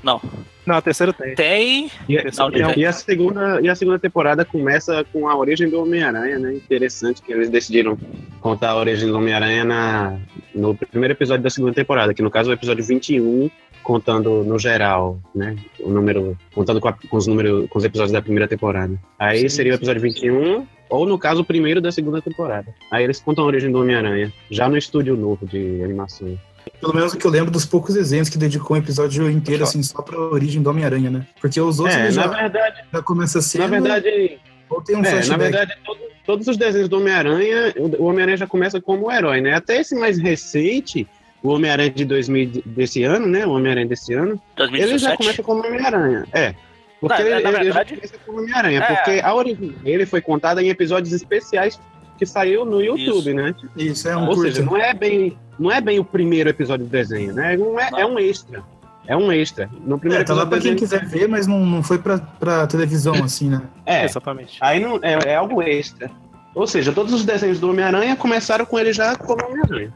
Não, 0.03 0.21
Não, 0.67 0.77
a 0.77 0.81
terceira 0.83 1.13
tem. 1.13 1.35
tem. 1.35 1.91
E, 2.09 2.19
a- 2.19 2.25
Não, 2.39 2.51
tem- 2.51 2.79
e 2.79 2.87
a 2.87 2.93
segunda, 2.93 3.61
e 3.61 3.69
a 3.69 3.75
segunda 3.75 3.99
temporada 3.99 4.45
começa 4.45 5.05
com 5.13 5.29
a 5.29 5.37
origem 5.37 5.69
do 5.69 5.81
Homem-Aranha, 5.83 6.39
né? 6.39 6.55
Interessante 6.55 7.21
que 7.23 7.33
eles 7.33 7.51
decidiram 7.51 7.99
contar 8.41 8.71
a 8.71 8.77
origem 8.77 9.09
do 9.09 9.17
Homem-Aranha 9.17 9.65
na- 9.65 10.19
no 10.55 10.75
primeiro 10.75 11.13
episódio 11.15 11.43
da 11.43 11.51
segunda 11.51 11.75
temporada, 11.75 12.15
que 12.15 12.23
no 12.23 12.31
caso 12.31 12.51
é 12.51 12.53
o 12.53 12.57
episódio 12.57 12.85
21, 12.85 13.51
contando 13.83 14.45
no 14.45 14.59
geral, 14.59 15.19
né? 15.35 15.57
O 15.81 15.91
número. 15.91 16.37
Contando 16.55 16.81
com, 16.81 16.89
a- 16.89 16.93
com 17.09 17.17
os 17.17 17.27
números, 17.27 17.69
com 17.69 17.79
os 17.79 17.85
episódios 17.85 18.13
da 18.13 18.23
primeira 18.23 18.47
temporada. 18.47 18.95
Aí 19.19 19.41
Sim, 19.41 19.49
seria 19.49 19.73
o 19.73 19.75
sim. 19.77 19.79
episódio 19.81 20.03
21, 20.03 20.67
ou 20.89 21.07
no 21.07 21.19
caso 21.19 21.41
o 21.41 21.45
primeiro 21.45 21.81
da 21.81 21.91
segunda 21.91 22.21
temporada. 22.21 22.75
Aí 22.91 23.03
eles 23.05 23.19
contam 23.21 23.45
a 23.45 23.47
origem 23.47 23.71
do 23.73 23.81
Homem-Aranha, 23.81 24.33
já 24.51 24.69
no 24.69 24.77
estúdio 24.77 25.17
novo 25.17 25.47
de 25.47 25.83
animação. 25.83 26.39
Pelo 26.81 26.95
menos 26.95 27.13
o 27.13 27.19
que 27.19 27.27
eu 27.27 27.31
lembro 27.31 27.51
dos 27.51 27.65
poucos 27.67 27.95
desenhos 27.95 28.29
que 28.29 28.39
dedicou 28.39 28.77
um 28.77 28.81
episódio 28.81 29.31
inteiro, 29.31 29.63
assim, 29.65 29.83
só 29.83 30.01
pra 30.03 30.19
origem 30.19 30.63
do 30.63 30.71
Homem-Aranha, 30.71 31.11
né? 31.11 31.27
Porque 31.41 31.61
os 31.61 31.79
outros 31.79 31.97
É, 31.97 32.07
ele 32.07 32.15
na 32.17 32.23
já, 32.23 32.29
verdade, 32.29 32.81
já 32.93 33.03
começa 33.03 33.39
na 33.39 33.43
sendo. 33.43 33.69
verdade, 33.71 34.39
ou 34.69 34.81
tem 34.83 34.97
um 34.97 35.05
É, 35.05 35.25
na 35.27 35.37
verdade, 35.37 35.75
todo- 35.85 36.01
todos 36.25 36.49
os 36.49 36.57
desenhos 36.57 36.89
do 36.89 36.97
Homem-Aranha, 36.99 37.75
o 37.99 38.05
Homem-Aranha 38.07 38.37
já 38.39 38.47
começa 38.47 38.81
como 38.81 39.09
um 39.09 39.13
herói, 39.13 39.41
né? 39.41 39.55
Até 39.55 39.81
esse 39.81 39.95
mais 39.95 40.19
recente, 40.19 41.07
o 41.43 41.51
Homem-Aranha 41.51 41.91
de 41.91 42.05
2000 42.05 42.63
desse 42.65 43.03
ano, 43.03 43.27
né? 43.27 43.47
O 43.47 43.51
Homem-Aranha 43.51 43.87
desse 43.87 44.15
ano, 44.15 44.41
ele 44.59 44.99
já 44.99 45.17
2017. 45.17 45.17
começa 45.19 45.43
como 45.43 45.67
Homem-Aranha. 45.67 46.27
É. 46.33 46.55
Porque 47.01 47.15
Na- 47.23 47.29
ele, 47.29 47.31
na 47.31 47.37
ele- 47.37 47.47
ele 47.49 47.53
já 47.57 47.63
verdade- 47.83 47.95
começa 47.97 48.15
como 48.25 48.39
Homem-Aranha, 48.41 48.81
É. 48.81 48.95
porque 48.95 49.21
a 49.25 49.35
origem 49.35 49.69
dele 49.83 50.07
foi 50.07 50.21
contada 50.21 50.63
em 50.63 50.69
episódios 50.69 51.13
especiais 51.13 51.79
que 52.21 52.27
saiu 52.27 52.67
no 52.67 52.83
YouTube, 52.83 53.17
Isso. 53.17 53.35
né? 53.35 53.55
Isso, 53.75 54.07
é 54.09 54.15
um 54.15 54.29
Ou 54.29 54.35
curto. 54.35 54.43
seja, 54.43 54.63
não 54.63 54.77
é 54.77 54.93
bem, 54.93 55.39
não 55.59 55.73
é 55.73 55.81
bem 55.81 55.99
o 55.99 56.05
primeiro 56.05 56.51
episódio 56.51 56.85
do 56.85 56.91
desenho, 56.91 57.33
né? 57.33 57.57
Não 57.57 57.81
é, 57.81 57.91
Não. 57.91 57.99
é 57.99 58.05
um 58.07 58.19
extra. 58.19 58.63
É 59.07 59.17
um 59.17 59.33
extra. 59.33 59.71
No 59.87 59.99
primeiro 59.99 60.23
É, 60.23 60.27
tá 60.27 60.35
lá 60.35 60.45
pra 60.45 60.61
quem 60.61 60.77
quiser 60.77 61.07
ver, 61.07 61.27
mas 61.27 61.47
não, 61.47 61.65
não 61.65 61.83
foi 61.83 61.99
pra, 61.99 62.19
pra 62.19 62.67
televisão, 62.67 63.15
assim, 63.25 63.49
né? 63.49 63.63
É, 63.87 64.05
Exatamente. 64.05 64.59
aí 64.61 64.81
não, 64.81 64.97
é, 65.03 65.31
é 65.31 65.35
algo 65.37 65.63
extra. 65.63 66.11
Ou 66.55 66.67
seja, 66.67 66.93
todos 66.93 67.15
os 67.15 67.25
desenhos 67.25 67.59
do 67.59 67.71
Homem-Aranha 67.71 68.15
começaram 68.17 68.67
com 68.67 68.79
ele 68.79 68.93
já 68.93 69.17
como 69.17 69.43
Homem-Aranha. 69.47 69.93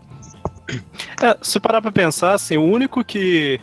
É, 1.23 1.37
se 1.43 1.61
parar 1.61 1.83
pra 1.83 1.93
pensar, 1.93 2.33
assim, 2.33 2.57
o 2.57 2.65
único 2.65 3.05
que. 3.05 3.61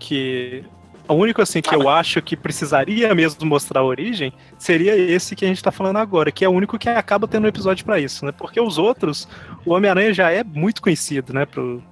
que 0.00 0.64
o 1.08 1.14
único 1.14 1.40
assim 1.40 1.62
que 1.62 1.74
eu 1.74 1.88
acho 1.88 2.20
que 2.20 2.36
precisaria 2.36 3.14
mesmo 3.14 3.46
mostrar 3.46 3.80
a 3.80 3.84
origem 3.84 4.32
seria 4.58 4.94
esse 4.94 5.34
que 5.34 5.44
a 5.44 5.48
gente 5.48 5.62
tá 5.62 5.72
falando 5.72 5.96
agora, 5.96 6.30
que 6.30 6.44
é 6.44 6.48
o 6.48 6.52
único 6.52 6.78
que 6.78 6.88
acaba 6.88 7.26
tendo 7.26 7.44
um 7.44 7.48
episódio 7.48 7.84
pra 7.84 7.98
isso, 7.98 8.24
né? 8.24 8.32
Porque 8.32 8.60
os 8.60 8.78
outros, 8.78 9.28
o 9.64 9.72
Homem-Aranha 9.72 10.12
já 10.12 10.30
é 10.30 10.44
muito 10.44 10.82
conhecido, 10.82 11.32
né? 11.32 11.46
Pro, 11.46 11.82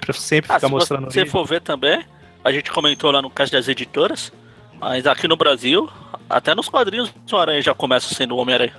pra 0.00 0.12
sempre 0.12 0.50
Ah, 0.52 0.54
ficar 0.54 0.68
se 0.68 0.72
mostrando 0.72 1.06
a 1.06 1.10
você 1.10 1.26
for 1.26 1.44
ver 1.44 1.60
também, 1.60 2.04
a 2.44 2.52
gente 2.52 2.70
comentou 2.70 3.10
lá 3.10 3.20
no 3.20 3.28
caso 3.28 3.52
das 3.52 3.68
editoras, 3.68 4.32
mas 4.78 5.06
aqui 5.06 5.26
no 5.28 5.36
Brasil, 5.36 5.88
até 6.28 6.54
nos 6.54 6.68
quadrinhos 6.68 7.12
o 7.30 7.36
Aranha 7.36 7.60
já 7.60 7.74
começa 7.74 8.14
sendo 8.14 8.34
o 8.34 8.38
Homem-Aranha. 8.38 8.74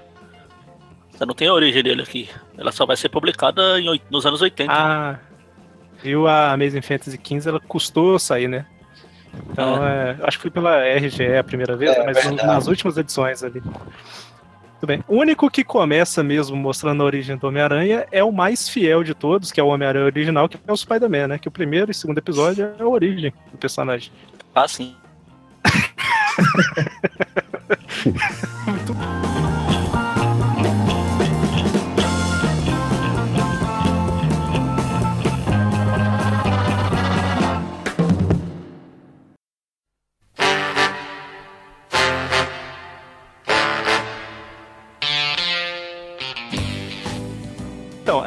Você 1.11 1.25
não 1.25 1.35
tem 1.35 1.47
a 1.47 1.53
origem 1.53 1.83
dele 1.83 2.01
aqui. 2.01 2.29
Ela 2.57 2.71
só 2.71 2.85
vai 2.85 2.97
ser 2.97 3.09
publicada 3.09 3.79
em 3.79 4.01
nos 4.09 4.25
anos 4.25 4.41
80. 4.41 4.71
Ah, 4.73 5.19
viu 6.01 6.27
a 6.27 6.53
Amazing 6.53 6.81
Fantasy 6.81 7.19
XV, 7.23 7.49
ela 7.49 7.59
custou 7.59 8.17
sair, 8.17 8.47
né? 8.47 8.65
Então, 9.51 9.85
é, 9.85 10.17
acho 10.23 10.37
que 10.37 10.41
foi 10.43 10.51
pela 10.51 10.77
RGE 10.85 11.35
a 11.37 11.43
primeira 11.43 11.75
vez, 11.75 11.91
É, 11.95 12.03
mas 12.05 12.25
no- 12.25 12.35
nas 12.35 12.67
últimas 12.67 12.97
edições 12.97 13.43
ali. 13.43 13.61
Tudo 13.61 14.87
bem. 14.87 15.03
O 15.07 15.17
único 15.17 15.49
que 15.49 15.63
começa 15.63 16.23
mesmo 16.23 16.55
mostrando 16.57 17.03
a 17.03 17.05
origem 17.05 17.37
do 17.37 17.47
Homem-Aranha 17.47 18.05
é 18.11 18.23
o 18.23 18.31
mais 18.31 18.67
fiel 18.67 19.03
de 19.03 19.13
todos, 19.13 19.51
que 19.51 19.59
é 19.59 19.63
o 19.63 19.67
Homem-Aranha 19.67 20.05
original, 20.05 20.49
que 20.49 20.57
é 20.67 20.71
o 20.71 20.75
Spider-Man, 20.75 21.27
né? 21.27 21.37
Que 21.37 21.47
o 21.47 21.51
primeiro 21.51 21.91
e 21.91 21.93
segundo 21.93 22.17
episódio 22.17 22.71
é 22.79 22.81
a 22.81 22.87
origem 22.87 23.31
do 23.51 23.57
personagem. 23.57 24.11
Ah, 24.55 24.67
sim. 24.67 24.95
Então, 28.67 28.95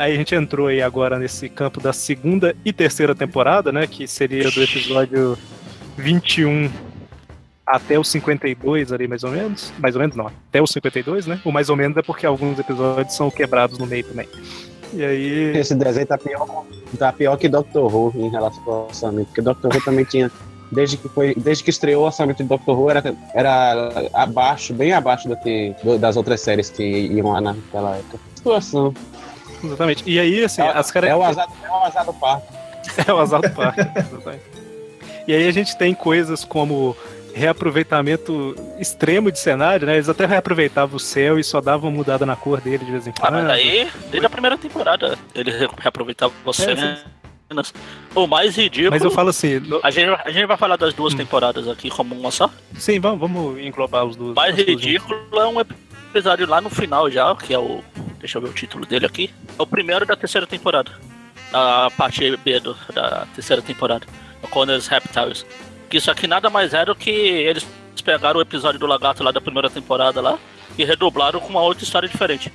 aí 0.05 0.15
a 0.15 0.17
gente 0.17 0.35
entrou 0.35 0.67
aí 0.69 0.81
agora 0.83 1.19
nesse 1.19 1.49
campo 1.49 1.81
da 1.81 1.93
segunda 1.93 2.55
e 2.65 2.73
terceira 2.73 3.15
temporada, 3.15 3.73
né? 3.73 3.87
Que 3.87 4.07
seria 4.07 4.51
do 4.51 4.63
episódio 4.63 5.37
21 5.97 6.71
até 7.67 7.99
o 7.99 8.05
52 8.05 8.93
ali, 8.93 9.09
mais 9.09 9.25
ou 9.25 9.31
menos. 9.31 9.73
Mais 9.79 9.95
ou 9.95 10.01
menos 10.01 10.17
não, 10.17 10.27
até 10.27 10.61
o 10.61 10.67
52, 10.67 11.27
né? 11.27 11.41
O 11.45 11.51
mais 11.53 11.69
ou 11.71 11.77
menos 11.77 11.97
é 11.97 12.03
porque 12.03 12.27
alguns 12.27 12.59
episódios 12.59 13.15
são 13.17 13.31
quebrados 13.31 13.79
no 13.79 13.87
meio 13.87 14.05
também. 14.05 14.29
E 14.93 15.05
aí. 15.05 15.57
Esse 15.57 15.75
desenho 15.75 16.07
tá 16.07 16.19
pior, 16.19 16.65
tá 16.99 17.13
pior 17.13 17.37
que 17.37 17.49
Doctor 17.49 17.93
Who 17.95 18.13
em 18.17 18.31
relação 18.31 18.63
ao 18.67 18.87
orçamento, 18.87 19.27
porque 19.27 19.43
Doctor 19.43 19.75
Who 19.75 19.85
também 19.85 20.05
tinha. 20.05 20.31
Desde 20.73 20.97
que, 20.97 21.09
foi, 21.09 21.35
desde 21.37 21.63
que 21.63 21.71
estreou 21.71 22.03
o 22.03 22.07
orçamento 22.07 22.43
de 22.43 22.49
Doctor 22.49 22.77
Who 22.77 22.91
era, 22.91 23.15
era 23.33 24.09
abaixo, 24.13 24.75
bem 24.75 24.93
abaixo 24.93 25.29
do 25.29 25.37
que, 25.37 25.73
do- 25.85 25.99
das 25.99 26.17
outras 26.17 26.41
séries 26.41 26.69
que 26.71 26.83
iam 26.83 27.31
lá 27.31 27.41
naquela 27.41 27.97
época. 27.97 28.19
Situação. 28.35 28.93
Exatamente. 29.67 30.03
E 30.07 30.19
aí, 30.19 30.45
assim, 30.45 30.63
É, 30.63 30.69
as 30.71 30.95
é, 30.95 31.15
o 31.15 31.23
azar, 31.23 31.49
é 31.65 31.69
o 31.71 31.85
azar 31.85 32.05
do 32.05 32.15
parque. 32.15 32.47
É 33.09 33.13
o 33.13 33.19
azar 33.19 33.41
do 33.41 33.51
parque. 33.51 33.81
exatamente. 33.81 34.43
e 35.27 35.33
aí 35.35 35.49
a 35.49 35.53
gente 35.53 35.77
tem 35.79 35.95
coisas 35.95 36.45
como 36.45 36.95
reaproveitamento 37.35 38.55
extremo 38.79 39.31
de 39.33 39.39
cenário, 39.39 39.87
né? 39.87 39.95
Eles 39.95 40.09
até 40.09 40.27
reaproveitavam 40.27 40.97
o 40.97 41.01
céu 41.01 41.39
e 41.39 41.45
só 41.45 41.61
davam 41.61 41.89
uma 41.91 41.97
mudada 41.97 42.25
na 42.27 42.37
cor 42.37 42.61
dele 42.61 42.85
de 42.85 42.91
vez 42.93 43.07
em 43.07 43.11
Ah, 43.11 43.21
quando. 43.21 43.33
mas 43.35 43.51
aí, 43.51 43.91
desde 44.11 44.27
a 44.27 44.31
primeira 44.31 44.57
temporada, 44.59 45.19
ele 45.35 45.51
re- 45.51 45.69
reaproveitava 45.81 46.33
você, 46.45 46.73
É, 46.73 46.75
né? 46.75 46.99
O 48.15 48.27
mais 48.27 48.57
ridículo. 48.57 48.91
Mas 48.91 49.03
eu 49.03 49.11
falo 49.11 49.29
assim, 49.31 49.61
no- 49.61 49.81
A 49.83 49.91
gente, 49.91 50.09
a 50.25 50.31
gente 50.31 50.47
vai 50.47 50.57
falar 50.57 50.77
das 50.77 50.93
duas 50.95 51.15
Hum. 51.15 51.19
temporadas 51.19 51.69
aqui 51.69 51.89
como 51.91 52.15
uma 52.15 52.31
só. 52.31 52.51
sim, 52.79 52.99
vamos, 52.99 53.21
vamos 53.21 53.59
englobar 53.61 54.05
os 54.05 54.17
dois. 54.17 54.33
O 54.33 54.35
mais 54.35 54.57
ridículo 54.57 55.19
é 55.35 55.47
um 55.47 55.61
episódio 55.61 55.85
lá 56.49 56.61
no 56.61 56.71
final 56.71 57.11
já, 57.11 57.35
que 57.37 57.53
é 57.55 57.59
o. 57.59 57.83
Deixa 58.19 58.39
eu 58.39 58.43
ver 58.43 58.49
o 58.49 58.53
título 58.53 58.87
dele 58.87 59.07
aqui. 59.07 59.31
É 59.59 59.63
o 59.63 59.67
primeiro 59.67 60.07
da 60.07 60.17
terceira 60.17 60.47
temporada. 60.47 60.91
A 61.53 61.91
parte 61.97 62.37
B 62.39 62.61
do- 62.61 62.77
da 62.93 63.27
terceira 63.35 63.61
temporada. 63.63 64.07
O 64.43 64.49
Connor's 64.49 64.87
Reptiles. 64.87 65.45
Que 65.89 65.99
isso 65.99 66.11
aqui 66.11 66.27
nada 66.27 66.49
mais 66.51 66.73
é 66.75 66.85
do 66.85 66.95
que 66.95 67.11
eles 67.11 67.65
pegaram 68.05 68.39
o 68.39 68.43
episódio 68.43 68.79
do 68.79 68.87
lagarto 68.87 69.23
lá 69.23 69.31
da 69.31 69.41
primeira 69.41 69.71
temporada 69.71 70.21
lá 70.21 70.39
e 70.77 70.85
redublaram 70.85 71.41
com 71.41 71.49
uma 71.49 71.61
outra 71.63 71.85
história 71.85 72.09
diferente. 72.09 72.53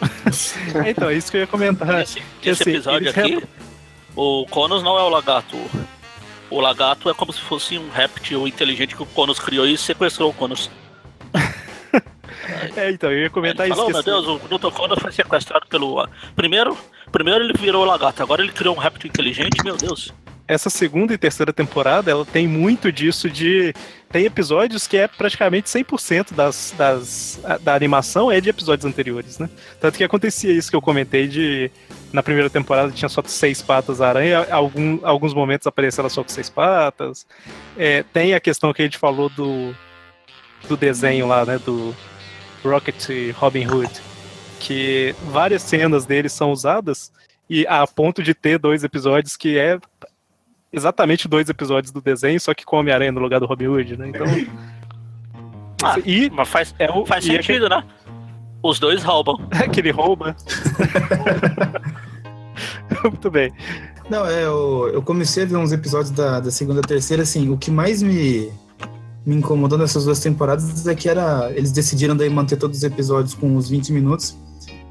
Então, 0.88 1.08
é 1.10 1.14
isso 1.14 1.30
que 1.30 1.36
eu 1.36 1.42
ia 1.42 1.46
comentar. 1.46 2.00
Esse, 2.02 2.20
que 2.40 2.48
esse 2.50 2.62
assim, 2.62 2.70
episódio 2.72 3.10
aqui, 3.10 3.42
o 4.16 4.46
Conos 4.50 4.82
não 4.82 4.98
é 4.98 5.02
o 5.02 5.08
lagarto. 5.08 5.56
O 6.50 6.60
lagarto 6.60 7.08
é 7.08 7.14
como 7.14 7.32
se 7.32 7.40
fosse 7.40 7.78
um 7.78 7.90
réptil 7.90 8.46
inteligente 8.48 8.96
que 8.96 9.02
o 9.02 9.06
Conos 9.06 9.38
criou 9.38 9.66
e 9.66 9.76
sequestrou 9.78 10.30
o 10.30 10.32
Conos. 10.34 10.70
É, 12.76 12.90
então, 12.90 13.10
eu 13.10 13.22
ia 13.22 13.30
comentar 13.30 13.66
Ele 13.66 13.72
isso. 13.72 13.82
falou, 13.82 13.90
meu 13.90 14.00
assim, 14.00 14.10
Deus, 14.10 14.42
o 14.42 14.58
Dr. 14.58 14.74
Conos 14.76 14.98
foi 14.98 15.12
sequestrado 15.12 15.66
pelo. 15.66 16.06
Primeiro, 16.34 16.76
primeiro 17.12 17.44
ele 17.44 17.54
virou 17.58 17.84
lagarto, 17.84 18.22
agora 18.22 18.42
ele 18.42 18.52
criou 18.52 18.74
um 18.74 18.78
réptil 18.78 19.08
inteligente, 19.08 19.62
meu 19.64 19.76
Deus. 19.76 20.12
essa 20.46 20.68
segunda 20.68 21.14
e 21.14 21.18
terceira 21.18 21.52
temporada, 21.52 22.10
ela 22.10 22.24
tem 22.24 22.46
muito 22.46 22.92
disso 22.92 23.30
de. 23.30 23.72
Tem 24.10 24.26
episódios 24.26 24.86
que 24.86 24.96
é 24.96 25.08
praticamente 25.08 25.68
100% 25.68 26.34
das, 26.34 26.72
das, 26.78 27.40
da 27.62 27.74
animação 27.74 28.30
é 28.30 28.40
de 28.40 28.48
episódios 28.48 28.84
anteriores, 28.84 29.38
né? 29.40 29.50
Tanto 29.80 29.98
que 29.98 30.04
acontecia 30.04 30.52
isso 30.52 30.70
que 30.70 30.76
eu 30.76 30.82
comentei 30.82 31.26
de. 31.26 31.70
Na 32.12 32.22
primeira 32.22 32.48
temporada 32.48 32.92
tinha 32.92 33.08
só 33.08 33.20
seis 33.26 33.60
patas 33.60 34.00
a 34.00 34.08
aranha, 34.08 34.46
algum, 34.50 35.00
alguns 35.02 35.34
momentos 35.34 35.66
aparecia 35.66 36.00
ela 36.00 36.08
só 36.08 36.22
com 36.22 36.28
seis 36.28 36.48
patas. 36.48 37.26
É, 37.76 38.04
tem 38.12 38.34
a 38.34 38.40
questão 38.40 38.72
que 38.72 38.82
a 38.82 38.84
gente 38.84 38.98
falou 38.98 39.28
do, 39.28 39.74
do 40.68 40.76
desenho 40.76 41.26
lá, 41.26 41.44
né? 41.44 41.58
Do 41.58 41.92
Rocket 42.64 43.08
Robin 43.34 43.66
Hood. 43.66 43.90
Que 44.60 45.14
várias 45.30 45.62
cenas 45.62 46.06
dele 46.06 46.28
são 46.28 46.50
usadas 46.50 47.12
e 47.48 47.66
a 47.66 47.86
ponto 47.86 48.22
de 48.22 48.34
ter 48.34 48.58
dois 48.58 48.84
episódios 48.84 49.36
que 49.36 49.58
é 49.58 49.78
exatamente 50.72 51.28
dois 51.28 51.48
episódios 51.48 51.92
do 51.92 52.00
desenho, 52.00 52.40
só 52.40 52.52
que 52.54 52.64
com 52.64 52.76
Homem-Aranha 52.76 53.12
no 53.12 53.20
lugar 53.20 53.38
do 53.38 53.46
Robin 53.46 53.66
Hood, 53.66 53.96
né? 53.96 54.08
Então. 54.08 54.26
Ah, 55.82 55.98
e 56.04 56.30
Mas 56.30 56.48
faz, 56.48 56.74
é 56.78 56.90
o, 56.90 57.04
faz 57.04 57.26
e 57.26 57.30
é 57.30 57.42
sentido, 57.42 57.68
né? 57.68 57.84
Os 58.62 58.80
dois 58.80 59.02
roubam. 59.02 59.36
que 59.72 59.80
ele 59.80 59.90
rouba. 59.90 60.34
Muito 63.04 63.30
bem. 63.30 63.52
Não, 64.08 64.26
é, 64.26 64.44
eu, 64.44 64.90
eu 64.92 65.02
comecei 65.02 65.44
a 65.44 65.46
ver 65.46 65.56
uns 65.56 65.72
episódios 65.72 66.10
da, 66.10 66.40
da 66.40 66.50
segunda 66.50 66.80
e 66.80 66.86
terceira, 66.86 67.22
assim, 67.22 67.50
o 67.50 67.56
que 67.56 67.70
mais 67.70 68.02
me, 68.02 68.50
me 69.26 69.36
incomodou 69.36 69.78
nessas 69.78 70.04
duas 70.04 70.20
temporadas 70.20 70.86
é 70.86 70.94
que 70.94 71.08
era, 71.08 71.50
eles 71.54 71.72
decidiram 71.72 72.16
daí 72.16 72.28
manter 72.28 72.56
todos 72.56 72.78
os 72.78 72.84
episódios 72.84 73.34
com 73.34 73.56
uns 73.56 73.68
20 73.68 73.92
minutos 73.92 74.36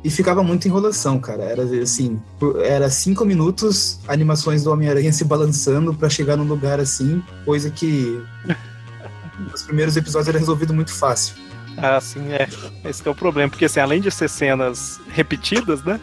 e 0.04 0.10
ficava 0.10 0.44
muita 0.44 0.68
enrolação, 0.68 1.20
cara. 1.20 1.44
Era 1.44 1.64
assim, 1.82 2.20
era 2.64 2.90
cinco 2.90 3.24
minutos 3.24 4.00
animações 4.08 4.64
do 4.64 4.72
Homem-Aranha 4.72 5.14
se 5.14 5.24
balançando 5.24 5.94
pra 5.94 6.10
chegar 6.10 6.36
num 6.36 6.44
lugar 6.44 6.80
assim, 6.80 7.24
coisa 7.46 7.70
que 7.70 8.22
nos 9.52 9.64
primeiros 9.64 9.96
episódios 9.96 10.28
era 10.28 10.40
resolvido 10.40 10.74
muito 10.74 10.94
fácil. 10.94 11.36
Ah, 11.78 12.00
sim, 12.02 12.32
é. 12.32 12.48
Esse 12.88 13.08
é 13.08 13.12
o 13.12 13.16
problema, 13.16 13.50
porque 13.50 13.66
assim, 13.66 13.80
além 13.80 14.02
de 14.02 14.12
ser 14.12 14.30
cenas 14.30 15.00
repetidas, 15.10 15.84
né? 15.84 16.00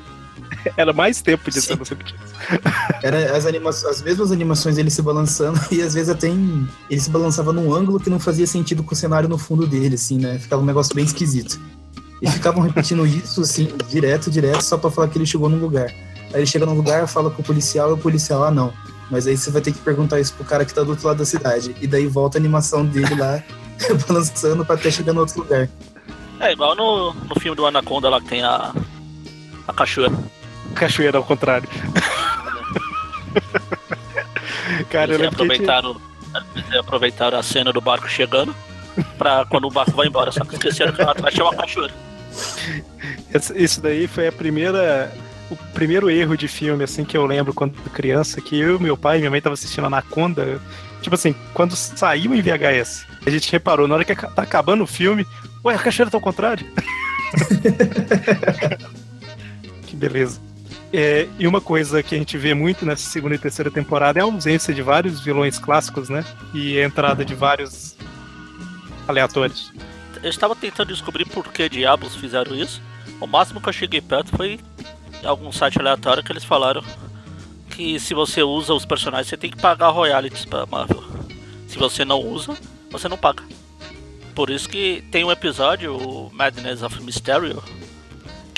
Era 0.77 0.93
mais 0.93 1.21
tempo 1.23 1.51
de 1.51 1.61
cenas 1.61 1.89
repetidas. 1.89 2.31
Era 3.03 3.37
as, 3.37 3.47
anima 3.47 3.71
as 3.71 4.03
mesmas 4.03 4.31
animações 4.33 4.79
ele 4.79 4.91
se 4.91 5.03
balançando 5.03 5.59
e 5.71 5.83
às 5.83 5.95
vezes 5.95 6.09
até 6.09 6.29
em- 6.29 6.69
ele 6.89 7.01
se 7.01 7.11
balançava 7.11 7.53
num 7.53 7.73
ângulo 7.75 7.99
que 8.01 8.11
não 8.11 8.19
fazia 8.21 8.47
sentido 8.47 8.83
com 8.83 8.93
o 8.95 8.97
cenário 8.97 9.29
no 9.29 9.39
fundo 9.39 9.67
dele, 9.67 9.95
assim, 9.95 10.19
né? 10.19 10.39
Ficava 10.39 10.63
um 10.63 10.67
negócio 10.67 10.95
bem 10.95 11.05
esquisito. 11.05 11.61
E 12.23 12.31
ficavam 12.31 12.63
repetindo 12.63 13.07
isso, 13.07 13.41
assim, 13.41 13.73
direto, 13.89 14.31
direto, 14.31 14.63
só 14.63 14.77
pra 14.77 14.91
falar 14.91 15.09
que 15.09 15.17
ele 15.17 15.25
chegou 15.25 15.49
num 15.49 15.59
lugar. 15.59 15.87
Aí 16.33 16.41
ele 16.41 16.47
chega 16.47 16.67
num 16.67 16.75
lugar, 16.75 17.09
fala 17.09 17.31
com 17.31 17.41
o 17.41 17.45
policial 17.45 17.91
e 17.91 17.93
o 17.95 17.99
policial, 17.99 18.45
ah, 18.45 18.51
não. 18.51 18.73
Mas 19.11 19.27
aí 19.27 19.37
você 19.37 19.51
vai 19.51 19.63
ter 19.63 19.73
que 19.73 19.79
perguntar 19.79 20.21
isso 20.21 20.35
pro 20.35 20.45
cara 20.45 20.65
que 20.65 20.73
tá 20.75 20.83
do 20.83 20.91
outro 20.91 21.07
lado 21.07 21.17
da 21.17 21.25
cidade. 21.25 21.75
E 21.81 21.87
daí 21.87 22.07
volta 22.07 22.37
a 22.37 22.41
animação 22.41 22.85
dele 22.87 23.15
lá, 23.15 23.43
balançando 24.07 24.65
pra 24.65 24.75
até 24.77 24.91
chegar 24.91 25.13
no 25.13 25.21
outro 25.21 25.41
lugar. 25.41 25.69
É 26.39 26.53
igual 26.53 26.77
no, 26.77 27.13
no 27.15 27.41
filme 27.41 27.57
do 27.57 27.67
Anaconda 27.67 28.09
lá 28.09 28.21
que 28.21 28.29
tem 28.29 28.43
a. 28.43 28.73
A 29.71 29.73
cachoeira. 29.73 30.13
Cachoeira 30.75 31.17
ao 31.17 31.25
contrário. 31.25 31.69
Cara, 34.91 35.13
eu 35.13 35.15
Eles 35.15 35.21
lembro 35.21 35.37
que 35.37 35.43
aproveitaram, 35.43 36.01
eles 36.57 36.75
aproveitaram 36.75 37.39
a 37.39 37.43
cena 37.43 37.73
do 37.73 37.81
barco 37.81 38.09
chegando 38.09 38.55
pra 39.17 39.45
quando 39.45 39.69
o 39.69 39.71
barco 39.71 39.93
vai 39.93 40.09
embora. 40.09 40.33
Só 40.33 40.45
que 40.45 40.55
esqueceram 40.55 40.93
que 40.93 41.03
lá 41.03 41.13
atrás 41.13 41.33
tinha 41.33 41.47
uma 41.47 41.55
cachoeira. 41.55 41.95
Isso 43.55 43.81
daí 43.81 44.09
foi 44.09 44.27
a 44.27 44.33
primeira. 44.33 45.13
O 45.49 45.57
primeiro 45.73 46.11
erro 46.11 46.37
de 46.37 46.49
filme, 46.49 46.83
assim, 46.83 47.05
que 47.05 47.17
eu 47.17 47.25
lembro 47.27 47.55
quando 47.55 47.75
criança, 47.91 48.41
que 48.41 48.59
eu, 48.59 48.79
meu 48.79 48.97
pai 48.97 49.17
e 49.17 49.21
minha 49.21 49.31
mãe 49.31 49.39
estavam 49.39 49.55
assistindo 49.55 49.87
Anaconda. 49.87 50.61
Tipo 51.01 51.15
assim, 51.15 51.35
quando 51.55 51.77
saiu 51.77 52.35
em 52.35 52.43
VHS, 52.43 53.07
a 53.25 53.31
gente 53.31 53.51
reparou, 53.51 53.89
na 53.89 53.95
hora 53.95 54.05
que 54.05 54.15
tá 54.15 54.43
acabando 54.43 54.85
o 54.85 54.87
filme, 54.87 55.27
ué, 55.65 55.75
a 55.75 55.79
cachoeira 55.79 56.11
tá 56.11 56.17
ao 56.17 56.21
contrário. 56.21 56.67
beleza. 60.01 60.41
É, 60.93 61.29
e 61.39 61.47
uma 61.47 61.61
coisa 61.61 62.03
que 62.03 62.15
a 62.15 62.19
gente 62.19 62.37
vê 62.37 62.55
muito 62.55 62.85
nessa 62.85 63.09
segunda 63.09 63.35
e 63.35 63.39
terceira 63.39 63.71
temporada 63.71 64.19
é 64.19 64.23
a 64.23 64.25
ausência 64.25 64.75
de 64.75 64.83
vários 64.83 65.21
vilões 65.21 65.59
clássicos, 65.59 66.09
né? 66.09 66.25
E 66.55 66.81
a 66.81 66.85
entrada 66.85 67.25
de 67.25 67.35
vários 67.35 67.95
aleatórios. 69.07 69.73
Eu 70.23 70.31
estava 70.31 70.57
tentando 70.57 70.89
descobrir 70.89 71.27
por 71.27 71.53
que 71.53 71.69
diabos 71.69 72.17
fizeram 72.17 72.55
isso. 72.55 72.83
O 73.21 73.27
máximo 73.27 73.61
que 73.61 73.69
eu 73.69 73.73
cheguei 73.73 74.01
perto 74.01 74.37
foi 74.37 74.59
em 75.23 75.27
algum 75.27 75.53
site 75.53 75.79
aleatório 75.79 76.23
que 76.23 76.33
eles 76.33 76.45
falaram 76.45 76.83
que 77.71 78.01
se 78.01 78.15
você 78.15 78.43
usa 78.43 78.75
os 78.75 78.85
personagens 78.85 79.29
você 79.29 79.37
tem 79.37 79.51
que 79.51 79.61
pagar 79.61 79.91
royalties 79.91 80.45
pra 80.45 80.67
Marvel. 80.67 81.05
Se 81.69 81.79
você 81.79 82.05
não 82.05 82.21
usa, 82.21 82.57
você 82.91 83.09
não 83.09 83.17
paga. 83.17 83.45
Por 84.35 84.51
isso 84.51 84.69
que 84.69 85.05
tem 85.11 85.25
um 85.25 85.31
episódio, 85.31 85.97
o 85.97 86.31
Madness 86.33 86.83
of 86.83 87.01
Mysterio, 87.03 87.63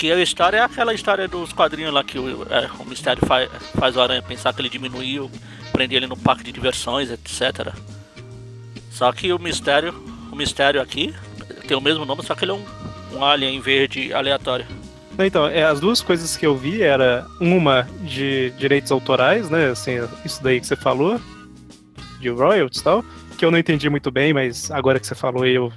que 0.03 0.11
a 0.11 0.21
história 0.21 0.57
é 0.57 0.61
aquela 0.61 0.93
história 0.93 1.29
dos 1.29 1.53
quadrinhos 1.53 1.93
lá 1.93 2.03
que 2.03 2.19
o, 2.19 2.43
é, 2.49 2.69
o 2.77 2.83
Mistério 2.83 3.25
faz, 3.25 3.49
faz 3.73 3.95
o 3.95 4.01
Aranha 4.01 4.21
pensar 4.21 4.53
que 4.53 4.59
ele 4.59 4.67
diminuiu, 4.67 5.31
prende 5.71 5.95
ele 5.95 6.07
no 6.07 6.17
parque 6.17 6.43
de 6.43 6.51
diversões, 6.51 7.09
etc. 7.09 7.73
Só 8.91 9.13
que 9.13 9.31
o 9.31 9.39
Mistério, 9.39 9.95
o 10.29 10.35
Mistério 10.35 10.81
aqui 10.81 11.15
tem 11.69 11.77
o 11.77 11.79
mesmo 11.79 12.03
nome, 12.03 12.21
só 12.21 12.35
que 12.35 12.43
ele 12.43 12.51
é 12.51 12.53
um, 12.53 12.65
um 13.13 13.23
alien 13.23 13.61
verde 13.61 14.13
aleatório. 14.13 14.65
Então, 15.17 15.47
é, 15.47 15.63
as 15.63 15.79
duas 15.79 16.01
coisas 16.01 16.35
que 16.35 16.45
eu 16.45 16.57
vi 16.57 16.81
era 16.81 17.25
uma 17.39 17.87
de 18.01 18.49
direitos 18.57 18.91
autorais, 18.91 19.49
né? 19.49 19.67
Assim, 19.67 19.93
isso 20.25 20.43
daí 20.43 20.59
que 20.59 20.67
você 20.67 20.75
falou, 20.75 21.17
de 22.19 22.27
royalties 22.27 22.81
e 22.81 22.83
tal, 22.83 23.05
que 23.37 23.45
eu 23.45 23.51
não 23.51 23.57
entendi 23.57 23.89
muito 23.89 24.11
bem, 24.11 24.33
mas 24.33 24.69
agora 24.69 24.99
que 24.99 25.07
você 25.07 25.15
falou 25.15 25.45
eu 25.45 25.71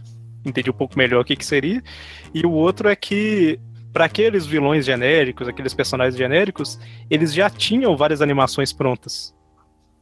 entendi 0.44 0.68
um 0.68 0.72
pouco 0.72 0.98
melhor 0.98 1.20
o 1.20 1.24
que, 1.24 1.36
que 1.36 1.46
seria. 1.46 1.80
E 2.34 2.44
o 2.44 2.50
outro 2.50 2.88
é 2.88 2.96
que 2.96 3.60
para 3.96 4.04
aqueles 4.04 4.44
vilões 4.44 4.84
genéricos, 4.84 5.48
aqueles 5.48 5.72
personagens 5.72 6.18
genéricos, 6.18 6.78
eles 7.08 7.32
já 7.32 7.48
tinham 7.48 7.96
várias 7.96 8.20
animações 8.20 8.70
prontas, 8.70 9.34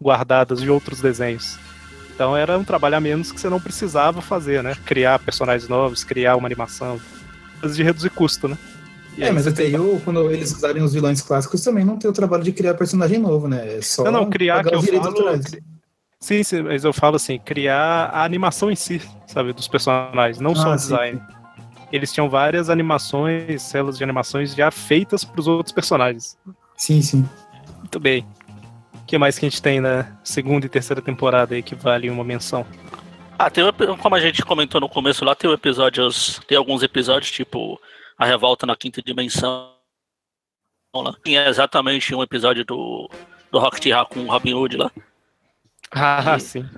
guardadas 0.03 0.61
de 0.61 0.69
outros 0.69 1.01
desenhos. 1.01 1.57
Então 2.13 2.37
era 2.37 2.59
um 2.59 2.65
trabalho 2.65 2.97
a 2.97 3.01
menos 3.01 3.31
que 3.31 3.41
você 3.41 3.49
não 3.49 3.61
precisava 3.61 4.21
fazer, 4.21 4.65
né? 4.65 4.77
Criar 4.85 5.21
personagens 5.21 5.69
novos, 5.69 6.03
criar 6.03 6.35
uma 6.35 6.49
animação, 6.49 7.01
de 7.63 7.85
reduzir 7.85 8.11
custo, 8.11 8.49
né? 8.49 8.59
E 9.17 9.23
é, 9.23 9.31
mas 9.31 9.47
até 9.47 9.69
eu, 9.69 10.03
quando 10.05 10.29
eles 10.29 10.53
usarem 10.53 10.83
os 10.83 10.93
vilões 10.93 11.23
clássicos, 11.23 11.63
também 11.63 11.85
não 11.85 11.97
tem 11.97 12.11
o 12.11 12.13
trabalho 12.13 12.43
de 12.43 12.51
criar 12.51 12.75
personagem 12.75 13.21
novo, 13.21 13.47
né? 13.47 13.77
É 13.77 13.81
só 13.81 14.03
não, 14.03 14.11
não, 14.11 14.29
criar 14.29 14.65
que 14.65 14.75
eu 14.75 14.83
falo... 14.83 15.41
Sim, 16.19 16.43
sim, 16.43 16.63
mas 16.63 16.83
eu 16.83 16.93
falo 16.93 17.15
assim, 17.15 17.39
criar 17.39 18.11
a 18.13 18.25
animação 18.25 18.73
em 18.73 18.77
si, 18.77 19.01
sabe, 19.29 19.53
dos 19.53 19.69
personagens, 19.69 20.41
não 20.41 20.51
ah, 20.51 20.57
só 20.57 20.73
o 20.73 20.75
design. 20.75 21.23
Sim 21.29 21.34
eles 21.95 22.13
tinham 22.13 22.29
várias 22.29 22.69
animações, 22.69 23.63
células 23.63 23.97
de 23.97 24.03
animações 24.03 24.53
já 24.53 24.69
feitas 24.69 25.25
para 25.25 25.41
os 25.41 25.47
outros 25.47 25.73
personagens. 25.73 26.37
Sim, 26.77 27.01
sim. 27.01 27.29
Muito 27.79 28.01
bem. 28.01 28.27
O 28.95 29.05
que 29.07 29.17
mais 29.17 29.39
que 29.39 29.47
a 29.47 29.49
gente 29.49 29.63
tem 29.63 29.81
na 29.81 30.19
segunda 30.25 30.67
e 30.67 30.69
terceira 30.69 31.01
temporada 31.01 31.55
aí 31.55 31.63
que 31.63 31.77
vale 31.77 32.11
uma 32.11 32.25
menção? 32.25 32.67
Ah, 33.39 33.49
tem 33.49 33.65
como 34.01 34.17
a 34.17 34.21
gente 34.21 34.45
comentou 34.45 34.81
no 34.81 34.89
começo 34.89 35.25
lá, 35.25 35.37
tem 35.37 35.53
episódios, 35.53 36.41
tem 36.49 36.59
alguns 36.59 36.83
episódios 36.83 37.31
tipo 37.31 37.81
a 38.19 38.25
revolta 38.25 38.67
na 38.67 38.75
quinta 38.75 39.01
dimensão. 39.01 39.73
Lá. 40.93 41.15
Tinha 41.25 41.47
exatamente 41.49 42.13
um 42.13 42.23
episódio 42.23 42.65
do 42.65 43.09
do 43.53 43.59
Rocket 43.61 43.87
Raccoon 43.93 44.27
Robin 44.27 44.55
Hood 44.55 44.77
lá. 44.77 44.91
Ah, 45.93 46.37
e 46.37 46.41
sim. 46.41 46.69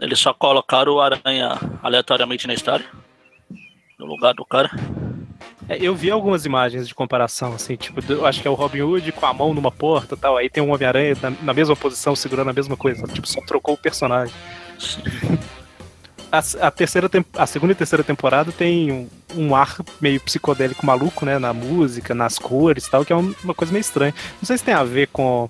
Eles 0.00 0.18
só 0.18 0.34
colocaram 0.34 0.94
o 0.94 1.00
aranha 1.00 1.60
aleatoriamente 1.80 2.48
na 2.48 2.54
história 2.54 3.03
no 3.98 4.06
lugar 4.06 4.34
do 4.34 4.44
cara. 4.44 4.70
É, 5.68 5.78
eu 5.80 5.94
vi 5.94 6.10
algumas 6.10 6.44
imagens 6.44 6.86
de 6.86 6.94
comparação, 6.94 7.54
assim, 7.54 7.76
tipo, 7.76 8.00
eu 8.12 8.26
acho 8.26 8.40
que 8.40 8.48
é 8.48 8.50
o 8.50 8.54
Robin 8.54 8.82
Hood 8.82 9.12
com 9.12 9.26
a 9.26 9.32
mão 9.32 9.54
numa 9.54 9.70
porta 9.70 10.16
tal, 10.16 10.36
aí 10.36 10.50
tem 10.50 10.62
um 10.62 10.72
Homem-Aranha 10.72 11.16
na, 11.20 11.30
na, 11.30 11.54
mesma 11.54 11.74
posição, 11.74 12.14
segurando 12.14 12.50
a 12.50 12.52
mesma 12.52 12.76
coisa, 12.76 13.06
tipo, 13.06 13.26
só 13.26 13.40
trocou 13.40 13.74
o 13.74 13.78
personagem. 13.78 14.34
A, 16.30 16.66
a, 16.66 16.70
terceira 16.70 17.08
a 17.36 17.46
segunda 17.46 17.72
e 17.72 17.76
terceira 17.76 18.02
temporada 18.02 18.50
tem 18.50 18.90
um, 18.90 19.08
um, 19.36 19.56
ar 19.56 19.76
meio 20.00 20.20
psicodélico 20.20 20.84
maluco, 20.84 21.24
né? 21.24 21.38
Na 21.38 21.52
música, 21.54 22.12
nas 22.12 22.40
cores 22.40 22.86
e 22.86 22.90
tal, 22.90 23.04
que 23.04 23.12
é 23.12 23.16
uma 23.16 23.54
coisa 23.54 23.72
meio 23.72 23.82
estranha. 23.82 24.12
Não 24.42 24.44
sei 24.44 24.58
se 24.58 24.64
tem 24.64 24.74
a 24.74 24.82
ver 24.82 25.06
com. 25.12 25.48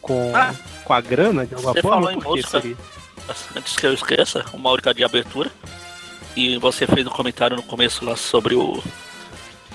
com, 0.00 0.32
ah, 0.34 0.54
com 0.84 0.94
a 0.94 1.00
grana 1.02 1.44
de 1.44 1.54
alguma 1.54 1.74
forma. 1.74 2.06
Falou 2.06 2.10
em 2.10 2.16
música. 2.16 2.62
Antes 3.54 3.76
que 3.76 3.86
eu 3.86 3.92
esqueça, 3.92 4.42
uma 4.54 4.70
hora 4.70 4.94
de 4.94 5.04
abertura. 5.04 5.52
E 6.38 6.56
você 6.56 6.86
fez 6.86 7.04
um 7.04 7.10
comentário 7.10 7.56
no 7.56 7.64
começo 7.64 8.04
lá 8.04 8.14
sobre 8.14 8.54
o, 8.54 8.80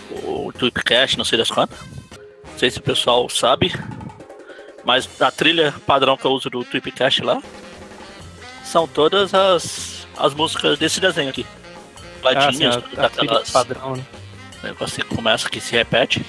o 0.09 0.49
Tweepcast, 0.53 1.17
não 1.17 1.25
sei 1.25 1.37
das 1.37 1.51
quantas. 1.51 1.77
Não 1.81 2.57
sei 2.57 2.71
se 2.71 2.79
o 2.79 2.81
pessoal 2.81 3.27
sabe. 3.27 3.73
Mas 4.85 5.09
a 5.21 5.29
trilha 5.29 5.75
padrão 5.85 6.15
que 6.15 6.23
eu 6.23 6.31
uso 6.31 6.49
do 6.49 6.63
Tweepcast 6.63 7.21
lá 7.21 7.43
são 8.63 8.87
todas 8.87 9.33
as, 9.33 10.07
as 10.15 10.33
músicas 10.33 10.79
desse 10.79 11.01
desenho 11.01 11.31
aqui. 11.31 11.45
Ladinhas, 12.21 12.77
ah, 12.77 13.01
daquelas. 13.01 13.51
Padrão, 13.51 13.97
né? 13.97 14.05
Negócio 14.63 15.03
que 15.03 15.13
começa, 15.13 15.49
que 15.49 15.59
se 15.59 15.73
repete. 15.73 16.25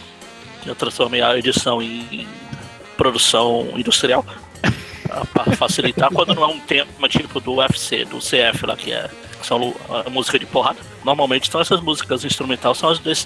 Eu 0.66 0.74
transformei 0.74 1.22
a 1.22 1.39
edição 1.39 1.80
em 1.80 2.26
produção 2.97 3.68
industrial. 3.76 4.26
para 5.32 5.55
facilitar 5.55 6.11
quando 6.11 6.35
não 6.35 6.43
é 6.43 6.47
um 6.49 6.59
tema 6.59 7.09
tipo 7.09 7.39
do 7.39 7.55
UFC, 7.55 8.05
do 8.05 8.18
CF 8.18 8.66
lá, 8.66 8.76
que 8.76 8.91
é 8.91 9.09
são 9.45 9.74
a 9.88 10.09
música 10.11 10.38
de 10.38 10.47
porrada. 10.47 10.78
Normalmente 11.05 11.51
são 11.51 11.61
essas 11.61 11.80
músicas 11.80 12.24
instrumentais, 12.24 12.78
são 12.78 12.88
as 12.88 12.99
desses 12.99 13.24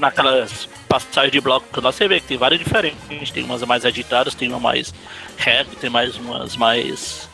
naquelas 0.00 0.68
passagens 0.88 1.32
de 1.32 1.40
bloco 1.40 1.66
que 1.72 1.80
lá 1.80 1.90
você 1.90 2.06
vê 2.06 2.20
que 2.20 2.26
tem 2.26 2.36
várias 2.36 2.60
diferentes. 2.60 3.30
Tem 3.30 3.44
umas 3.44 3.62
mais 3.62 3.84
agitadas, 3.84 4.34
tem 4.34 4.48
uma 4.48 4.60
mais 4.60 4.92
reggae, 5.36 5.76
tem 5.76 5.90
mais 5.90 6.16
umas 6.16 6.56
mais. 6.56 7.28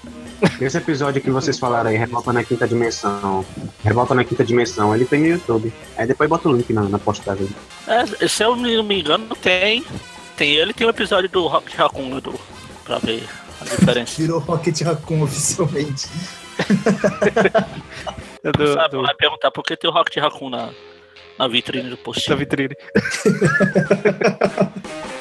Esse 0.61 0.79
episódio 0.79 1.21
que 1.21 1.31
vocês 1.31 1.59
falaram 1.59 1.91
aí, 1.91 1.97
Revolta 1.97 2.33
na 2.33 2.43
Quinta 2.43 2.67
Dimensão. 2.67 3.45
Revolta 3.85 4.15
na 4.15 4.25
Quinta 4.25 4.45
Dimensão, 4.45 4.95
ele 4.95 5.05
tem 5.05 5.21
no 5.21 5.27
YouTube. 5.27 5.73
Aí 5.97 6.07
depois 6.07 6.31
bota 6.31 6.49
o 6.49 6.57
link 6.57 6.73
na, 6.73 6.83
na 6.85 6.99
postagem. 6.99 7.49
É, 7.87 8.29
se 8.29 8.43
eu 8.43 8.57
não 8.57 8.83
me 8.83 9.01
engano, 9.01 9.35
tem. 9.37 9.85
Tem 10.37 10.55
ele 10.55 10.73
tem 10.73 10.87
o 10.87 10.89
um 10.89 10.91
episódio 10.91 11.29
do 11.29 11.47
Rock 11.47 11.77
Raccoon 11.77 12.19
do, 12.21 12.41
pra 12.85 12.99
ver 12.99 13.29
a 13.61 13.65
diferença. 13.65 14.21
Virou 14.21 14.41
Rocket 14.41 14.81
Raccoon 14.81 15.23
oficialmente. 15.23 16.09
É 18.43 18.51
do, 18.53 18.73
Sabe, 18.73 18.97
do... 18.97 19.03
vai 19.03 19.15
perguntar 19.15 19.51
por 19.51 19.63
que 19.63 19.77
tem 19.77 19.91
o 19.91 19.93
Rocket 19.93 20.17
Raccoon 20.17 20.49
na, 20.49 20.71
na 21.39 21.47
vitrine 21.47 21.91
do 21.91 21.99
post. 21.99 22.27
Na 22.31 22.37
vitrine. 22.37 22.75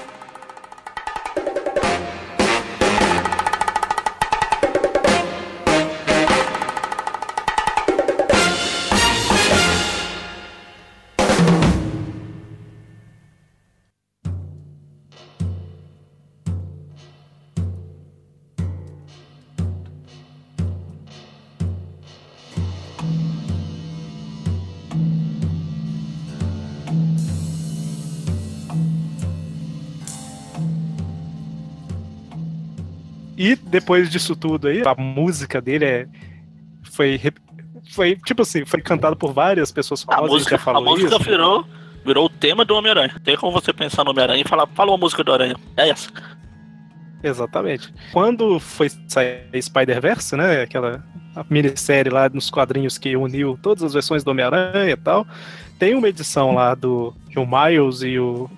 E 33.39 33.55
depois 33.55 34.09
disso 34.09 34.35
tudo 34.35 34.67
aí, 34.67 34.83
a 34.85 34.93
música 34.93 35.61
dele 35.61 35.85
é, 35.85 36.07
foi, 36.83 37.17
foi 37.89 38.17
tipo 38.17 38.41
assim, 38.41 38.65
foi 38.65 38.81
cantada 38.81 39.15
por 39.15 39.31
várias 39.31 39.71
pessoas 39.71 40.03
famosas. 40.03 40.29
A 40.29 40.33
música, 40.33 40.57
já 40.57 40.61
falou 40.61 40.81
a 40.81 40.85
música 40.85 41.15
isso. 41.15 41.23
virou, 41.23 41.65
virou 42.05 42.25
o 42.25 42.29
tema 42.29 42.65
do 42.65 42.75
Homem-Aranha. 42.75 43.15
Tem 43.23 43.37
como 43.37 43.53
você 43.53 43.71
pensar 43.71 44.03
no 44.03 44.11
Homem-Aranha 44.11 44.43
e 44.45 44.47
falar, 44.47 44.67
fala 44.67 44.91
uma 44.91 44.97
música 44.97 45.23
do 45.23 45.31
Aranha. 45.31 45.55
É 45.77 45.87
essa. 45.87 46.11
Exatamente. 47.23 47.93
Quando 48.11 48.59
foi 48.59 48.89
sair 49.07 49.47
Spider-Verse, 49.61 50.35
né? 50.35 50.63
Aquela 50.63 51.01
minissérie 51.49 52.11
lá 52.11 52.27
nos 52.27 52.49
quadrinhos 52.49 52.97
que 52.97 53.15
uniu 53.15 53.57
todas 53.61 53.83
as 53.85 53.93
versões 53.93 54.21
do 54.21 54.31
Homem-Aranha 54.31 54.91
e 54.91 54.97
tal, 54.97 55.25
tem 55.77 55.95
uma 55.95 56.09
edição 56.09 56.53
lá 56.53 56.75
do 56.75 57.15
que 57.29 57.39
o 57.39 57.45
Miles 57.45 58.01
e 58.01 58.19
o 58.19 58.49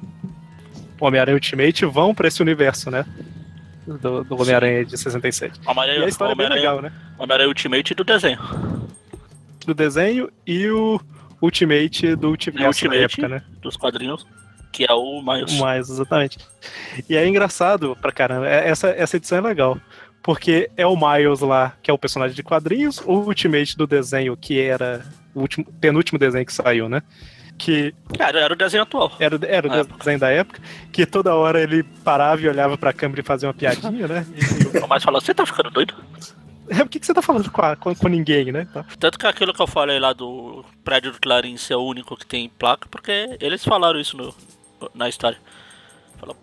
Homem-Aranha 1.00 1.36
Ultimate 1.36 1.86
vão 1.86 2.16
para 2.16 2.28
esse 2.28 2.42
universo, 2.42 2.90
né? 2.90 3.06
Do, 3.86 4.24
do 4.24 4.42
Homem-Aranha 4.42 4.86
de 4.86 4.98
67. 4.98 5.60
Homem 5.66 6.00
e 6.00 6.04
a 6.04 6.08
história 6.08 6.34
é 6.34 6.36
bem 6.36 6.50
legal, 6.50 6.82
né? 6.82 6.92
Homem-Aranha 7.18 7.50
Ultimate 7.50 7.94
do 7.94 8.04
desenho. 8.04 8.40
Do 9.66 9.74
desenho 9.74 10.30
e 10.46 10.68
o 10.70 11.00
Ultimate 11.42 12.16
do 12.16 12.30
Ultimate, 12.30 12.66
Ultimate 12.66 13.04
época, 13.04 13.28
né? 13.28 13.44
Dos 13.62 13.76
quadrinhos, 13.76 14.26
que 14.72 14.86
é 14.90 14.94
o 14.94 15.22
Miles. 15.22 15.60
O 15.60 15.66
Miles, 15.66 15.90
exatamente. 15.90 16.38
E 17.10 17.16
é 17.16 17.28
engraçado 17.28 17.98
pra 18.02 18.12
caramba. 18.12 18.48
É, 18.48 18.68
essa, 18.68 18.90
essa 18.90 19.18
edição 19.18 19.38
é 19.38 19.42
legal. 19.42 19.80
porque 20.22 20.70
é 20.78 20.86
o 20.86 20.96
Miles 20.96 21.40
lá, 21.40 21.74
que 21.82 21.90
é 21.90 21.94
o 21.94 21.98
personagem 21.98 22.36
de 22.36 22.44
quadrinhos, 22.44 23.00
o 23.00 23.14
Ultimate 23.14 23.76
do 23.76 23.88
desenho, 23.88 24.38
que 24.38 24.60
era 24.60 25.04
o 25.34 25.42
último, 25.42 25.66
penúltimo 25.80 26.20
desenho 26.20 26.46
que 26.46 26.54
saiu, 26.54 26.88
né? 26.88 27.02
Que 27.64 27.94
Cara, 28.18 28.40
era 28.40 28.54
o 28.54 28.58
desenho 28.58 28.82
atual. 28.82 29.12
era, 29.20 29.38
era 29.46 29.68
o 29.68 29.70
Na 29.70 29.84
desenho 29.84 30.18
da 30.20 30.30
época, 30.32 30.60
que 30.92 31.06
toda 31.06 31.36
hora 31.36 31.62
ele 31.62 31.84
parava 32.04 32.42
e 32.42 32.50
olhava 32.50 32.76
pra 32.76 32.92
câmera 32.92 33.22
e 33.22 33.24
fazia 33.24 33.48
uma 33.48 33.54
piadinha, 33.54 34.08
né? 34.08 34.26
E- 34.74 34.80
O 34.80 34.88
mais 34.88 35.04
falou, 35.04 35.22
você 35.22 35.32
tá 35.32 35.46
ficando 35.46 35.70
doido? 35.70 35.94
É, 36.70 36.82
o 36.82 36.88
que, 36.88 37.00
que 37.00 37.06
você 37.06 37.14
tá 37.14 37.22
falando 37.22 37.52
com, 37.52 37.62
a- 37.62 37.76
com, 37.76 37.94
com 37.94 38.08
ninguém, 38.08 38.52
né? 38.52 38.68
Tá. 38.74 38.84
Tanto 39.00 39.20
que 39.20 39.28
aquilo 39.28 39.54
que 39.54 39.62
eu 39.62 39.68
falei 39.68 40.00
lá 40.00 40.12
do 40.12 40.66
prédio 40.84 41.12
do 41.12 41.20
Clarim 41.22 41.56
ser 41.56 41.76
o 41.76 41.84
único 41.86 42.18
que 42.18 42.26
tem 42.26 42.50
placa, 42.50 42.88
porque 42.90 43.38
eles 43.40 43.64
falaram 43.64 44.00
isso 44.00 44.18
no, 44.18 44.34
na 44.96 45.08
história. 45.08 45.38
Falou, 46.20 46.36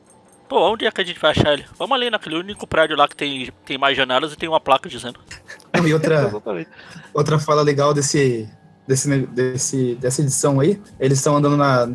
pô, 0.49 0.71
onde 0.73 0.87
é 0.87 0.91
que 0.93 1.01
a 1.01 1.05
gente 1.05 1.19
vai 1.19 1.33
achar 1.33 1.53
ele? 1.55 1.65
Vamos 1.77 1.97
ali 1.97 2.11
naquele 2.11 2.37
único 2.37 2.65
prédio 2.67 2.97
lá 2.97 3.09
que 3.09 3.17
tem, 3.17 3.51
tem 3.65 3.77
mais 3.77 3.97
janelas 3.97 4.33
e 4.33 4.37
tem 4.37 4.49
uma 4.49 4.61
placa 4.61 4.89
dizendo. 4.89 5.19
E 5.85 5.93
outra, 5.93 6.23
Exatamente. 6.29 6.71
outra 7.13 7.39
fala 7.41 7.63
legal 7.63 7.93
desse, 7.93 8.49
desse, 8.89 9.27
desse, 9.27 9.95
dessa 9.97 10.23
edição 10.23 10.59
aí, 10.59 10.81
eles 10.99 11.19
estão 11.19 11.37
andando 11.37 11.59
na, 11.59 11.91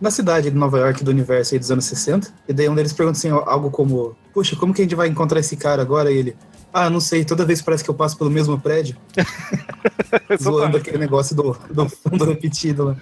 na 0.00 0.10
cidade 0.12 0.48
de 0.48 0.56
Nova 0.56 0.78
York 0.78 1.02
do 1.02 1.10
universo 1.10 1.54
aí 1.54 1.58
dos 1.58 1.72
anos 1.72 1.84
60, 1.86 2.32
e 2.48 2.52
daí 2.52 2.68
um 2.68 2.74
deles 2.74 2.92
pergunta 2.92 3.18
assim, 3.18 3.30
algo 3.30 3.68
como, 3.68 4.16
puxa, 4.32 4.54
como 4.54 4.72
que 4.72 4.80
a 4.80 4.84
gente 4.84 4.94
vai 4.94 5.08
encontrar 5.08 5.40
esse 5.40 5.56
cara 5.56 5.82
agora? 5.82 6.10
E 6.12 6.16
ele, 6.16 6.36
ah, 6.72 6.88
não 6.88 7.00
sei, 7.00 7.24
toda 7.24 7.44
vez 7.44 7.60
parece 7.60 7.82
que 7.82 7.90
eu 7.90 7.94
passo 7.94 8.16
pelo 8.16 8.30
mesmo 8.30 8.58
prédio, 8.60 8.96
zoando 10.40 10.76
aquele 10.76 10.98
negócio 10.98 11.34
do, 11.34 11.58
do 11.68 11.88
fundo 11.88 12.24
repetido 12.24 12.84
lá. 12.84 12.96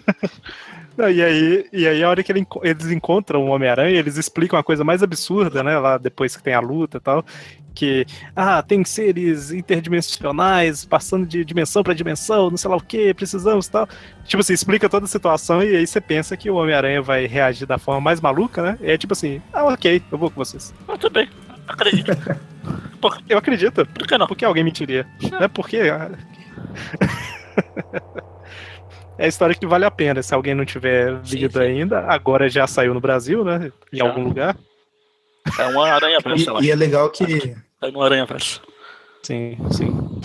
Não, 0.97 1.11
e, 1.11 1.21
aí, 1.23 1.67
e 1.73 1.89
aí, 1.89 2.03
a 2.05 2.09
hora 2.09 2.23
que 2.23 2.31
ele 2.31 2.47
eles 2.63 2.87
encontram 2.87 3.45
o 3.45 3.49
Homem-Aranha, 3.49 3.99
eles 3.99 4.17
explicam 4.17 4.57
a 4.57 4.63
coisa 4.63 4.85
mais 4.85 5.03
absurda, 5.03 5.61
né? 5.61 5.77
Lá 5.77 5.99
depois 5.99 6.37
que 6.37 6.43
tem 6.43 6.55
a 6.55 6.61
luta 6.61 6.99
e 6.99 7.01
tal. 7.01 7.25
Que, 7.75 8.07
ah, 8.37 8.63
tem 8.63 8.85
seres 8.85 9.51
interdimensionais 9.51 10.85
passando 10.85 11.27
de 11.27 11.45
dimensão 11.45 11.83
pra 11.83 11.95
dimensão, 11.95 12.51
não 12.51 12.57
sei 12.57 12.71
lá 12.71 12.77
o 12.77 12.81
que, 12.81 13.13
precisamos 13.15 13.67
e 13.67 13.71
tal. 13.71 13.89
Tipo 14.25 14.41
assim, 14.41 14.53
explica 14.53 14.89
toda 14.89 15.07
a 15.07 15.09
situação 15.09 15.63
e 15.63 15.77
aí 15.77 15.87
você 15.87 16.01
pensa 16.01 16.37
que 16.37 16.51
o 16.51 16.57
Homem-Aranha 16.57 17.03
vai 17.03 17.27
reagir 17.27 17.67
da 17.67 17.79
forma 17.79 18.01
mais 18.01 18.21
maluca, 18.21 18.63
né? 18.63 18.79
E 18.81 18.91
é 18.91 18.99
tipo 18.99 19.13
assim, 19.13 19.41
ah, 19.53 19.65
ok, 19.65 20.03
eu 20.11 20.19
vou 20.19 20.31
com 20.31 20.45
vocês. 20.45 20.73
Tudo 20.87 21.11
bem, 21.11 21.29
acredito. 21.67 22.11
Por, 23.01 23.19
Eu 23.29 23.37
acredito. 23.37 23.85
por 23.85 24.07
que 24.07 24.17
não? 24.17 24.27
Por 24.27 24.35
que 24.35 24.47
alguém 24.47 24.65
mentiria? 24.65 25.07
Não 25.31 25.41
é 25.41 25.49
porque. 25.49 25.77
ah, 25.81 26.11
É 29.17 29.27
a 29.27 29.29
história 29.29 29.55
que 29.55 29.67
vale 29.67 29.85
a 29.85 29.91
pena. 29.91 30.23
Se 30.23 30.35
alguém 30.35 30.55
não 30.55 30.65
tiver 30.65 31.21
Sim, 31.25 31.37
lido 31.37 31.59
sim. 31.59 31.65
ainda, 31.65 32.01
agora 32.01 32.49
já 32.49 32.67
saiu 32.67 32.95
no 32.95 33.01
Brasil, 33.01 33.45
né? 33.45 33.71
Em 33.93 33.99
Já. 33.99 34.05
algum 34.07 34.25
lugar. 34.25 34.57
É 35.59 35.67
uma 35.67 35.89
aranha 35.89 36.19
verso, 36.23 36.51
eu 36.51 36.61
E, 36.61 36.67
e 36.67 36.71
é 36.71 36.75
legal 36.75 37.11
que 37.11 37.55
É 37.83 37.91
no 37.91 38.03
aranha 38.03 38.25
verso. 38.27 38.61
Sim, 39.23 39.57
sim. 39.71 40.21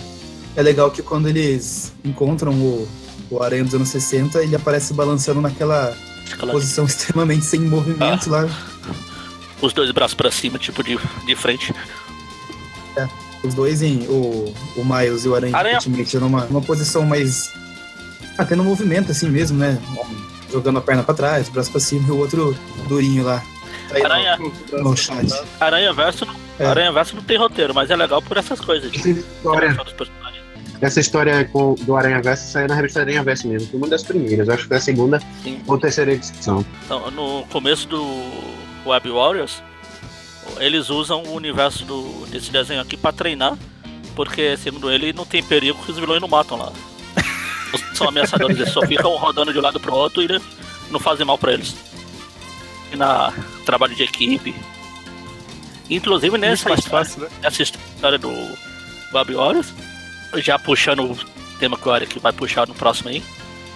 é 0.56 0.62
legal 0.62 0.92
que 0.92 1.02
quando 1.02 1.28
eles 1.30 1.94
encontram 2.04 2.54
o, 2.54 2.88
o 3.32 3.42
Aranha 3.42 3.64
dos 3.64 3.74
anos 3.74 3.88
60, 3.90 4.42
ele 4.44 4.56
aparece 4.56 4.94
balançando 4.94 5.40
naquela 5.42 5.96
Aquela- 6.32 6.52
posição 6.52 6.84
extremamente 6.86 7.46
sem 7.46 7.60
movimento 7.62 8.30
lá. 8.30 8.48
Os 9.62 9.72
dois 9.74 9.92
braços 9.92 10.16
pra 10.16 10.32
cima, 10.32 10.58
tipo 10.58 10.84
de, 10.84 10.98
de 11.26 11.36
frente. 11.36 11.74
Os 13.44 13.54
dois 13.54 13.82
em. 13.82 14.06
O, 14.08 14.54
o 14.76 14.84
Miles 14.84 15.24
e 15.24 15.30
o 15.30 15.36
Aranha, 15.36 15.56
Aranha- 15.56 15.76
Ultimate, 15.78 16.18
numa, 16.18 16.46
numa 16.46 16.62
posição 16.62 17.04
mais. 17.06 17.50
Ah, 18.38 18.44
tendo 18.46 18.64
movimento 18.66 19.12
assim 19.12 19.30
mesmo, 19.30 19.58
né? 19.58 19.82
Jogando 20.52 20.80
a 20.80 20.82
perna 20.82 21.04
pra 21.04 21.14
trás, 21.14 21.48
o 21.48 21.52
braço 21.52 21.72
pra 21.72 21.80
cima 21.80 22.06
e 22.08 22.12
o 22.12 22.18
outro 22.18 22.54
durinho 22.90 23.24
lá. 23.24 23.42
Aí, 23.92 24.04
Aranha- 24.04 24.38
no. 24.38 24.96
Aranha 25.60 25.94
verso, 25.94 26.26
não- 26.26 26.36
É. 26.60 26.66
aranha 26.66 26.92
verso 26.92 27.16
não 27.16 27.24
tem 27.24 27.38
roteiro, 27.38 27.74
mas 27.74 27.90
é 27.90 27.96
legal 27.96 28.22
por 28.22 28.38
essas 28.38 28.60
coisas. 28.62 28.94
História, 28.94 29.78
essa 30.82 31.00
história 31.00 31.46
com, 31.46 31.76
do 31.76 31.96
Aranha 31.96 32.22
Verso 32.22 32.52
saiu 32.52 32.68
na 32.68 32.76
revista 32.76 33.02
Aranha 33.02 33.24
Verso 33.24 33.48
mesmo. 33.48 33.70
Foi 33.70 33.80
uma 33.80 33.88
das 33.90 34.04
primeiras. 34.04 34.48
Acho 34.48 34.64
que 34.64 34.68
foi 34.70 34.78
a 34.78 34.82
segunda 34.82 35.20
Sim. 35.44 35.62
ou 35.68 35.78
terceira 35.78 36.14
edição. 36.14 36.66
Então, 36.86 37.12
no 37.12 37.44
começo 37.48 37.88
do 37.88 38.02
Web 38.86 39.10
Warriors, 39.10 39.62
eles 40.60 40.90
usam 40.90 41.24
o 41.24 41.34
universo 41.34 41.84
do, 41.86 42.26
desse 42.28 42.50
desenho 42.52 42.82
aqui 42.82 42.96
pra 42.96 43.12
treinar, 43.12 43.58
porque, 44.16 44.56
segundo 44.58 44.90
ele, 44.92 45.12
não 45.14 45.26
tem 45.26 45.44
perigo 45.44 45.78
que 45.84 45.92
os 45.92 45.98
vilões 46.00 46.22
não 46.22 46.28
matam 46.28 46.58
lá. 46.58 46.72
Os- 47.74 47.82
São 47.98 48.08
ameaçadores, 48.08 48.58
eles 48.58 48.72
só 48.72 48.82
ficam 48.86 49.16
rodando 49.18 49.52
de 49.52 49.60
um 49.60 49.62
lado 49.62 49.80
pro 49.80 49.94
outro 49.94 50.24
e 50.24 50.42
não 50.90 51.00
fazem 51.00 51.26
mal 51.26 51.38
pra 51.38 51.52
eles. 51.54 51.76
Na 52.96 53.34
trabalho 53.66 53.96
de 53.96 54.04
equipe. 54.04 54.56
Inclusive 55.90 56.32
Muito 56.32 56.42
nessa 56.42 56.70
mais 56.70 56.80
história, 56.82 57.06
fácil, 57.06 57.22
né? 57.24 57.30
essa 57.42 57.64
história 57.64 58.18
do 58.18 58.32
Warriors, 59.12 59.74
já 60.36 60.60
puxando 60.60 61.12
o 61.12 61.18
tema 61.60 61.78
que 61.78 61.90
o 61.90 61.96
Eric 61.96 62.20
vai 62.20 62.32
puxar 62.32 62.68
no 62.68 62.76
próximo 62.76 63.10
aí. 63.10 63.24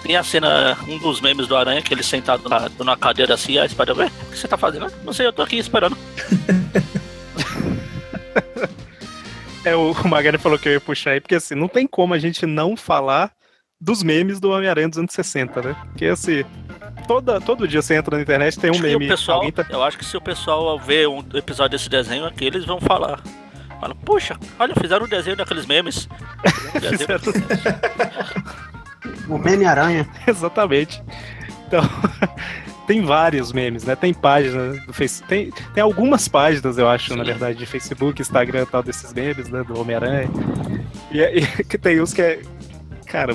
Tem 0.02 0.16
a 0.16 0.22
cena, 0.22 0.78
um 0.86 0.98
dos 0.98 1.20
memes 1.20 1.46
do 1.48 1.56
Aranha, 1.56 1.82
que 1.82 1.92
ele 1.92 2.02
sentado 2.02 2.48
na, 2.48 2.70
na 2.84 2.96
cadeira 2.96 3.34
assim, 3.34 3.58
a 3.58 3.62
ué, 3.62 3.66
o 3.66 4.30
que 4.30 4.38
você 4.38 4.46
tá 4.46 4.56
fazendo? 4.56 4.92
Não 5.02 5.12
sei, 5.12 5.26
eu 5.26 5.32
tô 5.32 5.42
aqui 5.42 5.56
esperando. 5.56 5.96
É, 9.64 9.74
o, 9.74 9.92
o 9.92 10.08
Magari 10.08 10.36
falou 10.36 10.58
que 10.58 10.68
eu 10.68 10.72
ia 10.74 10.80
puxar 10.80 11.12
aí, 11.12 11.20
porque 11.20 11.34
assim, 11.34 11.54
não 11.54 11.68
tem 11.68 11.86
como 11.86 12.12
a 12.12 12.18
gente 12.18 12.44
não 12.44 12.76
falar 12.76 13.32
dos 13.80 14.02
memes 14.02 14.38
do 14.38 14.50
Homem-Aranha 14.50 14.90
dos 14.90 14.98
anos 14.98 15.14
60, 15.14 15.62
né? 15.62 15.76
Porque 15.86 16.04
assim, 16.04 16.44
toda, 17.06 17.40
todo 17.40 17.66
dia 17.68 17.80
você 17.82 17.94
entra 17.94 18.16
na 18.16 18.22
internet 18.22 18.58
tem 18.58 18.70
um 18.70 18.78
meme. 18.78 19.06
o 19.06 19.08
pessoal, 19.08 19.38
alguém 19.38 19.52
tá- 19.52 19.66
Eu 19.68 19.82
acho 19.82 19.96
que 19.98 20.04
se 20.04 20.16
o 20.16 20.20
pessoal 20.20 20.78
ver 20.78 21.08
um 21.08 21.24
episódio 21.34 21.70
desse 21.78 21.88
desenho 21.88 22.24
aqui, 22.26 22.44
eles 22.44 22.64
vão 22.64 22.80
falar. 22.80 23.20
Fala, 23.80 23.94
puxa, 23.94 24.36
olha, 24.58 24.74
fizeram 24.80 25.04
um 25.04 25.08
desenho 25.08 25.36
daqueles 25.36 25.66
memes. 25.66 26.08
Um 26.74 26.80
desenho 26.80 27.08
O 29.28 29.38
Meme 29.38 29.64
Aranha. 29.64 30.08
Exatamente. 30.26 31.02
Então, 31.66 31.82
tem 32.86 33.02
vários 33.04 33.52
memes, 33.52 33.84
né? 33.84 33.94
Tem 33.96 34.12
páginas 34.12 34.84
do 34.86 34.92
Facebook. 34.92 35.28
Tem, 35.28 35.50
tem 35.72 35.82
algumas 35.82 36.28
páginas, 36.28 36.78
eu 36.78 36.88
acho, 36.88 37.12
Sim. 37.12 37.18
na 37.18 37.24
verdade, 37.24 37.58
de 37.58 37.66
Facebook, 37.66 38.20
Instagram 38.20 38.62
e 38.62 38.66
tal, 38.66 38.82
desses 38.82 39.12
memes, 39.12 39.48
né? 39.48 39.62
Do 39.64 39.78
Homem-Aranha. 39.80 40.28
E, 41.10 41.20
e 41.20 41.64
que 41.64 41.78
tem 41.78 42.00
uns 42.00 42.12
que 42.12 42.22
é. 42.22 42.40
Cara, 43.14 43.32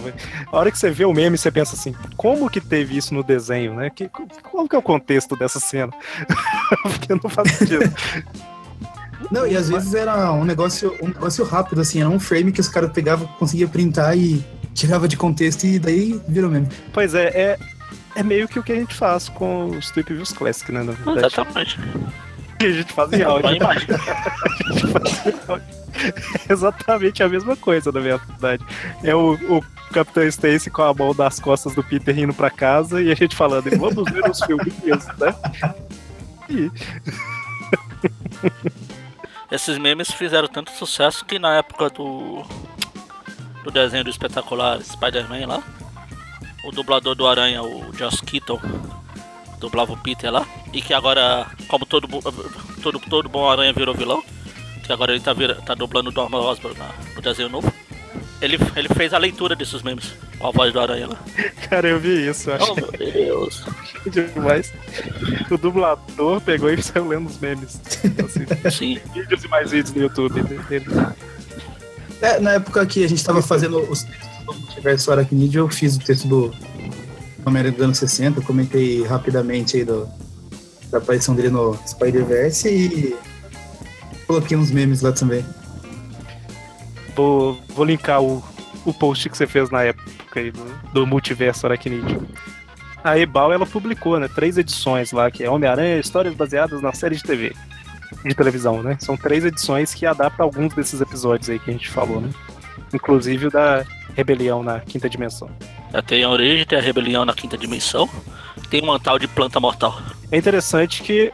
a 0.51 0.57
hora 0.57 0.69
que 0.69 0.77
você 0.77 0.91
vê 0.91 1.05
o 1.05 1.13
meme, 1.13 1.37
você 1.37 1.49
pensa 1.49 1.73
assim, 1.73 1.95
como 2.17 2.49
que 2.49 2.59
teve 2.59 2.97
isso 2.97 3.13
no 3.13 3.23
desenho, 3.23 3.75
né? 3.75 3.89
Que, 3.89 4.09
qual 4.09 4.67
que 4.67 4.75
é 4.75 4.77
o 4.77 4.81
contexto 4.81 5.37
dessa 5.37 5.57
cena? 5.57 5.93
Porque 6.83 7.13
não 7.13 7.29
faz 7.29 7.49
sentido. 7.53 7.89
Não, 9.31 9.47
e 9.47 9.55
às 9.55 9.69
vezes 9.69 9.93
era 9.93 10.33
um 10.33 10.43
negócio, 10.43 10.93
um 11.01 11.07
negócio 11.07 11.45
rápido, 11.45 11.79
assim, 11.79 12.01
era 12.01 12.09
um 12.09 12.19
frame 12.19 12.51
que 12.51 12.59
os 12.59 12.67
caras 12.67 12.91
pegavam, 12.91 13.25
conseguia 13.39 13.69
printar 13.69 14.17
e 14.17 14.43
tirava 14.73 15.07
de 15.07 15.15
contexto 15.15 15.63
e 15.63 15.79
daí 15.79 16.19
virou 16.27 16.51
mesmo. 16.51 16.67
Pois 16.91 17.15
é, 17.15 17.27
é, 17.27 17.59
é 18.17 18.21
meio 18.21 18.49
que 18.49 18.59
o 18.59 18.63
que 18.63 18.73
a 18.73 18.75
gente 18.75 18.93
faz 18.93 19.29
com 19.29 19.69
os 19.69 19.91
Tweep 19.91 20.13
Views 20.13 20.33
Classic, 20.33 20.69
né? 20.73 20.83
Na 20.83 20.91
verdade. 20.91 21.19
Exatamente. 21.19 21.79
Que 22.59 22.65
a 22.65 22.71
gente 22.71 22.93
faz 22.93 23.13
em 23.13 23.23
áudio. 23.23 23.47
A 23.47 23.53
gente 23.53 23.63
faz 23.63 25.25
em 25.25 25.51
áudio. 25.51 25.79
É 26.47 26.53
exatamente 26.53 27.23
a 27.23 27.29
mesma 27.29 27.55
coisa, 27.55 27.91
na 27.91 27.99
verdade. 27.99 28.63
É 29.03 29.13
o, 29.15 29.33
o 29.33 29.63
Capitão 29.91 30.23
Stacy 30.23 30.69
com 30.69 30.83
a 30.83 30.93
mão 30.93 31.13
das 31.13 31.39
costas 31.39 31.73
do 31.73 31.83
Peter 31.83 32.17
indo 32.17 32.33
pra 32.33 32.49
casa 32.49 33.01
e 33.01 33.11
a 33.11 33.15
gente 33.15 33.35
falando, 33.35 33.69
vamos 33.77 34.09
ver 34.11 34.29
os 34.29 34.39
filminhos, 34.41 35.05
né? 35.17 35.35
E 36.49 36.71
Esses 39.51 39.77
memes 39.77 40.11
fizeram 40.11 40.47
tanto 40.47 40.71
sucesso 40.71 41.23
que 41.23 41.37
na 41.37 41.57
época 41.57 41.91
do, 41.91 42.43
do 43.63 43.69
desenho 43.69 44.03
do 44.03 44.09
espetacular 44.09 44.81
Spider-Man 44.81 45.45
lá, 45.45 45.63
o 46.65 46.71
dublador 46.71 47.13
do 47.13 47.27
Aranha, 47.27 47.61
o 47.61 47.95
Joss 47.95 48.23
Keaton, 48.23 48.59
dublava 49.59 49.93
o 49.93 49.97
Peter 49.97 50.31
lá, 50.31 50.47
e 50.73 50.81
que 50.81 50.93
agora, 50.93 51.47
como 51.67 51.85
todo, 51.85 52.07
todo, 52.81 52.99
todo 52.99 53.29
bom 53.29 53.49
Aranha 53.49 53.73
virou 53.73 53.93
vilão, 53.93 54.23
que 54.83 54.91
agora 54.91 55.11
ele 55.11 55.21
tá, 55.21 55.33
vira, 55.33 55.55
tá 55.55 55.75
dublando 55.75 56.09
o 56.09 56.13
Norman 56.13 56.39
Osborn 56.39 56.77
no 57.15 57.21
desenho 57.21 57.49
novo, 57.49 57.71
ele, 58.41 58.57
ele 58.75 58.87
fez 58.89 59.13
a 59.13 59.17
leitura 59.17 59.55
desses 59.55 59.81
memes 59.81 60.13
com 60.37 60.47
a 60.47 60.51
voz 60.51 60.71
do 60.71 60.79
Aranha 60.79 61.07
lá. 61.07 61.19
Cara, 61.69 61.89
eu 61.89 61.99
vi 61.99 62.27
isso, 62.27 62.49
eu 62.49 62.57
Oh 62.61 62.75
meu 62.75 62.91
Deus! 62.91 63.63
demais. 64.09 64.73
O 65.51 65.57
dublador 65.57 66.39
pegou 66.41 66.69
e 66.69 66.81
saiu 66.81 67.07
lendo 67.07 67.27
os 67.27 67.37
memes. 67.37 67.81
Assim, 68.25 68.69
Sim, 68.71 68.99
vídeos 69.13 69.43
e 69.43 69.47
mais 69.47 69.71
vídeos 69.71 69.93
no 69.93 70.01
YouTube 70.03 70.41
dele. 70.41 70.85
É, 72.21 72.39
na 72.39 72.53
época 72.53 72.85
que 72.85 73.03
a 73.03 73.07
gente 73.07 73.23
tava 73.23 73.41
fazendo 73.41 73.79
os 73.89 74.03
textos 74.03 74.45
do 74.45 74.53
Multiverso 74.53 75.11
Aracnídeo, 75.11 75.59
eu 75.59 75.69
fiz 75.69 75.95
o 75.95 75.99
texto 75.99 76.27
do 76.27 76.53
Homem-Aranha 77.45 77.73
dos 77.73 77.83
anos 77.83 77.97
60, 77.97 78.39
eu 78.39 78.43
comentei 78.43 79.03
rapidamente 79.05 79.77
aí 79.77 79.83
do, 79.83 80.07
da 80.91 80.97
aparição 80.97 81.35
dele 81.35 81.49
no 81.49 81.77
Spider-Verse 81.87 82.69
e 82.69 83.15
coloquei 84.27 84.57
uns 84.57 84.71
memes 84.71 85.01
lá 85.01 85.11
também. 85.11 85.45
Vou, 87.15 87.59
vou 87.69 87.85
linkar 87.85 88.21
o, 88.21 88.43
o 88.85 88.93
post 88.93 89.29
que 89.29 89.37
você 89.37 89.47
fez 89.47 89.69
na 89.69 89.83
época 89.83 90.39
aí 90.39 90.51
do, 90.51 90.63
do 90.93 91.07
Multiverso 91.07 91.65
Aracnídeo. 91.65 92.27
A 93.03 93.17
Ebal, 93.17 93.53
ela 93.53 93.65
publicou, 93.65 94.19
né, 94.19 94.27
três 94.27 94.57
edições 94.57 95.11
lá, 95.11 95.31
que 95.31 95.43
é 95.43 95.49
Homem-Aranha, 95.49 95.99
histórias 95.99 96.35
baseadas 96.35 96.81
na 96.81 96.93
série 96.93 97.15
de 97.15 97.23
TV. 97.23 97.53
de 98.25 98.35
televisão, 98.35 98.83
né? 98.83 98.97
São 98.99 99.15
três 99.15 99.45
edições 99.45 99.93
que 99.93 100.05
adaptam 100.05 100.45
alguns 100.45 100.73
desses 100.73 100.99
episódios 100.99 101.49
aí 101.49 101.59
que 101.59 101.69
a 101.69 101.73
gente 101.73 101.89
falou, 101.89 102.19
né? 102.19 102.29
Inclusive 102.93 103.47
o 103.47 103.51
da 103.51 103.85
Rebelião 104.15 104.63
na 104.63 104.79
Quinta 104.79 105.09
Dimensão. 105.09 105.49
Já 105.91 106.01
tem 106.01 106.23
a 106.23 106.29
origem, 106.29 106.65
tem 106.65 106.77
a 106.77 106.81
rebelião 106.81 107.25
na 107.25 107.33
quinta 107.33 107.57
dimensão. 107.57 108.09
Tem 108.69 108.81
uma 108.81 108.99
tal 108.99 109.17
de 109.17 109.27
planta 109.27 109.59
mortal. 109.59 109.99
É 110.31 110.37
interessante 110.37 111.01
que 111.01 111.33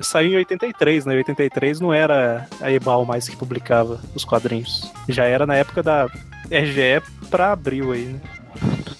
saiu 0.00 0.32
em 0.32 0.36
83, 0.36 1.06
né? 1.06 1.14
Em 1.14 1.18
83 1.18 1.80
não 1.80 1.92
era 1.92 2.46
a 2.60 2.70
Ebal 2.70 3.04
mais 3.04 3.28
que 3.28 3.36
publicava 3.36 4.00
os 4.14 4.24
quadrinhos. 4.24 4.92
Já 5.08 5.24
era 5.24 5.46
na 5.46 5.54
época 5.54 5.82
da 5.82 6.06
RGE 6.50 7.02
pra 7.30 7.52
abril 7.52 7.92
aí, 7.92 8.04
né? 8.04 8.20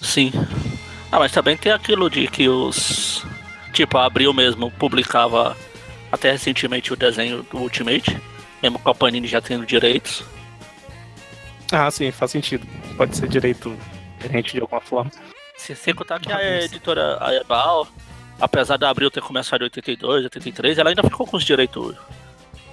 Sim. 0.01 0.31
Ah, 1.11 1.19
mas 1.19 1.31
também 1.31 1.57
tem 1.57 1.71
aquilo 1.71 2.09
de 2.09 2.27
que 2.27 2.47
os. 2.47 3.25
Tipo, 3.73 3.97
a 3.97 4.05
Abril 4.05 4.33
mesmo 4.33 4.71
publicava 4.71 5.55
até 6.11 6.31
recentemente 6.31 6.91
o 6.91 6.95
desenho 6.95 7.43
do 7.43 7.57
Ultimate, 7.57 8.17
mesmo 8.61 8.79
com 8.79 8.89
a 8.89 8.95
Panini 8.95 9.27
já 9.27 9.41
tendo 9.41 9.65
direitos. 9.65 10.23
Ah, 11.71 11.89
sim, 11.89 12.11
faz 12.11 12.31
sentido. 12.31 12.65
Pode 12.97 13.15
ser 13.15 13.29
direito 13.29 13.75
gerente 14.21 14.53
de 14.53 14.61
alguma 14.61 14.81
forma. 14.81 15.11
Se 15.57 15.75
sem 15.75 15.93
contar 15.93 16.19
que 16.19 16.31
a 16.31 16.63
editora 16.63 17.17
a 17.21 17.33
Ebal, 17.35 17.87
apesar 18.39 18.77
da 18.77 18.89
Abril 18.89 19.11
ter 19.11 19.21
começado 19.21 19.61
em 19.61 19.65
82, 19.65 20.23
83, 20.25 20.77
ela 20.77 20.89
ainda 20.89 21.03
ficou 21.03 21.27
com 21.27 21.37
os 21.37 21.43
direitos 21.43 21.95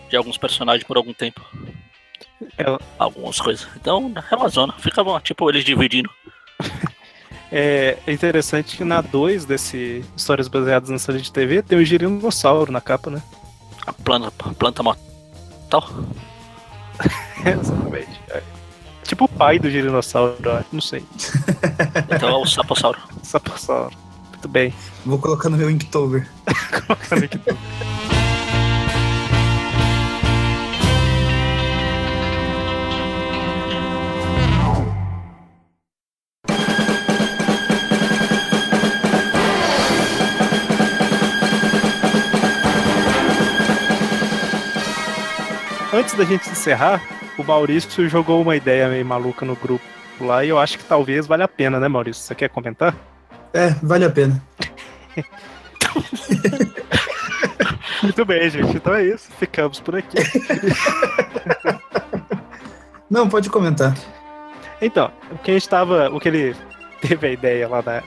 de 0.08 0.16
alguns 0.16 0.38
personagens 0.38 0.84
por 0.86 0.96
algum 0.96 1.12
tempo. 1.12 1.40
Ela- 2.56 2.80
Algumas 2.98 3.40
coisas. 3.40 3.68
Então, 3.76 4.12
é 4.30 4.34
uma 4.36 4.48
zona. 4.48 4.72
Fica 4.78 5.02
bom, 5.04 5.18
tipo, 5.20 5.48
eles 5.50 5.64
dividindo. 5.64 6.10
É 7.50 7.96
interessante 8.06 8.76
que 8.76 8.84
na 8.84 9.00
2 9.00 9.46
desse 9.46 10.04
Histórias 10.14 10.48
Baseadas 10.48 10.90
na 10.90 10.98
Série 10.98 11.22
de 11.22 11.32
TV 11.32 11.62
tem 11.62 11.78
o 11.78 11.84
Girinossauro 11.84 12.70
na 12.70 12.78
capa, 12.78 13.08
né? 13.08 13.22
A 13.86 13.92
planta, 13.94 14.30
a 14.40 14.52
planta 14.52 14.82
mortal. 14.82 15.88
Exatamente. 17.46 18.20
É. 18.30 18.42
Tipo 19.08 19.24
o 19.24 19.28
pai 19.28 19.58
do 19.58 19.70
Girinossauro, 19.70 20.36
não 20.70 20.82
sei. 20.82 21.02
Então 22.14 22.28
é 22.28 22.36
o 22.36 22.46
Sapossauro. 22.46 22.98
Sapossauro. 23.22 23.96
Muito 24.28 24.48
bem. 24.48 24.72
Vou 25.04 25.18
colocar 25.18 25.48
no 25.48 25.56
meu 25.56 25.70
Inktober. 25.70 26.28
Colocando 26.86 27.24
aqui 27.24 27.38
tudo. 27.38 27.58
Antes 45.98 46.14
da 46.14 46.24
gente 46.24 46.48
encerrar, 46.48 47.02
o 47.36 47.42
Maurício 47.42 48.08
jogou 48.08 48.40
uma 48.40 48.54
ideia 48.54 48.88
meio 48.88 49.04
maluca 49.04 49.44
no 49.44 49.56
grupo 49.56 49.84
lá 50.20 50.44
e 50.44 50.48
eu 50.48 50.56
acho 50.56 50.78
que 50.78 50.84
talvez 50.84 51.26
valha 51.26 51.44
a 51.44 51.48
pena, 51.48 51.80
né, 51.80 51.88
Maurício? 51.88 52.22
Você 52.22 52.36
quer 52.36 52.48
comentar? 52.50 52.94
É, 53.52 53.70
vale 53.82 54.04
a 54.04 54.10
pena. 54.10 54.40
Muito 58.00 58.24
bem, 58.24 58.48
gente. 58.48 58.76
Então 58.76 58.94
é 58.94 59.06
isso. 59.06 59.28
Ficamos 59.40 59.80
por 59.80 59.96
aqui. 59.96 60.18
Não, 63.10 63.28
pode 63.28 63.50
comentar. 63.50 63.92
Então, 64.80 65.10
o 65.32 65.38
que 65.38 65.50
a 65.50 65.54
gente 65.54 65.68
tava. 65.68 66.10
O 66.10 66.20
que 66.20 66.28
ele 66.28 66.56
teve 67.00 67.26
a 67.26 67.32
ideia 67.32 67.68
lá 67.68 67.82
na, 67.82 68.04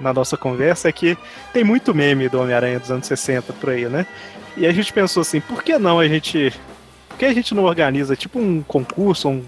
na 0.00 0.14
nossa 0.14 0.38
conversa 0.38 0.88
é 0.88 0.92
que 0.92 1.18
tem 1.52 1.62
muito 1.62 1.94
meme 1.94 2.30
do 2.30 2.40
Homem-Aranha 2.40 2.80
dos 2.80 2.90
anos 2.90 3.06
60 3.06 3.52
por 3.52 3.68
aí, 3.68 3.84
né? 3.84 4.06
E 4.56 4.66
a 4.66 4.72
gente 4.72 4.94
pensou 4.94 5.20
assim, 5.20 5.42
por 5.42 5.62
que 5.62 5.78
não 5.78 6.00
a 6.00 6.08
gente. 6.08 6.54
Por 7.16 7.20
que 7.20 7.24
a 7.24 7.32
gente 7.32 7.54
não 7.54 7.64
organiza 7.64 8.14
tipo 8.14 8.38
um 8.38 8.62
concurso, 8.62 9.30
um, 9.30 9.42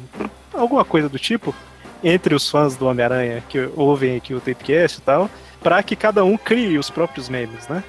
alguma 0.55 0.87
coisa 0.87 1.07
do 1.07 1.19
tipo, 1.19 1.55
entre 2.03 2.35
os 2.35 2.51
fãs 2.51 2.77
do 2.77 2.87
Homem-Aranha 2.87 3.45
que 3.47 3.69
ouvem 3.77 4.17
aqui 4.17 4.33
o 4.33 4.41
Tapecast 4.41 4.99
e 4.99 5.03
tal, 5.03 5.29
para 5.63 5.83
que 5.83 5.95
cada 5.95 6.25
um 6.25 6.39
crie 6.39 6.79
os 6.79 6.89
próprios 6.89 7.29
memes, 7.29 7.69
né? 7.69 7.85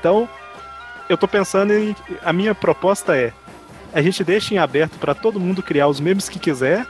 Então, 0.00 0.28
eu 1.08 1.16
tô 1.16 1.28
pensando 1.28 1.72
em. 1.72 1.94
A 2.24 2.32
minha 2.32 2.52
proposta 2.52 3.16
é. 3.16 3.32
A 3.94 4.02
gente 4.02 4.24
deixa 4.24 4.54
em 4.54 4.58
aberto 4.58 4.98
para 4.98 5.14
todo 5.14 5.38
mundo 5.38 5.62
criar 5.62 5.86
os 5.86 6.00
memes 6.00 6.28
que 6.28 6.40
quiser 6.40 6.84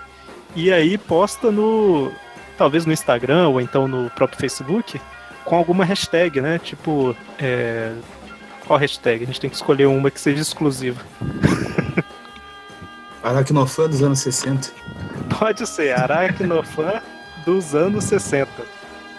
e 0.57 0.73
aí 0.73 0.97
posta 0.97 1.51
no. 1.51 2.11
Talvez 2.57 2.87
no 2.87 2.95
Instagram 2.95 3.49
ou 3.49 3.61
então 3.61 3.87
no 3.87 4.09
próprio 4.09 4.41
Facebook 4.41 4.99
com 5.45 5.55
alguma 5.55 5.85
hashtag, 5.85 6.41
né? 6.41 6.59
Tipo. 6.59 7.15
É... 7.39 7.93
Qual 8.67 8.79
hashtag? 8.79 9.23
A 9.23 9.27
gente 9.27 9.39
tem 9.39 9.51
que 9.51 9.57
escolher 9.57 9.85
uma 9.85 10.11
que 10.11 10.19
seja 10.19 10.41
exclusiva. 10.41 11.03
Aracnofã 13.23 13.89
dos 13.89 14.03
anos 14.03 14.19
60. 14.21 14.71
Pode 15.39 15.67
ser 15.67 15.99
Aracnofã 15.99 17.01
dos 17.45 17.75
anos 17.75 18.05
60. 18.05 18.49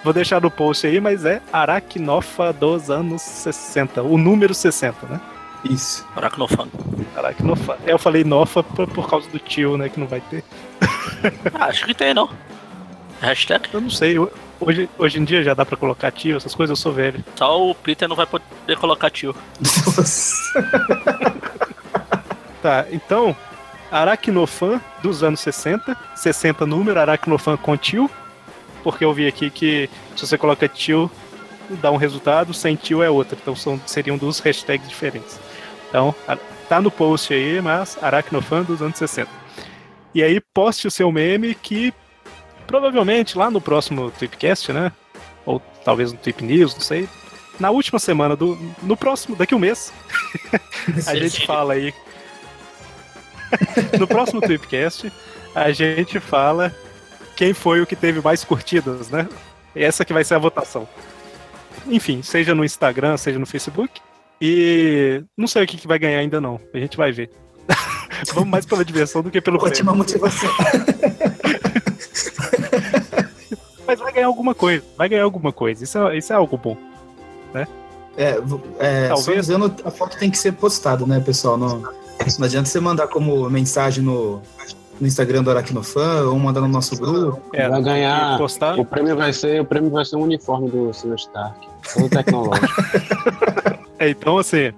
Vou 0.03 0.11
deixar 0.11 0.41
no 0.41 0.51
post 0.51 0.85
aí, 0.85 0.99
mas 0.99 1.23
é 1.23 1.41
Aracnofa 1.51 2.51
dos 2.51 2.89
anos 2.89 3.21
60. 3.21 4.03
O 4.03 4.17
número 4.17 4.53
60, 4.53 5.07
né? 5.07 5.21
Isso. 5.63 6.05
Aracnofan. 6.15 6.67
Aracnofã. 7.15 7.77
Eu 7.85 7.97
falei 7.97 8.23
Nofa 8.25 8.61
por, 8.61 8.85
por 8.87 9.09
causa 9.09 9.29
do 9.29 9.39
tio, 9.39 9.77
né? 9.77 9.87
Que 9.87 9.99
não 9.99 10.07
vai 10.07 10.21
ter. 10.21 10.43
Ah, 11.53 11.67
acho 11.67 11.85
que 11.85 11.93
tem, 11.93 12.13
não. 12.13 12.29
Hashtag. 13.21 13.69
Eu 13.71 13.79
não 13.79 13.89
sei. 13.89 14.17
Hoje, 14.59 14.89
hoje 14.97 15.19
em 15.19 15.23
dia 15.23 15.41
já 15.41 15.53
dá 15.53 15.65
pra 15.65 15.77
colocar 15.77 16.11
tio, 16.11 16.35
essas 16.35 16.53
coisas, 16.53 16.77
eu 16.77 16.81
sou 16.81 16.91
velho. 16.91 17.23
Só 17.35 17.69
o 17.69 17.73
Peter 17.73 18.07
não 18.09 18.15
vai 18.15 18.25
poder 18.25 18.77
colocar 18.77 19.09
tio. 19.09 19.33
Nossa. 19.97 20.35
Tá, 22.61 22.85
então, 22.91 23.35
Aracnofan 23.93 24.81
dos 25.03 25.21
anos 25.21 25.39
60, 25.41 25.95
60 26.15 26.65
número, 26.65 26.99
Aracnofan 26.99 27.55
com 27.55 27.77
tio, 27.77 28.09
porque 28.83 29.05
eu 29.05 29.13
vi 29.13 29.27
aqui 29.27 29.51
que 29.51 29.87
se 30.15 30.25
você 30.25 30.35
coloca 30.35 30.67
tio, 30.67 31.11
dá 31.69 31.91
um 31.91 31.95
resultado, 31.95 32.55
sem 32.55 32.75
tio 32.75 33.03
é 33.03 33.09
outro, 33.09 33.37
então 33.39 33.55
são, 33.55 33.79
seriam 33.85 34.17
duas 34.17 34.39
hashtags 34.39 34.89
diferentes. 34.89 35.39
Então, 35.87 36.13
tá 36.67 36.81
no 36.81 36.89
post 36.89 37.31
aí, 37.35 37.61
mas 37.61 37.95
Aracnofan 38.01 38.63
dos 38.63 38.81
anos 38.81 38.97
60. 38.97 39.29
E 40.15 40.23
aí, 40.23 40.39
poste 40.39 40.87
o 40.87 40.91
seu 40.91 41.11
meme 41.11 41.53
que 41.53 41.93
provavelmente 42.65 43.37
lá 43.37 43.51
no 43.51 43.61
próximo 43.61 44.09
Tweepcast, 44.09 44.73
né? 44.73 44.91
Ou 45.45 45.61
talvez 45.85 46.11
no 46.11 46.17
Tweep 46.17 46.43
News, 46.43 46.73
não 46.73 46.81
sei. 46.81 47.07
Na 47.59 47.69
última 47.69 47.99
semana 47.99 48.35
do. 48.35 48.57
No 48.81 48.97
próximo, 48.97 49.35
daqui 49.35 49.53
um 49.53 49.59
mês, 49.59 49.93
a 51.05 51.15
gente 51.15 51.45
fala 51.45 51.73
aí 51.73 51.93
no 53.99 54.07
próximo 54.07 54.41
Tweepcast, 54.41 55.11
a 55.53 55.71
gente 55.71 56.19
fala 56.19 56.73
quem 57.35 57.53
foi 57.53 57.81
o 57.81 57.85
que 57.85 57.95
teve 57.95 58.21
mais 58.21 58.43
curtidas, 58.43 59.09
né? 59.09 59.27
Essa 59.75 60.05
que 60.05 60.13
vai 60.13 60.23
ser 60.23 60.35
a 60.35 60.39
votação. 60.39 60.87
Enfim, 61.87 62.21
seja 62.21 62.53
no 62.55 62.63
Instagram, 62.63 63.17
seja 63.17 63.39
no 63.39 63.45
Facebook. 63.45 63.99
E 64.41 65.23
não 65.37 65.47
sei 65.47 65.63
o 65.63 65.67
que, 65.67 65.77
que 65.77 65.87
vai 65.87 65.97
ganhar 65.97 66.19
ainda 66.19 66.39
não. 66.41 66.59
A 66.73 66.77
gente 66.77 66.97
vai 66.97 67.11
ver. 67.11 67.29
Vamos 68.33 68.49
mais 68.49 68.65
pela 68.65 68.83
diversão 68.83 69.21
do 69.21 69.31
que 69.31 69.39
pelo 69.41 69.57
prêmio. 69.57 69.73
Ótima 69.73 69.93
motivação. 69.93 70.49
Mas 73.85 73.99
vai 73.99 74.13
ganhar 74.13 74.27
alguma 74.27 74.55
coisa. 74.55 74.83
Vai 74.97 75.09
ganhar 75.09 75.23
alguma 75.23 75.51
coisa. 75.51 75.83
Isso 75.83 75.97
é, 75.97 76.17
isso 76.17 76.31
é 76.33 76.35
algo 76.35 76.57
bom. 76.57 76.77
É, 78.15 78.39
v- 78.39 78.59
é, 78.79 79.07
só 79.09 79.15
Talvez. 79.15 79.47
dizendo, 79.47 79.73
a 79.83 79.89
foto 79.89 80.17
tem 80.17 80.29
que 80.29 80.37
ser 80.37 80.53
postada, 80.53 81.05
né, 81.05 81.19
pessoal? 81.19 81.57
Não, 81.57 81.81
não 82.39 82.45
adianta 82.45 82.69
você 82.69 82.79
mandar 82.79 83.07
como 83.07 83.49
mensagem 83.49 84.03
no, 84.03 84.41
no 84.99 85.07
Instagram 85.07 85.43
do 85.43 85.51
Aracnofan 85.51 86.29
ou 86.29 86.39
mandar 86.39 86.61
no 86.61 86.67
nosso 86.67 86.95
grupo. 86.95 87.41
É, 87.53 87.67
vai 87.67 87.81
ganhar. 87.81 88.37
postar. 88.37 88.79
O 88.79 88.85
prêmio 88.85 89.15
vai 89.15 89.33
ser, 89.33 89.61
o 89.61 89.65
prêmio 89.65 89.89
vai 89.89 90.05
ser 90.05 90.15
um 90.15 90.21
uniforme 90.21 90.69
do 90.69 90.93
Sr. 90.93 91.15
Stark. 91.15 91.67
Todo 91.93 92.09
tecnológico. 92.09 92.67
É, 93.99 94.09
então, 94.09 94.37
assim, 94.37 94.73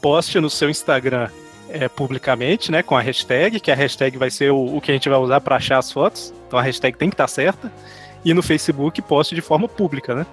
poste 0.00 0.38
no 0.38 0.48
seu 0.48 0.70
Instagram 0.70 1.28
é, 1.68 1.88
publicamente, 1.88 2.70
né, 2.70 2.82
com 2.82 2.96
a 2.96 3.00
hashtag, 3.00 3.60
que 3.60 3.70
a 3.70 3.74
hashtag 3.74 4.16
vai 4.16 4.30
ser 4.30 4.50
o, 4.52 4.76
o 4.76 4.80
que 4.80 4.90
a 4.90 4.94
gente 4.94 5.08
vai 5.08 5.18
usar 5.18 5.40
para 5.40 5.56
achar 5.56 5.78
as 5.78 5.90
fotos. 5.90 6.32
Então 6.46 6.58
a 6.58 6.62
hashtag 6.62 6.96
tem 6.96 7.10
que 7.10 7.14
estar 7.14 7.28
certa. 7.28 7.72
E 8.24 8.32
no 8.32 8.42
Facebook 8.42 9.00
poste 9.02 9.34
de 9.34 9.40
forma 9.40 9.68
pública, 9.68 10.14
né? 10.14 10.26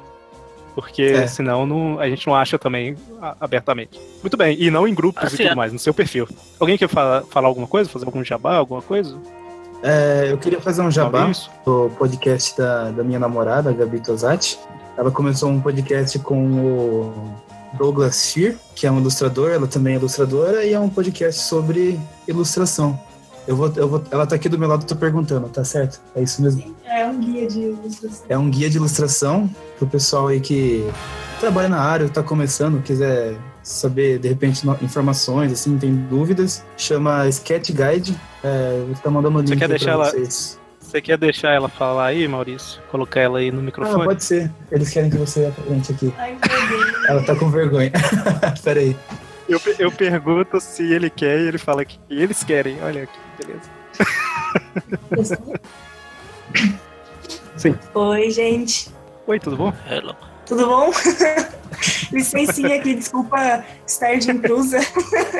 Porque 0.75 1.01
É. 1.03 1.25
senão 1.25 1.65
não, 1.65 1.99
a 1.99 2.09
gente 2.09 2.27
não 2.27 2.35
acha 2.35 2.59
também 2.59 2.97
abertamente. 3.39 3.99
Muito 4.21 4.35
bem, 4.35 4.57
e 4.61 4.69
não 4.69 4.85
em 4.87 4.93
grupos 4.93 5.23
Assim, 5.23 5.35
e 5.35 5.37
tudo 5.37 5.51
é- 5.53 5.55
mais, 5.55 5.71
no 5.71 5.79
seu 5.79 5.93
perfil. 5.93 6.27
Alguém 6.59 6.77
quer 6.77 6.89
falar, 6.89 7.23
falar 7.23 7.47
alguma 7.47 7.65
coisa? 7.65 7.89
Fazer 7.89 8.05
algum 8.05 8.23
jabá, 8.23 8.57
alguma 8.57 8.81
coisa? 8.81 9.15
É, 9.81 10.27
eu 10.31 10.37
queria 10.37 10.59
fazer 10.59 10.81
um 10.81 10.91
jabá 10.91 11.31
do 11.65 11.89
podcast 11.97 12.57
da, 12.57 12.91
da 12.91 13.03
minha 13.03 13.19
namorada, 13.19 13.71
Gabi 13.71 13.99
Tosati. 14.01 14.59
Ela 14.97 15.11
começou 15.11 15.49
um 15.49 15.61
podcast 15.61 16.17
com 16.19 16.43
o 16.43 17.13
Douglas 17.77 18.15
Shear, 18.31 18.55
que 18.73 18.87
é 18.87 18.91
um 18.91 18.99
ilustrador, 18.99 19.51
ela 19.51 19.67
também 19.67 19.93
é 19.93 19.97
ilustradora, 19.97 20.65
e 20.65 20.73
é 20.73 20.79
um 20.79 20.89
podcast 20.89 21.41
sobre 21.41 21.99
ilustração. 22.27 22.99
Eu 23.47 23.55
vou, 23.55 23.71
eu 23.75 23.87
vou, 23.87 24.03
ela 24.09 24.25
tá 24.25 24.35
aqui 24.35 24.49
do 24.49 24.57
meu 24.57 24.67
lado, 24.67 24.85
tô 24.85 24.95
perguntando, 24.95 25.47
tá 25.49 25.63
certo? 25.63 25.99
É 26.15 26.21
isso 26.23 26.41
mesmo. 26.41 26.75
É 26.85 27.05
um 27.05 27.19
guia 27.19 27.47
de 27.47 27.59
ilustração. 27.61 28.25
É 28.27 28.37
um 28.37 28.49
guia 28.49 28.69
de 28.69 28.77
ilustração 28.77 29.49
pro 29.77 29.87
pessoal 29.87 30.27
aí 30.27 30.39
que 30.39 30.87
trabalha 31.39 31.69
na 31.69 31.79
área, 31.79 32.09
tá 32.09 32.23
começando, 32.23 32.81
quiser 32.81 33.35
saber, 33.61 34.19
de 34.19 34.27
repente, 34.29 34.63
informações, 34.81 35.51
assim, 35.51 35.77
tem 35.77 35.95
dúvidas, 35.95 36.63
chama 36.77 37.27
Sketch 37.29 37.71
Guide. 37.71 38.15
É, 38.43 38.81
vou 38.83 38.93
estar 38.93 39.09
mandando 39.11 39.37
o 39.37 39.41
link 39.41 39.49
Você 39.49 39.55
quer 39.57 39.67
deixar 39.69 39.85
pra 39.85 39.93
ela- 39.93 40.05
vocês. 40.11 40.59
Você 40.79 41.01
quer 41.01 41.17
deixar 41.17 41.49
ela 41.49 41.67
falar 41.67 42.05
aí, 42.05 42.25
Maurício? 42.27 42.79
Colocar 42.89 43.19
ela 43.19 43.39
aí 43.39 43.51
no 43.51 43.59
Ah, 43.59 43.63
microfone? 43.63 44.05
pode 44.05 44.23
ser. 44.23 44.49
Eles 44.71 44.89
querem 44.91 45.09
que 45.09 45.17
você 45.17 45.45
apresente 45.47 45.91
aqui. 45.91 46.13
Ai. 46.17 46.37
Ela 47.09 47.23
tá 47.23 47.35
com 47.35 47.49
vergonha. 47.49 47.91
Pera 48.63 48.79
aí. 48.79 48.95
Eu, 49.47 49.61
eu 49.77 49.91
pergunto 49.91 50.59
se 50.59 50.91
ele 50.91 51.09
quer 51.09 51.39
e 51.39 51.47
ele 51.47 51.57
fala 51.57 51.85
que 51.85 51.99
eles 52.09 52.43
querem. 52.43 52.81
Olha 52.81 53.03
aqui, 53.03 53.19
beleza. 53.37 53.69
Sim. 57.55 57.77
Oi, 57.93 58.31
gente. 58.31 58.89
Oi, 59.27 59.39
tudo 59.39 59.55
bom? 59.55 59.73
Ela. 59.87 60.17
Tudo 60.45 60.67
bom? 60.67 60.91
Licencinha 62.11 62.75
aqui, 62.75 62.95
desculpa 62.95 63.65
estar 63.85 64.15
de 64.17 64.31
intrusa. 64.31 64.79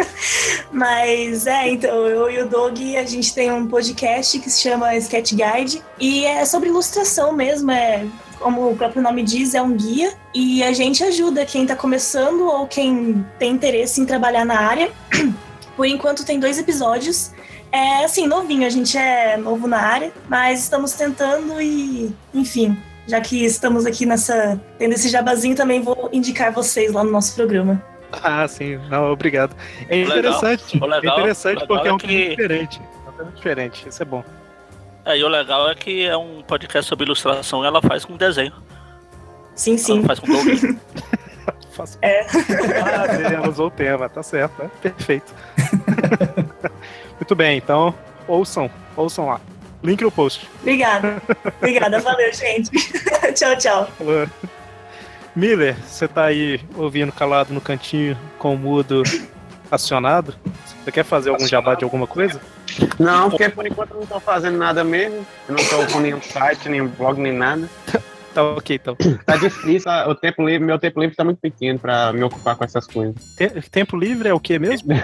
Mas 0.72 1.47
é, 1.47 1.70
então, 1.70 2.08
eu 2.08 2.30
e 2.30 2.41
o 2.41 2.49
Doug, 2.49 2.78
a 2.97 3.03
gente 3.03 3.34
tem 3.34 3.51
um 3.51 3.68
podcast 3.68 4.39
que 4.39 4.49
se 4.49 4.62
chama 4.62 4.95
Sketch 4.95 5.34
Guide 5.34 5.82
e 5.99 6.26
é 6.26 6.43
sobre 6.45 6.70
ilustração 6.70 7.32
mesmo, 7.34 7.72
é 7.72 8.06
como 8.39 8.72
o 8.72 8.76
próprio 8.76 9.01
nome 9.01 9.24
diz, 9.24 9.53
é 9.53 9.62
um 9.62 9.74
guia 9.74 10.14
e 10.34 10.64
a 10.64 10.74
gente 10.74 11.03
ajuda 11.03 11.45
quem 11.45 11.66
tá 11.66 11.76
começando 11.76 12.41
ou 12.41 12.68
quem 12.68 13.26
tem 13.39 13.51
interesse 13.51 14.01
em 14.01 14.06
trabalhar 14.06 14.45
na 14.45 14.60
área. 14.60 14.91
Por 15.76 15.86
enquanto 15.86 16.26
tem 16.26 16.39
dois 16.39 16.58
episódios. 16.58 17.32
É 17.72 18.06
assim, 18.06 18.28
novinho, 18.28 18.66
a 18.66 18.70
gente 18.70 18.97
é 18.97 19.36
novo 19.36 19.68
na 19.68 19.80
área, 19.80 20.12
mas 20.30 20.62
estamos 20.62 20.93
tentando 20.93 21.62
e, 21.62 22.16
enfim, 22.34 22.78
já 23.08 23.22
que 23.22 23.43
estamos 23.45 23.86
aqui 23.86 24.06
nessa. 24.06 24.60
tendo 24.78 24.93
esse 24.93 25.10
jabazinho, 25.10 25.56
também 25.56 25.82
vou 25.82 26.10
indicar 26.12 26.51
vocês 26.51 26.91
lá 26.91 27.03
no 27.03 27.12
nosso 27.12 27.36
programa. 27.36 27.82
Ah, 28.12 28.47
sim. 28.47 28.78
Não, 28.89 29.12
obrigado. 29.12 29.56
É 29.89 29.95
Legal. 29.95 30.18
interessante. 30.20 30.78
O 30.82 30.86
legal- 30.86 31.18
é 31.18 31.20
interessante 31.22 31.60
legal 31.62 31.68
porque 31.68 31.88
é 31.88 31.91
é 31.91 31.93
um 31.93 31.97
que- 31.97 32.08
que... 32.08 32.30
diferente. 32.30 32.82
É 33.06 33.10
um 33.10 33.14
tema 33.14 33.32
diferente. 33.32 33.89
Isso 33.89 34.01
é 34.01 34.06
bom. 34.06 34.24
É, 35.03 35.18
e 35.18 35.24
o 35.24 35.28
legal 35.28 35.70
é 35.70 35.76
que 35.76 36.06
é 36.06 36.16
um 36.18 36.41
podcast 36.41 36.88
sobre 36.89 37.06
ilustração 37.06 37.64
e 37.64 37.68
ela 37.68 37.82
faz 37.82 38.06
com 38.06 38.16
desenho. 38.18 38.53
Sim, 39.53 39.78
sim. 39.78 39.97
Ela 39.99 40.08
faz 40.08 40.20
com 40.20 40.28
Doug. 40.28 40.47
Faço... 41.72 41.97
É. 42.01 42.22
Ah, 42.22 43.34
ela 43.34 43.49
usou 43.49 43.68
o 43.68 43.72
tema, 43.72 44.08
tá 44.08 44.24
certo, 44.24 44.62
é 44.64 44.68
perfeito. 44.89 45.34
Muito 47.20 47.36
bem, 47.36 47.58
então 47.58 47.93
ouçam, 48.28 48.70
ouçam 48.95 49.26
lá. 49.28 49.41
Link 49.86 50.02
no 50.02 50.12
post. 50.12 50.50
Obrigada. 50.62 51.22
Obrigada, 51.60 52.00
valeu, 52.00 52.34
gente. 52.34 52.72
tchau, 53.36 53.56
tchau. 53.58 53.90
Miller, 55.36 55.76
você 55.86 56.08
tá 56.08 56.26
aí 56.26 56.60
ouvindo 56.76 57.12
calado 57.12 57.54
no 57.54 57.62
cantinho 57.62 58.18
com 58.40 58.56
o 58.56 58.58
mudo 58.58 59.04
acionado? 59.70 60.34
Você 60.84 60.92
quer 60.92 61.04
fazer 61.04 61.30
algum 61.30 61.48
jabá 61.48 61.76
de 61.76 61.84
alguma 61.84 62.08
coisa? 62.08 62.40
Não, 63.00 63.30
porque 63.30 63.50
por 63.50 63.66
enquanto 63.68 63.92
eu 63.92 64.00
não 64.00 64.08
tô 64.08 64.20
fazendo 64.20 64.58
nada 64.58 64.84
mesmo. 64.84 65.26
Eu 65.48 65.56
não 65.56 65.64
tô 65.66 65.86
com 65.94 66.00
nenhum 66.00 66.22
site, 66.22 66.68
nenhum 66.70 66.88
blog, 66.88 67.20
nem 67.20 67.34
nada. 67.34 67.70
Tá 68.36 68.44
ok, 68.44 68.76
então. 68.76 68.98
Tá 69.26 69.38
difícil, 69.38 69.86
tá- 69.86 70.10
o 70.10 70.14
tempo 70.14 70.46
livre, 70.46 70.60
meu 70.68 70.78
tempo 70.78 71.00
livre 71.00 71.16
tá 71.16 71.24
muito 71.24 71.38
pequeno 71.40 71.80
pra 71.80 72.12
me 72.12 72.22
ocupar 72.22 72.58
com 72.58 72.66
essas 72.66 72.86
coisas. 72.86 73.16
Te- 73.38 73.62
Tempo 73.72 73.96
livre 73.96 74.28
é 74.28 74.34
o 74.34 74.42
que 74.42 74.60
mesmo? 74.60 74.90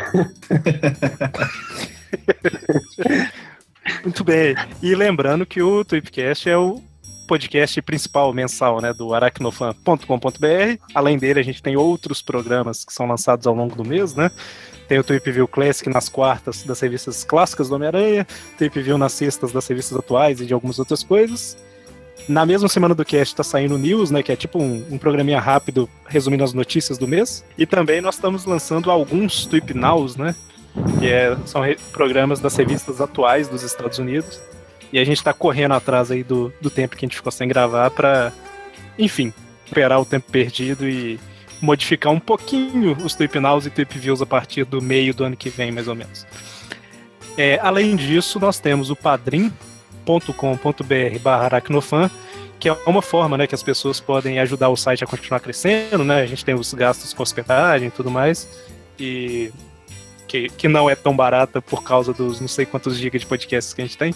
Muito 4.03 4.23
bem. 4.23 4.55
E 4.81 4.95
lembrando 4.95 5.45
que 5.45 5.61
o 5.61 5.83
Tweepcast 5.83 6.49
é 6.49 6.57
o 6.57 6.81
podcast 7.27 7.81
principal 7.81 8.33
mensal 8.33 8.81
né, 8.81 8.93
do 8.93 9.13
aracnofan.com.br. 9.13 10.83
Além 10.93 11.17
dele, 11.17 11.39
a 11.39 11.43
gente 11.43 11.63
tem 11.63 11.77
outros 11.77 12.21
programas 12.21 12.83
que 12.83 12.93
são 12.93 13.07
lançados 13.07 13.47
ao 13.47 13.55
longo 13.55 13.75
do 13.75 13.85
mês, 13.85 14.13
né? 14.13 14.29
Tem 14.87 14.99
o 14.99 15.03
Tweep 15.03 15.31
View 15.31 15.47
Classic 15.47 15.89
nas 15.89 16.09
quartas 16.09 16.63
das 16.63 16.81
revistas 16.81 17.23
clássicas 17.23 17.69
do 17.69 17.75
Homem-Aranha, 17.75 18.27
Tweep 18.57 18.81
View 18.81 18.97
nas 18.97 19.13
sextas 19.13 19.53
das 19.53 19.65
revistas 19.65 19.97
atuais 19.97 20.41
e 20.41 20.45
de 20.45 20.53
algumas 20.53 20.77
outras 20.79 21.01
coisas. 21.03 21.57
Na 22.27 22.45
mesma 22.45 22.67
semana 22.67 22.93
do 22.93 23.05
cast 23.05 23.33
tá 23.33 23.43
saindo 23.43 23.77
News, 23.77 24.11
né? 24.11 24.21
Que 24.21 24.33
é 24.33 24.35
tipo 24.35 24.59
um, 24.59 24.85
um 24.91 24.97
programinha 24.97 25.39
rápido 25.39 25.89
resumindo 26.07 26.43
as 26.43 26.51
notícias 26.53 26.97
do 26.97 27.07
mês. 27.07 27.45
E 27.57 27.65
também 27.65 28.01
nós 28.01 28.15
estamos 28.15 28.43
lançando 28.45 28.91
alguns 28.91 29.45
Tweep 29.45 29.73
Nows, 29.73 30.17
né? 30.17 30.35
Que 30.99 31.09
é- 31.09 31.37
são 31.45 31.61
programas 31.91 32.39
das 32.39 32.55
revistas 32.55 33.01
atuais 33.01 33.47
dos 33.47 33.63
Estados 33.63 33.99
Unidos. 33.99 34.39
E 34.93 34.99
a 34.99 35.03
gente 35.03 35.23
tá 35.23 35.33
correndo 35.33 35.73
atrás 35.73 36.11
aí 36.11 36.23
do, 36.23 36.53
do 36.61 36.69
tempo 36.69 36.95
que 36.95 37.05
a 37.05 37.07
gente 37.07 37.15
ficou 37.15 37.31
sem 37.31 37.47
gravar 37.47 37.89
pra, 37.91 38.31
enfim, 38.99 39.33
recuperar 39.65 40.01
o 40.01 40.05
tempo 40.05 40.29
perdido 40.29 40.87
e 40.87 41.17
modificar 41.61 42.11
um 42.11 42.19
pouquinho 42.19 42.97
os 43.03 43.15
Tweep 43.15 43.39
Nows 43.39 43.65
e 43.65 43.69
Tweep 43.69 43.97
Views 43.97 44.21
a 44.21 44.25
partir 44.25 44.65
do 44.65 44.81
meio 44.81 45.13
do 45.13 45.23
ano 45.23 45.37
que 45.37 45.49
vem, 45.49 45.71
mais 45.71 45.87
ou 45.87 45.95
menos. 45.95 46.25
É, 47.37 47.57
além 47.61 47.95
disso, 47.95 48.39
nós 48.39 48.59
temos 48.59 48.89
o 48.89 48.95
padrim.com.br 48.95 49.53
barra 51.21 51.45
aracnofan, 51.45 52.11
que 52.59 52.67
é 52.67 52.77
uma 52.85 53.01
forma 53.01 53.37
né, 53.37 53.47
que 53.47 53.55
as 53.55 53.63
pessoas 53.63 53.99
podem 53.99 54.39
ajudar 54.39 54.69
o 54.69 54.75
site 54.75 55.03
a 55.03 55.07
continuar 55.07 55.39
crescendo, 55.39 56.03
né? 56.03 56.21
A 56.21 56.25
gente 56.25 56.43
tem 56.43 56.53
os 56.53 56.73
gastos 56.73 57.13
com 57.13 57.23
hospedagem 57.23 57.87
e 57.87 57.91
tudo 57.91 58.11
mais, 58.11 58.47
e 58.99 59.51
que, 60.31 60.47
que 60.47 60.67
não 60.69 60.89
é 60.89 60.95
tão 60.95 61.13
barata 61.13 61.61
por 61.61 61.83
causa 61.83 62.13
dos 62.13 62.39
não 62.39 62.47
sei 62.47 62.65
quantos 62.65 62.95
gigas 62.95 63.19
de 63.19 63.27
podcasts 63.27 63.73
que 63.73 63.81
a 63.81 63.85
gente 63.85 63.97
tem. 63.97 64.15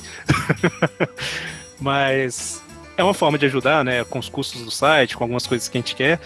Mas 1.77 2.63
é 2.95 3.03
uma 3.03 3.13
forma 3.13 3.37
de 3.37 3.45
ajudar, 3.47 3.83
né? 3.83 4.05
Com 4.05 4.17
os 4.17 4.29
custos 4.29 4.63
do 4.63 4.71
site, 4.71 5.17
com 5.17 5.25
algumas 5.25 5.45
coisas 5.45 5.67
que 5.67 5.77
a 5.77 5.81
gente 5.81 5.93
quer. 5.93 6.21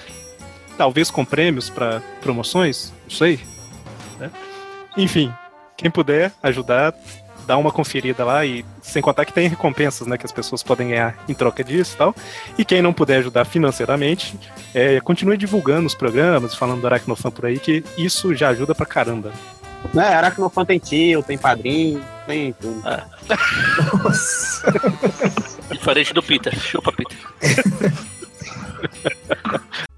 Talvez 0.77 1.09
com 1.09 1.25
prêmios 1.25 1.71
para 1.71 2.01
promoções, 2.21 2.93
não 3.03 3.09
sei. 3.09 3.39
né? 4.19 4.29
Enfim, 4.95 5.33
quem 5.75 5.89
puder 5.89 6.31
ajudar, 6.43 6.93
dá 7.47 7.57
uma 7.57 7.71
conferida 7.71 8.23
lá 8.23 8.45
e 8.45 8.63
sem 8.83 9.01
contar 9.01 9.25
que 9.25 9.33
tem 9.33 9.47
recompensas, 9.47 10.05
né, 10.05 10.19
que 10.19 10.25
as 10.25 10.31
pessoas 10.31 10.61
podem 10.61 10.89
ganhar 10.89 11.17
em 11.27 11.33
troca 11.33 11.63
disso 11.63 11.95
e 11.95 11.97
tal. 11.97 12.15
E 12.59 12.63
quem 12.63 12.79
não 12.79 12.93
puder 12.93 13.17
ajudar 13.17 13.43
financeiramente, 13.43 14.37
é, 14.71 15.01
continue 15.01 15.35
divulgando 15.35 15.87
os 15.87 15.95
programas, 15.95 16.53
falando 16.53 16.81
do 16.81 16.87
Aracnofan 16.87 17.31
por 17.31 17.47
aí, 17.47 17.57
que 17.57 17.83
isso 17.97 18.35
já 18.35 18.49
ajuda 18.49 18.75
pra 18.75 18.85
caramba. 18.85 19.33
É, 19.95 20.13
Aracnofan 20.13 20.65
tem 20.65 20.77
tio, 20.79 21.23
tem 21.23 21.37
padrinho, 21.37 22.03
tem 22.27 22.53
tudo. 22.53 22.81
Nossa. 24.03 24.71
Diferente 25.71 26.13
do 26.13 26.21
Peter. 26.21 26.53
Chupa, 26.59 26.91
Peter. 26.91 27.17